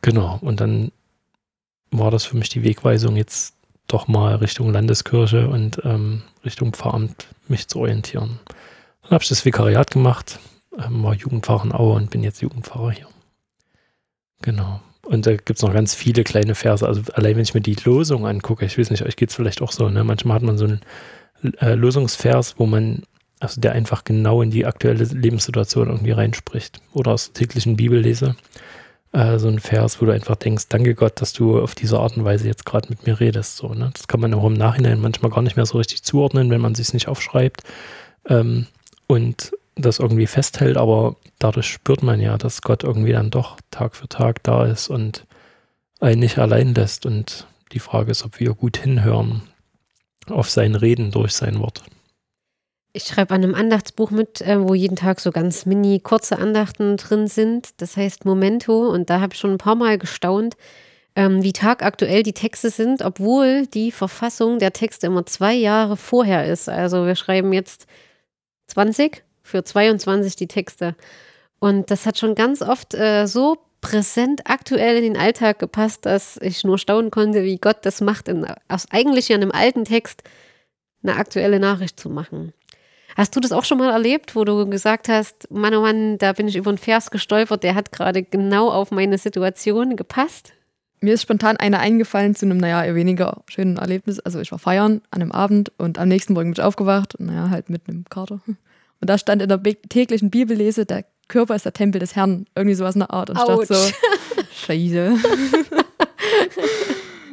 genau. 0.00 0.38
Und 0.40 0.60
dann 0.60 0.90
war 1.90 2.10
das 2.10 2.24
für 2.24 2.36
mich 2.36 2.48
die 2.48 2.62
Wegweisung, 2.62 3.16
jetzt 3.16 3.54
doch 3.86 4.08
mal 4.08 4.36
Richtung 4.36 4.72
Landeskirche 4.72 5.48
und 5.48 5.82
ähm, 5.84 6.22
Richtung 6.44 6.72
Pfarramt 6.72 7.26
mich 7.46 7.68
zu 7.68 7.80
orientieren. 7.80 8.40
Dann 9.02 9.10
habe 9.10 9.22
ich 9.22 9.28
das 9.28 9.44
Vikariat 9.44 9.90
gemacht, 9.90 10.38
ähm, 10.78 11.02
war 11.02 11.14
Jugendpfarrer 11.14 11.64
in 11.64 11.72
Aue 11.72 11.96
und 11.96 12.10
bin 12.10 12.22
jetzt 12.22 12.40
Jugendpfarrer 12.40 12.92
hier. 12.92 13.08
Genau. 14.44 14.78
Und 15.06 15.26
da 15.26 15.32
gibt 15.32 15.56
es 15.56 15.62
noch 15.62 15.72
ganz 15.72 15.94
viele 15.94 16.22
kleine 16.22 16.54
Verse. 16.54 16.86
Also 16.86 17.00
allein 17.14 17.36
wenn 17.36 17.42
ich 17.42 17.54
mir 17.54 17.62
die 17.62 17.76
Losung 17.84 18.26
angucke, 18.26 18.66
ich 18.66 18.78
weiß 18.78 18.90
nicht, 18.90 19.04
euch 19.04 19.16
geht 19.16 19.30
es 19.30 19.36
vielleicht 19.36 19.62
auch 19.62 19.72
so, 19.72 19.88
ne? 19.88 20.04
Manchmal 20.04 20.36
hat 20.36 20.42
man 20.42 20.58
so 20.58 20.66
einen 20.66 20.80
äh, 21.60 21.74
Losungsvers, 21.74 22.56
wo 22.58 22.66
man, 22.66 23.04
also 23.40 23.58
der 23.60 23.72
einfach 23.72 24.04
genau 24.04 24.42
in 24.42 24.50
die 24.50 24.66
aktuelle 24.66 25.04
Lebenssituation 25.04 25.88
irgendwie 25.88 26.10
reinspricht. 26.10 26.80
Oder 26.92 27.12
aus 27.12 27.32
täglichen 27.32 27.76
Bibellese. 27.76 28.36
Äh, 29.12 29.38
so 29.38 29.48
ein 29.48 29.60
Vers, 29.60 30.02
wo 30.02 30.06
du 30.06 30.12
einfach 30.12 30.36
denkst, 30.36 30.64
danke 30.68 30.94
Gott, 30.94 31.22
dass 31.22 31.32
du 31.32 31.58
auf 31.58 31.74
diese 31.74 31.98
Art 31.98 32.18
und 32.18 32.24
Weise 32.26 32.46
jetzt 32.46 32.66
gerade 32.66 32.90
mit 32.90 33.06
mir 33.06 33.20
redest. 33.20 33.56
So, 33.56 33.68
ne? 33.68 33.90
Das 33.94 34.08
kann 34.08 34.20
man 34.20 34.34
auch 34.34 34.44
im 34.44 34.54
Nachhinein 34.54 35.00
manchmal 35.00 35.30
gar 35.30 35.40
nicht 35.40 35.56
mehr 35.56 35.66
so 35.66 35.78
richtig 35.78 36.02
zuordnen, 36.02 36.50
wenn 36.50 36.60
man 36.60 36.74
sich 36.74 36.92
nicht 36.92 37.08
aufschreibt. 37.08 37.62
Ähm, 38.28 38.66
und 39.06 39.52
das 39.76 39.98
irgendwie 39.98 40.26
festhält, 40.26 40.76
aber 40.76 41.16
dadurch 41.38 41.66
spürt 41.66 42.02
man 42.02 42.20
ja, 42.20 42.38
dass 42.38 42.62
Gott 42.62 42.84
irgendwie 42.84 43.12
dann 43.12 43.30
doch 43.30 43.58
Tag 43.70 43.96
für 43.96 44.08
Tag 44.08 44.42
da 44.42 44.64
ist 44.64 44.88
und 44.88 45.26
einen 46.00 46.20
nicht 46.20 46.38
allein 46.38 46.74
lässt. 46.74 47.06
Und 47.06 47.46
die 47.72 47.80
Frage 47.80 48.10
ist, 48.10 48.24
ob 48.24 48.38
wir 48.38 48.54
gut 48.54 48.76
hinhören 48.76 49.42
auf 50.28 50.50
sein 50.50 50.74
Reden 50.74 51.10
durch 51.10 51.32
sein 51.32 51.58
Wort. 51.58 51.82
Ich 52.92 53.04
schreibe 53.04 53.34
an 53.34 53.42
einem 53.42 53.56
Andachtsbuch 53.56 54.12
mit, 54.12 54.40
äh, 54.40 54.60
wo 54.60 54.74
jeden 54.74 54.94
Tag 54.94 55.18
so 55.18 55.32
ganz 55.32 55.66
mini 55.66 55.98
kurze 55.98 56.38
Andachten 56.38 56.96
drin 56.96 57.26
sind. 57.26 57.80
Das 57.80 57.96
heißt 57.96 58.24
Momento. 58.24 58.88
Und 58.88 59.10
da 59.10 59.20
habe 59.20 59.34
ich 59.34 59.40
schon 59.40 59.50
ein 59.50 59.58
paar 59.58 59.74
Mal 59.74 59.98
gestaunt, 59.98 60.56
ähm, 61.16 61.42
wie 61.42 61.52
tagaktuell 61.52 62.22
die 62.22 62.32
Texte 62.32 62.70
sind, 62.70 63.02
obwohl 63.02 63.66
die 63.66 63.90
Verfassung 63.90 64.60
der 64.60 64.72
Texte 64.72 65.08
immer 65.08 65.26
zwei 65.26 65.54
Jahre 65.54 65.96
vorher 65.96 66.46
ist. 66.46 66.68
Also 66.68 67.06
wir 67.06 67.16
schreiben 67.16 67.52
jetzt 67.52 67.86
20 68.68 69.23
für 69.44 69.62
22 69.62 70.34
die 70.34 70.48
Texte. 70.48 70.96
Und 71.60 71.90
das 71.90 72.06
hat 72.06 72.18
schon 72.18 72.34
ganz 72.34 72.60
oft 72.60 72.94
äh, 72.94 73.26
so 73.26 73.58
präsent 73.80 74.42
aktuell 74.46 74.96
in 74.96 75.02
den 75.02 75.16
Alltag 75.16 75.58
gepasst, 75.58 76.06
dass 76.06 76.38
ich 76.38 76.64
nur 76.64 76.78
staunen 76.78 77.10
konnte, 77.10 77.44
wie 77.44 77.58
Gott 77.58 77.78
das 77.82 78.00
macht, 78.00 78.28
in, 78.28 78.46
aus 78.68 78.86
eigentlich 78.90 79.32
einem 79.32 79.52
alten 79.52 79.84
Text 79.84 80.24
eine 81.02 81.16
aktuelle 81.16 81.60
Nachricht 81.60 82.00
zu 82.00 82.08
machen. 82.08 82.54
Hast 83.16 83.36
du 83.36 83.40
das 83.40 83.52
auch 83.52 83.64
schon 83.64 83.78
mal 83.78 83.92
erlebt, 83.92 84.34
wo 84.34 84.44
du 84.44 84.68
gesagt 84.68 85.08
hast, 85.08 85.50
Mann, 85.50 85.74
oh 85.74 85.82
Mann, 85.82 86.18
da 86.18 86.32
bin 86.32 86.48
ich 86.48 86.56
über 86.56 86.70
einen 86.70 86.78
Vers 86.78 87.10
gestolpert, 87.10 87.62
der 87.62 87.74
hat 87.74 87.92
gerade 87.92 88.22
genau 88.22 88.70
auf 88.70 88.90
meine 88.90 89.18
Situation 89.18 89.96
gepasst? 89.96 90.52
Mir 91.00 91.14
ist 91.14 91.22
spontan 91.22 91.58
einer 91.58 91.80
eingefallen 91.80 92.34
zu 92.34 92.46
einem, 92.46 92.56
naja, 92.56 92.82
eher 92.82 92.94
weniger 92.94 93.42
schönen 93.46 93.76
Erlebnis. 93.76 94.18
Also 94.18 94.40
ich 94.40 94.50
war 94.50 94.58
feiern 94.58 95.02
an 95.10 95.20
einem 95.20 95.32
Abend 95.32 95.70
und 95.76 95.98
am 95.98 96.08
nächsten 96.08 96.32
Morgen 96.32 96.48
bin 96.48 96.60
ich 96.60 96.66
aufgewacht 96.66 97.14
und 97.14 97.26
naja, 97.26 97.50
halt 97.50 97.68
mit 97.68 97.82
einem 97.88 98.04
Kater. 98.08 98.40
Und 99.04 99.10
da 99.10 99.18
stand 99.18 99.42
in 99.42 99.50
der 99.50 99.62
täglichen 99.62 100.30
Bibellese, 100.30 100.86
der 100.86 101.04
Körper 101.28 101.54
ist 101.54 101.66
der 101.66 101.74
Tempel 101.74 101.98
des 101.98 102.16
Herrn. 102.16 102.46
Irgendwie 102.54 102.74
sowas 102.74 102.94
in 102.94 103.00
der 103.00 103.10
Art. 103.10 103.28
Und 103.28 103.36
Autsch. 103.36 103.66
statt 103.66 103.76
so, 104.36 104.42
scheiße. 104.66 105.16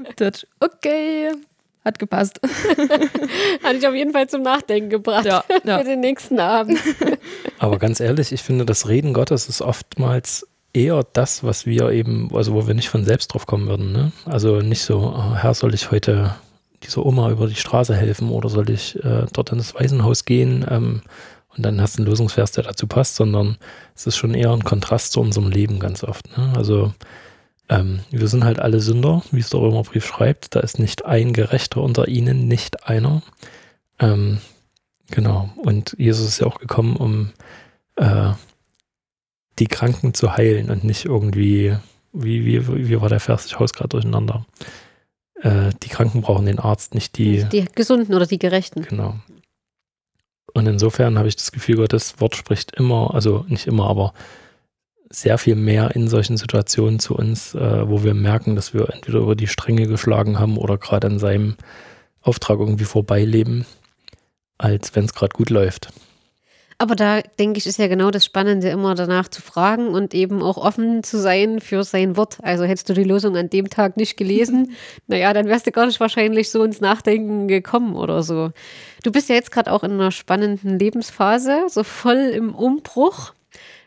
das, 0.18 0.46
okay, 0.60 1.32
hat 1.86 1.98
gepasst. 1.98 2.42
Hat 3.64 3.74
dich 3.74 3.88
auf 3.88 3.96
jeden 3.96 4.12
Fall 4.12 4.28
zum 4.28 4.42
Nachdenken 4.42 4.90
gebracht 4.90 5.24
Ja, 5.24 5.46
ja. 5.64 5.78
für 5.80 5.86
den 5.86 6.02
nächsten 6.02 6.42
Abend. 6.42 6.78
Aber 7.58 7.80
ganz 7.80 8.02
ehrlich, 8.02 8.34
ich 8.34 8.44
finde, 8.44 8.66
das 8.66 8.90
Reden 8.90 9.14
Gottes 9.14 9.48
ist 9.48 9.62
oftmals 9.62 10.46
eher 10.74 11.06
das, 11.14 11.42
was 11.46 11.66
wir 11.66 11.92
eben, 11.92 12.32
also 12.34 12.54
wo 12.54 12.68
wir 12.68 12.74
nicht 12.74 12.90
von 12.90 13.06
selbst 13.06 13.30
drauf 13.30 13.46
kommen 13.48 13.70
würden. 13.70 13.94
Ne? 13.94 14.12
Also 14.26 14.60
nicht 14.60 14.82
so, 14.82 15.14
oh, 15.16 15.36
Herr, 15.36 15.54
soll 15.54 15.74
ich 15.74 15.90
heute 15.90 16.36
dieser 16.84 17.06
Oma 17.06 17.32
über 17.32 17.48
die 17.48 17.56
Straße 17.56 17.96
helfen 17.96 18.30
oder 18.30 18.50
soll 18.50 18.70
ich 18.70 19.02
äh, 19.06 19.26
dort 19.32 19.54
in 19.54 19.58
das 19.58 19.74
Waisenhaus 19.74 20.26
gehen? 20.26 20.66
Ähm, 20.70 21.02
und 21.56 21.64
dann 21.66 21.82
hast 21.82 21.98
du 21.98 22.02
einen 22.02 22.10
Lösungsvers, 22.10 22.52
der 22.54 22.64
dazu 22.64 22.88
passt, 22.88 23.16
sondern 23.16 23.58
es 23.96 24.08
ist 24.08 24.18
schon 24.18 24.34
eher 24.34 24.52
ein 24.52 24.64
Kontrast 24.64 25.12
zu 25.12 25.22
unserem 25.22 25.50
Leben 25.50 25.80
ganz 25.80 26.04
oft. 26.04 26.38
Ne? 26.38 26.54
Also 26.56 26.94
ähm, 27.70 28.02
wir 28.10 28.28
sind 28.28 28.44
halt 28.44 28.60
alle 28.60 28.80
Sünder, 28.80 29.22
wie 29.32 29.40
es 29.40 29.50
der 29.50 29.62
Römerbrief 29.62 30.06
schreibt. 30.06 30.56
Da 30.56 30.60
ist 30.60 30.80
nicht 30.80 31.06
ein 31.06 31.34
Gerechter 31.34 31.82
unter 31.82 32.08
ihnen, 32.08 32.48
nicht 32.48 32.88
einer. 32.88 33.22
Ähm, 34.00 34.40
genau. 35.10 35.50
Und 35.58 35.96
Jesus 35.98 36.28
ist 36.28 36.40
ja 36.40 36.48
auch 36.48 36.60
gekommen, 36.60 36.96
um 36.96 37.32
äh, 37.96 38.34
die 39.60 39.68
Kranken 39.68 40.14
zu 40.14 40.36
heilen 40.36 40.70
und 40.70 40.84
nicht 40.84 41.06
irgendwie, 41.06 41.78
wie, 42.14 42.46
wie, 42.46 42.90
wie 42.90 43.02
war 43.02 43.10
der 43.10 43.20
Vers? 43.20 43.46
Ich 43.46 43.60
haus 43.60 43.74
gerade 43.74 43.90
durcheinander. 43.90 44.46
Äh, 45.42 45.72
die 45.84 45.90
Kranken 45.90 46.22
brauchen 46.22 46.46
den 46.46 46.60
Arzt, 46.60 46.94
nicht 46.94 47.18
die. 47.18 47.46
Die 47.46 47.66
Gesunden 47.74 48.14
oder 48.14 48.26
die 48.26 48.40
Gerechten. 48.40 48.82
Genau. 48.84 49.16
Und 50.54 50.68
insofern 50.68 51.18
habe 51.18 51.28
ich 51.28 51.36
das 51.36 51.52
Gefühl, 51.52 51.78
Gottes 51.78 52.20
Wort 52.20 52.36
spricht 52.36 52.76
immer, 52.76 53.14
also 53.14 53.46
nicht 53.48 53.68
immer, 53.68 53.90
aber 53.90 54.14
sehr 55.10 55.38
viel 55.38 55.56
mehr 55.56 55.96
in 55.96 56.08
solchen 56.08 56.38
Situationen 56.38 57.00
zu 57.00 57.16
uns, 57.16 57.54
äh, 57.54 57.88
wo 57.88 58.04
wir 58.04 58.14
merken, 58.14 58.56
dass 58.56 58.74
wir 58.74 58.90
entweder 58.90 59.20
über 59.20 59.36
die 59.36 59.48
Stränge 59.48 59.88
geschlagen 59.88 60.40
haben 60.40 60.58
oder 60.58 60.78
gerade 60.78 61.08
an 61.08 61.20
seinem 61.20 61.56
Auftrag 62.22 62.60
irgendwie 62.60 62.86
vorbeileben, 62.86 63.66
als 64.58 64.96
wenn 64.96 65.06
es 65.06 65.14
gerade 65.14 65.36
gut 65.36 65.50
läuft. 65.50 65.90
Aber 66.82 66.96
da 66.96 67.22
denke 67.38 67.60
ich, 67.60 67.68
ist 67.68 67.78
ja 67.78 67.86
genau 67.88 68.10
das 68.10 68.26
Spannende, 68.26 68.70
immer 68.70 68.96
danach 68.96 69.28
zu 69.28 69.40
fragen 69.44 69.90
und 69.90 70.16
eben 70.16 70.42
auch 70.42 70.58
offen 70.58 71.04
zu 71.04 71.20
sein 71.20 71.60
für 71.60 71.84
sein 71.84 72.18
Wort. 72.18 72.40
Also 72.42 72.64
hättest 72.64 72.90
du 72.90 72.94
die 72.96 73.04
Lösung 73.04 73.38
an 73.38 73.52
dem 73.52 73.70
Tag 73.70 73.98
nicht 73.98 74.18
gelesen, 74.18 74.72
naja, 75.08 75.32
dann 75.32 75.46
wärst 75.46 75.68
du 75.68 75.72
gar 75.72 75.86
nicht 75.86 76.00
wahrscheinlich 76.00 76.50
so 76.50 76.64
ins 76.64 76.82
Nachdenken 76.82 77.48
gekommen 77.48 77.96
oder 77.96 78.24
so. 78.24 78.50
Du 79.04 79.12
bist 79.12 79.30
ja 79.30 79.36
jetzt 79.36 79.52
gerade 79.52 79.72
auch 79.72 79.84
in 79.84 79.92
einer 79.92 80.10
spannenden 80.10 80.80
Lebensphase, 80.80 81.66
so 81.68 81.84
voll 81.84 82.18
im 82.18 82.56
Umbruch, 82.56 83.34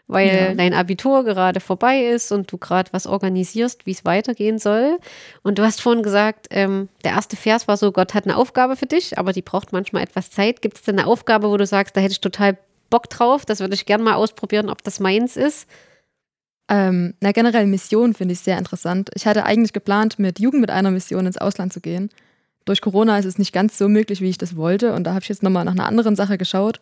weil 0.06 0.28
Ja. 0.50 0.54
dein 0.54 0.72
Abitur 0.72 1.24
gerade 1.24 1.58
vorbei 1.58 2.04
ist 2.04 2.30
und 2.30 2.52
du 2.52 2.58
gerade 2.58 2.92
was 2.92 3.08
organisierst, 3.08 3.86
wie 3.86 3.90
es 3.90 4.04
weitergehen 4.04 4.60
soll. 4.60 4.98
Und 5.42 5.58
du 5.58 5.64
hast 5.64 5.80
vorhin 5.80 6.04
gesagt, 6.04 6.46
ähm, 6.50 6.88
der 7.02 7.14
erste 7.14 7.34
Vers 7.34 7.66
war 7.66 7.76
so, 7.76 7.90
Gott 7.90 8.14
hat 8.14 8.24
eine 8.28 8.36
Aufgabe 8.36 8.76
für 8.76 8.86
dich, 8.86 9.18
aber 9.18 9.32
die 9.32 9.42
braucht 9.42 9.72
manchmal 9.72 10.04
etwas 10.04 10.30
Zeit. 10.30 10.62
Gibt 10.62 10.76
es 10.76 10.82
denn 10.84 10.96
eine 11.00 11.08
Aufgabe, 11.08 11.50
wo 11.50 11.56
du 11.56 11.66
sagst, 11.66 11.96
da 11.96 12.00
hätte 12.00 12.12
ich 12.12 12.20
total 12.20 12.56
Bock 12.94 13.10
drauf, 13.10 13.44
das 13.44 13.58
würde 13.58 13.74
ich 13.74 13.86
gerne 13.86 14.04
mal 14.04 14.14
ausprobieren, 14.14 14.70
ob 14.70 14.84
das 14.84 15.00
meins 15.00 15.36
ist? 15.36 15.66
Ähm, 16.68 17.14
na, 17.20 17.32
generell 17.32 17.66
Mission 17.66 18.14
finde 18.14 18.34
ich 18.34 18.38
sehr 18.38 18.56
interessant. 18.56 19.10
Ich 19.14 19.26
hatte 19.26 19.44
eigentlich 19.44 19.72
geplant, 19.72 20.20
mit 20.20 20.38
Jugend 20.38 20.60
mit 20.60 20.70
einer 20.70 20.92
Mission 20.92 21.26
ins 21.26 21.36
Ausland 21.36 21.72
zu 21.72 21.80
gehen. 21.80 22.08
Durch 22.66 22.80
Corona 22.80 23.18
ist 23.18 23.24
es 23.24 23.36
nicht 23.36 23.52
ganz 23.52 23.76
so 23.78 23.88
möglich, 23.88 24.20
wie 24.20 24.30
ich 24.30 24.38
das 24.38 24.54
wollte. 24.54 24.92
Und 24.92 25.02
da 25.02 25.10
habe 25.10 25.24
ich 25.24 25.28
jetzt 25.28 25.42
nochmal 25.42 25.64
nach 25.64 25.72
einer 25.72 25.86
anderen 25.86 26.14
Sache 26.14 26.38
geschaut. 26.38 26.80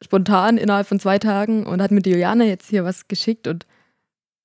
Spontan 0.00 0.58
innerhalb 0.58 0.86
von 0.86 1.00
zwei 1.00 1.18
Tagen 1.18 1.66
und 1.66 1.82
hat 1.82 1.90
mir 1.90 2.02
die 2.02 2.10
Juliane 2.10 2.46
jetzt 2.46 2.70
hier 2.70 2.84
was 2.84 3.08
geschickt 3.08 3.48
und 3.48 3.66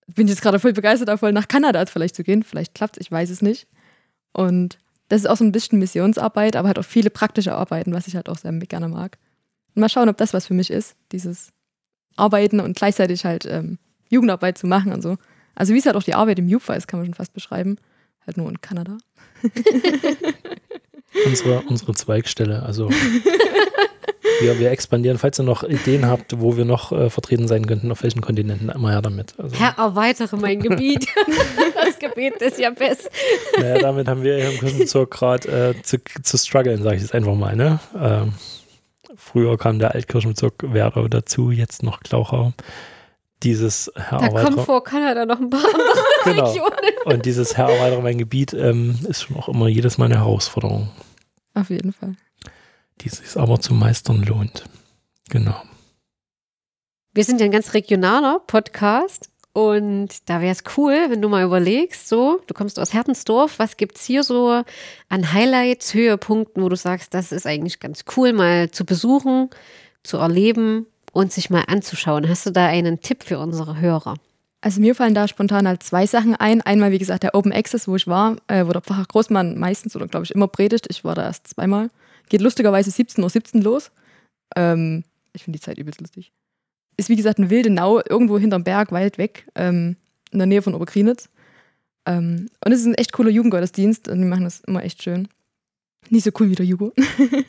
bin 0.07 0.27
jetzt 0.27 0.41
gerade 0.41 0.57
voll 0.57 0.73
begeistert 0.73 1.09
davon, 1.09 1.31
nach 1.31 1.47
Kanada 1.47 1.85
vielleicht 1.85 2.15
zu 2.15 2.23
gehen. 2.23 2.41
Vielleicht 2.41 2.73
klappt 2.73 2.97
es, 2.97 3.01
ich 3.01 3.11
weiß 3.11 3.29
es 3.29 3.43
nicht. 3.43 3.67
Und 4.33 4.79
das 5.09 5.21
ist 5.21 5.27
auch 5.27 5.37
so 5.37 5.43
ein 5.43 5.51
bisschen 5.51 5.77
Missionsarbeit, 5.77 6.55
aber 6.55 6.69
halt 6.69 6.79
auch 6.79 6.85
viele 6.85 7.11
praktische 7.11 7.53
Arbeiten, 7.53 7.93
was 7.93 8.07
ich 8.07 8.15
halt 8.15 8.29
auch 8.29 8.39
sehr 8.39 8.51
gerne 8.51 8.87
mag. 8.87 9.19
Mal 9.73 9.89
schauen, 9.89 10.09
ob 10.09 10.17
das 10.17 10.33
was 10.33 10.47
für 10.47 10.53
mich 10.53 10.69
ist, 10.69 10.95
dieses 11.11 11.51
Arbeiten 12.15 12.59
und 12.59 12.75
gleichzeitig 12.75 13.25
halt 13.25 13.45
ähm, 13.45 13.77
Jugendarbeit 14.09 14.57
zu 14.57 14.67
machen 14.67 14.91
und 14.93 15.01
so. 15.01 15.17
Also 15.55 15.73
wie 15.73 15.79
es 15.79 15.85
halt 15.85 15.95
auch 15.95 16.03
die 16.03 16.15
Arbeit 16.15 16.39
im 16.39 16.49
Jufa 16.49 16.73
ist, 16.73 16.87
kann 16.87 16.99
man 16.99 17.07
schon 17.07 17.13
fast 17.15 17.33
beschreiben. 17.33 17.77
Halt 18.25 18.37
nur 18.37 18.49
in 18.49 18.61
Kanada. 18.61 18.97
Unsere, 21.25 21.61
unsere 21.63 21.93
Zweigstelle, 21.93 22.63
also 22.63 22.89
wir, 24.39 24.59
wir 24.59 24.71
expandieren. 24.71 25.17
Falls 25.17 25.39
ihr 25.39 25.43
noch 25.43 25.63
Ideen 25.63 26.07
habt, 26.07 26.39
wo 26.39 26.55
wir 26.55 26.63
noch 26.63 26.91
äh, 26.91 27.09
vertreten 27.09 27.47
sein 27.47 27.67
könnten, 27.67 27.91
auf 27.91 28.03
welchen 28.03 28.21
Kontinenten, 28.21 28.69
immer 28.69 28.91
her 28.91 29.01
damit. 29.01 29.33
Also, 29.37 29.55
Herr, 29.57 29.77
erweitere 29.77 30.37
mein 30.37 30.61
Gebiet. 30.61 31.07
das 31.75 31.99
Gebet 31.99 32.39
des 32.39 32.57
Jabez. 32.57 33.09
naja, 33.57 33.79
damit 33.79 34.07
haben 34.07 34.23
wir 34.23 34.37
hier 34.37 34.51
im 34.51 34.59
Kirchenzug 34.59 35.11
gerade 35.11 35.75
äh, 35.75 35.81
zu, 35.83 35.97
zu 36.23 36.37
strugglen, 36.37 36.81
sage 36.81 36.95
ich 36.95 37.01
jetzt 37.01 37.13
einfach 37.13 37.35
mal. 37.35 37.55
Ne? 37.55 37.79
Ähm, 37.99 38.33
früher 39.31 39.57
kam 39.57 39.79
der 39.79 39.91
Altkirchenbezirk 39.93 40.73
Werdau 40.73 41.07
dazu, 41.07 41.51
jetzt 41.51 41.83
noch 41.83 41.99
Glauchau. 42.01 42.53
Dieses 43.43 43.91
Herr 43.95 44.19
Da 44.19 44.27
kommen 44.27 44.37
Erweiterer, 44.37 44.65
vor 44.65 44.83
Kanada 44.83 45.25
noch 45.25 45.39
ein 45.39 45.49
paar 45.49 45.63
andere 45.65 45.93
Genau. 46.25 46.45
Regionen. 46.51 46.71
und 47.05 47.25
dieses 47.25 47.57
Herr 47.57 47.69
Erweiterer 47.69 48.01
mein 48.01 48.19
Gebiet 48.19 48.53
ähm, 48.53 48.99
ist 49.09 49.23
schon 49.23 49.37
auch 49.37 49.49
immer 49.49 49.67
jedes 49.67 49.97
Mal 49.97 50.05
eine 50.05 50.17
Herausforderung, 50.19 50.91
Auf 51.55 51.69
jeden 51.71 51.91
Fall. 51.91 52.15
die 53.01 53.09
sich 53.09 53.35
aber 53.37 53.59
zu 53.59 53.73
meistern 53.73 54.21
lohnt. 54.21 54.65
Genau. 55.29 55.55
Wir 57.13 57.23
sind 57.23 57.39
ja 57.41 57.45
ein 57.45 57.51
ganz 57.51 57.73
regionaler 57.73 58.39
Podcast 58.45 59.30
Und 59.53 60.29
da 60.29 60.39
wäre 60.39 60.53
es 60.53 60.63
cool, 60.77 61.07
wenn 61.09 61.21
du 61.21 61.27
mal 61.27 61.43
überlegst, 61.43 62.07
so, 62.07 62.39
du 62.47 62.53
kommst 62.53 62.79
aus 62.79 62.93
Hertensdorf, 62.93 63.59
was 63.59 63.75
gibt 63.75 63.97
es 63.97 64.05
hier 64.05 64.23
so 64.23 64.63
an 65.09 65.33
Highlights, 65.33 65.93
Höhepunkten, 65.93 66.63
wo 66.63 66.69
du 66.69 66.77
sagst, 66.77 67.13
das 67.13 67.33
ist 67.33 67.45
eigentlich 67.45 67.81
ganz 67.81 68.05
cool, 68.15 68.31
mal 68.31 68.71
zu 68.71 68.85
besuchen, 68.85 69.49
zu 70.03 70.17
erleben 70.17 70.85
und 71.11 71.33
sich 71.33 71.49
mal 71.49 71.65
anzuschauen. 71.67 72.29
Hast 72.29 72.45
du 72.45 72.51
da 72.51 72.67
einen 72.67 73.01
Tipp 73.01 73.23
für 73.23 73.39
unsere 73.39 73.81
Hörer? 73.81 74.15
Also 74.61 74.79
mir 74.79 74.95
fallen 74.95 75.15
da 75.15 75.27
spontan 75.27 75.67
halt 75.67 75.83
zwei 75.83 76.05
Sachen 76.05 76.35
ein. 76.35 76.61
Einmal, 76.61 76.91
wie 76.91 76.99
gesagt, 76.99 77.23
der 77.23 77.35
Open 77.35 77.51
Access, 77.51 77.87
wo 77.87 77.95
ich 77.95 78.07
war, 78.07 78.37
äh, 78.47 78.65
wo 78.65 78.71
der 78.71 78.81
Pfarrer 78.81 79.05
Großmann 79.05 79.57
meistens 79.57 79.95
oder 79.95 80.07
glaube 80.07 80.23
ich 80.23 80.31
immer 80.31 80.47
predigt. 80.47 80.85
Ich 80.89 81.03
war 81.03 81.15
da 81.15 81.23
erst 81.23 81.47
zweimal. 81.47 81.89
Geht 82.29 82.41
lustigerweise 82.41 82.91
17.17 82.91 83.23
Uhr 83.23 83.29
17 83.29 83.61
los. 83.63 83.91
Ähm, 84.55 85.03
ich 85.33 85.43
finde 85.43 85.57
die 85.57 85.63
Zeit 85.63 85.77
übelst 85.77 85.99
lustig. 85.99 86.31
Ist 86.97 87.09
wie 87.09 87.15
gesagt 87.15 87.39
ein 87.39 87.49
wilde 87.49 87.69
Nau, 87.69 88.01
irgendwo 88.07 88.37
hinterm 88.37 88.63
Berg, 88.63 88.91
weit 88.91 89.17
weg, 89.17 89.47
ähm, 89.55 89.95
in 90.31 90.39
der 90.39 90.45
Nähe 90.45 90.61
von 90.61 90.75
Oberkrinitz. 90.75 91.29
Ähm, 92.05 92.47
und 92.63 92.71
es 92.71 92.81
ist 92.81 92.87
ein 92.87 92.95
echt 92.95 93.13
cooler 93.13 93.29
Jugendgottesdienst 93.29 94.07
und 94.07 94.19
die 94.19 94.27
machen 94.27 94.43
das 94.43 94.61
immer 94.61 94.83
echt 94.83 95.03
schön. 95.03 95.27
Nicht 96.09 96.23
so 96.23 96.31
cool 96.39 96.49
wie 96.49 96.55
der 96.55 96.65
Jugo, 96.65 96.93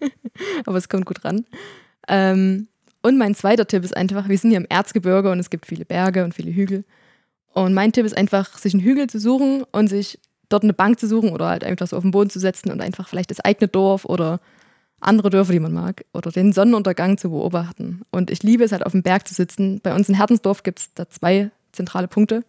aber 0.66 0.78
es 0.78 0.88
kommt 0.88 1.06
gut 1.06 1.24
ran. 1.24 1.46
Ähm, 2.08 2.68
und 3.02 3.18
mein 3.18 3.34
zweiter 3.34 3.66
Tipp 3.66 3.82
ist 3.82 3.96
einfach, 3.96 4.28
wir 4.28 4.38
sind 4.38 4.50
hier 4.50 4.58
im 4.58 4.66
Erzgebirge 4.68 5.30
und 5.30 5.38
es 5.38 5.50
gibt 5.50 5.66
viele 5.66 5.84
Berge 5.84 6.24
und 6.24 6.34
viele 6.34 6.52
Hügel. 6.52 6.84
Und 7.52 7.74
mein 7.74 7.92
Tipp 7.92 8.06
ist 8.06 8.16
einfach, 8.16 8.56
sich 8.58 8.74
einen 8.74 8.82
Hügel 8.82 9.08
zu 9.08 9.18
suchen 9.18 9.64
und 9.72 9.88
sich 9.88 10.18
dort 10.48 10.62
eine 10.62 10.72
Bank 10.72 11.00
zu 11.00 11.06
suchen 11.06 11.30
oder 11.30 11.48
halt 11.48 11.64
einfach 11.64 11.86
so 11.86 11.96
auf 11.96 12.02
den 12.02 12.12
Boden 12.12 12.30
zu 12.30 12.38
setzen 12.38 12.70
und 12.70 12.80
einfach 12.80 13.08
vielleicht 13.08 13.30
das 13.30 13.40
eigene 13.40 13.68
Dorf 13.68 14.04
oder 14.04 14.40
andere 15.02 15.30
Dörfer, 15.30 15.52
die 15.52 15.60
man 15.60 15.72
mag, 15.72 16.04
oder 16.12 16.30
den 16.30 16.52
Sonnenuntergang 16.52 17.18
zu 17.18 17.30
beobachten. 17.30 18.02
Und 18.10 18.30
ich 18.30 18.42
liebe 18.42 18.64
es 18.64 18.72
halt 18.72 18.86
auf 18.86 18.92
dem 18.92 19.02
Berg 19.02 19.26
zu 19.26 19.34
sitzen. 19.34 19.80
Bei 19.82 19.94
uns 19.94 20.08
in 20.08 20.14
Herzensdorf 20.14 20.62
gibt 20.62 20.78
es 20.80 20.94
da 20.94 21.08
zwei 21.08 21.50
zentrale 21.72 22.08
Punkte, 22.08 22.44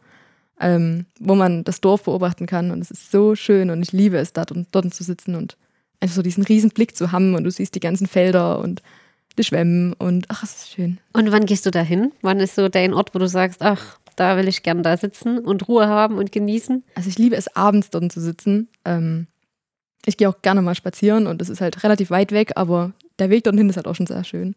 ähm, 0.60 1.06
wo 1.20 1.36
man 1.36 1.64
das 1.64 1.82
Dorf 1.82 2.04
beobachten 2.04 2.46
kann. 2.46 2.72
Und 2.72 2.82
es 2.82 2.92
ist 2.92 3.12
so 3.12 3.36
schön 3.36 3.70
und 3.70 3.82
ich 3.82 3.92
liebe 3.92 4.18
es, 4.18 4.34
dort, 4.34 4.54
dort 4.72 4.94
zu 4.94 5.04
sitzen 5.04 5.36
und 5.36 5.58
einfach 6.00 6.16
so 6.16 6.22
diesen 6.22 6.44
riesen 6.44 6.70
Blick 6.70 6.96
zu 6.96 7.12
haben 7.12 7.36
und 7.36 7.44
du 7.44 7.52
siehst 7.52 7.76
die 7.76 7.80
ganzen 7.80 8.08
Felder 8.08 8.60
und 8.60 8.82
die 9.38 9.44
Schwämmen 9.44 9.94
und 9.94 10.26
ach, 10.30 10.44
es 10.44 10.56
ist 10.56 10.72
schön. 10.72 11.00
Und 11.14 11.32
wann 11.32 11.46
gehst 11.46 11.66
du 11.66 11.72
da 11.72 11.82
hin? 11.82 12.12
Wann 12.22 12.40
ist 12.40 12.56
so 12.56 12.70
dein 12.70 12.94
Ort, 12.94 13.16
wo 13.16 13.20
du 13.20 13.28
sagst, 13.28 13.62
ach, 13.62 13.98
da 14.16 14.38
will 14.38 14.48
ich 14.48 14.62
gern 14.62 14.84
da 14.84 14.96
sitzen 14.96 15.40
und 15.40 15.68
Ruhe 15.68 15.88
haben 15.88 16.18
und 16.18 16.32
genießen. 16.32 16.84
Also 16.96 17.10
ich 17.10 17.18
liebe 17.18 17.36
es, 17.36 17.56
abends 17.56 17.90
dort 17.90 18.12
zu 18.12 18.22
sitzen. 18.22 18.70
Ähm, 18.86 19.28
ich 20.06 20.18
gehe 20.18 20.30
auch 20.30 20.42
gerne 20.42 20.62
mal 20.62 20.76
spazieren 20.76 21.28
und 21.28 21.42
es 21.42 21.50
ist 21.50 21.62
halt 21.62 21.84
relativ 21.84 22.10
weit 22.10 22.32
weg, 22.32 22.54
aber 22.56 22.92
der 23.20 23.30
Weg 23.30 23.44
dorthin 23.44 23.70
ist 23.70 23.78
halt 23.78 23.88
auch 23.88 23.96
schon 23.96 24.08
sehr 24.08 24.24
schön. 24.24 24.56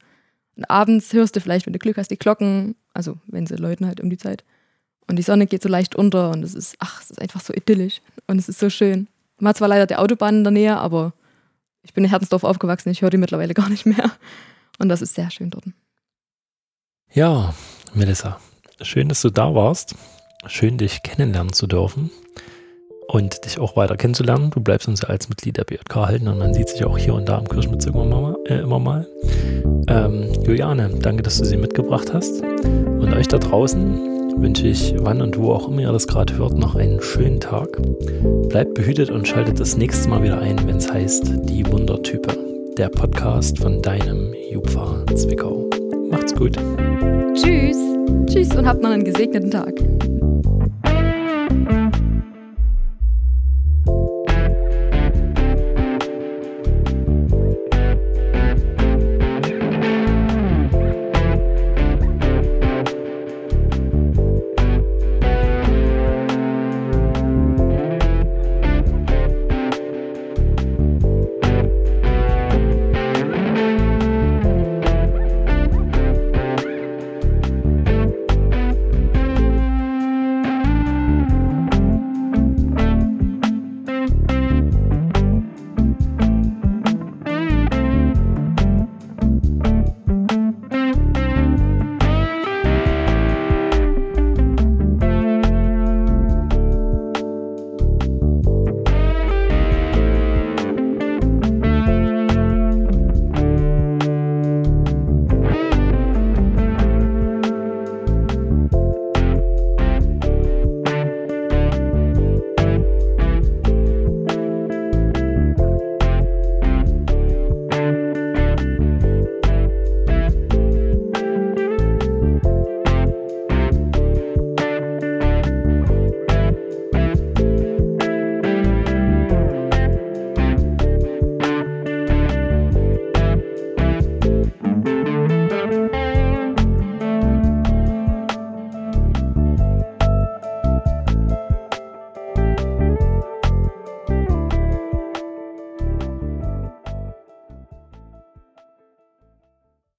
Und 0.56 0.64
abends 0.70 1.12
hörst 1.12 1.36
du 1.36 1.40
vielleicht, 1.40 1.66
wenn 1.66 1.72
du 1.72 1.78
Glück 1.78 1.98
hast, 1.98 2.10
die 2.10 2.18
Glocken, 2.18 2.76
also 2.94 3.18
wenn 3.26 3.46
sie 3.46 3.56
läuten 3.56 3.86
halt 3.86 4.00
um 4.00 4.10
die 4.10 4.16
Zeit. 4.16 4.44
Und 5.06 5.16
die 5.16 5.22
Sonne 5.22 5.46
geht 5.46 5.62
so 5.62 5.68
leicht 5.68 5.94
unter 5.94 6.30
und 6.30 6.42
es 6.42 6.54
ist, 6.54 6.76
ach, 6.80 7.02
es 7.02 7.10
ist 7.10 7.20
einfach 7.20 7.40
so 7.40 7.52
idyllisch 7.52 8.00
und 8.26 8.38
es 8.38 8.48
ist 8.48 8.58
so 8.58 8.70
schön. 8.70 9.08
Man 9.38 9.50
hat 9.50 9.58
zwar 9.58 9.68
leider 9.68 9.86
die 9.86 9.96
Autobahn 9.96 10.36
in 10.36 10.44
der 10.44 10.50
Nähe, 10.50 10.76
aber 10.76 11.12
ich 11.82 11.92
bin 11.94 12.02
in 12.02 12.10
Herzensdorf 12.10 12.42
aufgewachsen, 12.42 12.90
ich 12.90 13.02
höre 13.02 13.10
die 13.10 13.18
mittlerweile 13.18 13.54
gar 13.54 13.68
nicht 13.68 13.86
mehr. 13.86 14.10
Und 14.78 14.88
das 14.88 15.02
ist 15.02 15.14
sehr 15.14 15.30
schön 15.30 15.50
dort. 15.50 15.64
Ja, 17.12 17.54
Melissa, 17.94 18.40
Schön, 18.82 19.08
dass 19.08 19.22
du 19.22 19.30
da 19.30 19.54
warst. 19.54 19.94
Schön, 20.48 20.76
dich 20.76 21.02
kennenlernen 21.02 21.54
zu 21.54 21.66
dürfen 21.66 22.10
und 23.08 23.44
dich 23.44 23.58
auch 23.58 23.76
weiter 23.76 23.96
kennenzulernen. 23.96 24.50
Du 24.50 24.60
bleibst 24.60 24.88
uns 24.88 25.02
ja 25.02 25.08
als 25.08 25.28
Mitglied 25.28 25.56
der 25.56 25.64
BJK 25.64 25.94
halten 25.96 26.28
und 26.28 26.38
man 26.38 26.54
sieht 26.54 26.68
sich 26.68 26.84
auch 26.84 26.98
hier 26.98 27.14
und 27.14 27.28
da 27.28 27.38
im 27.38 27.48
Kirschmitz 27.48 27.86
immer 27.86 28.04
mal. 28.04 28.36
Äh, 28.46 28.58
immer 28.60 28.78
mal. 28.78 29.06
Ähm, 29.88 30.32
Juliane, 30.44 30.90
danke, 31.00 31.22
dass 31.22 31.38
du 31.38 31.44
sie 31.44 31.56
mitgebracht 31.56 32.12
hast. 32.12 32.42
Und 32.42 33.12
euch 33.14 33.28
da 33.28 33.38
draußen 33.38 34.16
wünsche 34.40 34.66
ich, 34.66 34.94
wann 34.98 35.22
und 35.22 35.38
wo 35.38 35.52
auch 35.52 35.68
immer 35.68 35.82
ihr 35.82 35.92
das 35.92 36.06
gerade 36.06 36.36
hört, 36.36 36.58
noch 36.58 36.74
einen 36.74 37.00
schönen 37.00 37.40
Tag. 37.40 37.68
Bleibt 38.48 38.74
behütet 38.74 39.10
und 39.10 39.26
schaltet 39.26 39.60
das 39.60 39.76
nächste 39.76 40.08
Mal 40.08 40.22
wieder 40.22 40.40
ein, 40.40 40.58
wenn 40.66 40.76
es 40.76 40.92
heißt 40.92 41.48
Die 41.48 41.66
Wundertype, 41.70 42.36
der 42.76 42.88
Podcast 42.88 43.58
von 43.58 43.80
deinem 43.80 44.34
Jupfer 44.50 45.04
Zwickau. 45.14 45.68
Macht's 46.10 46.34
gut. 46.34 46.56
Tschüss. 47.34 47.76
Tschüss 48.26 48.54
und 48.54 48.66
habt 48.66 48.82
noch 48.82 48.90
einen 48.90 49.04
gesegneten 49.04 49.50
Tag. 49.50 49.72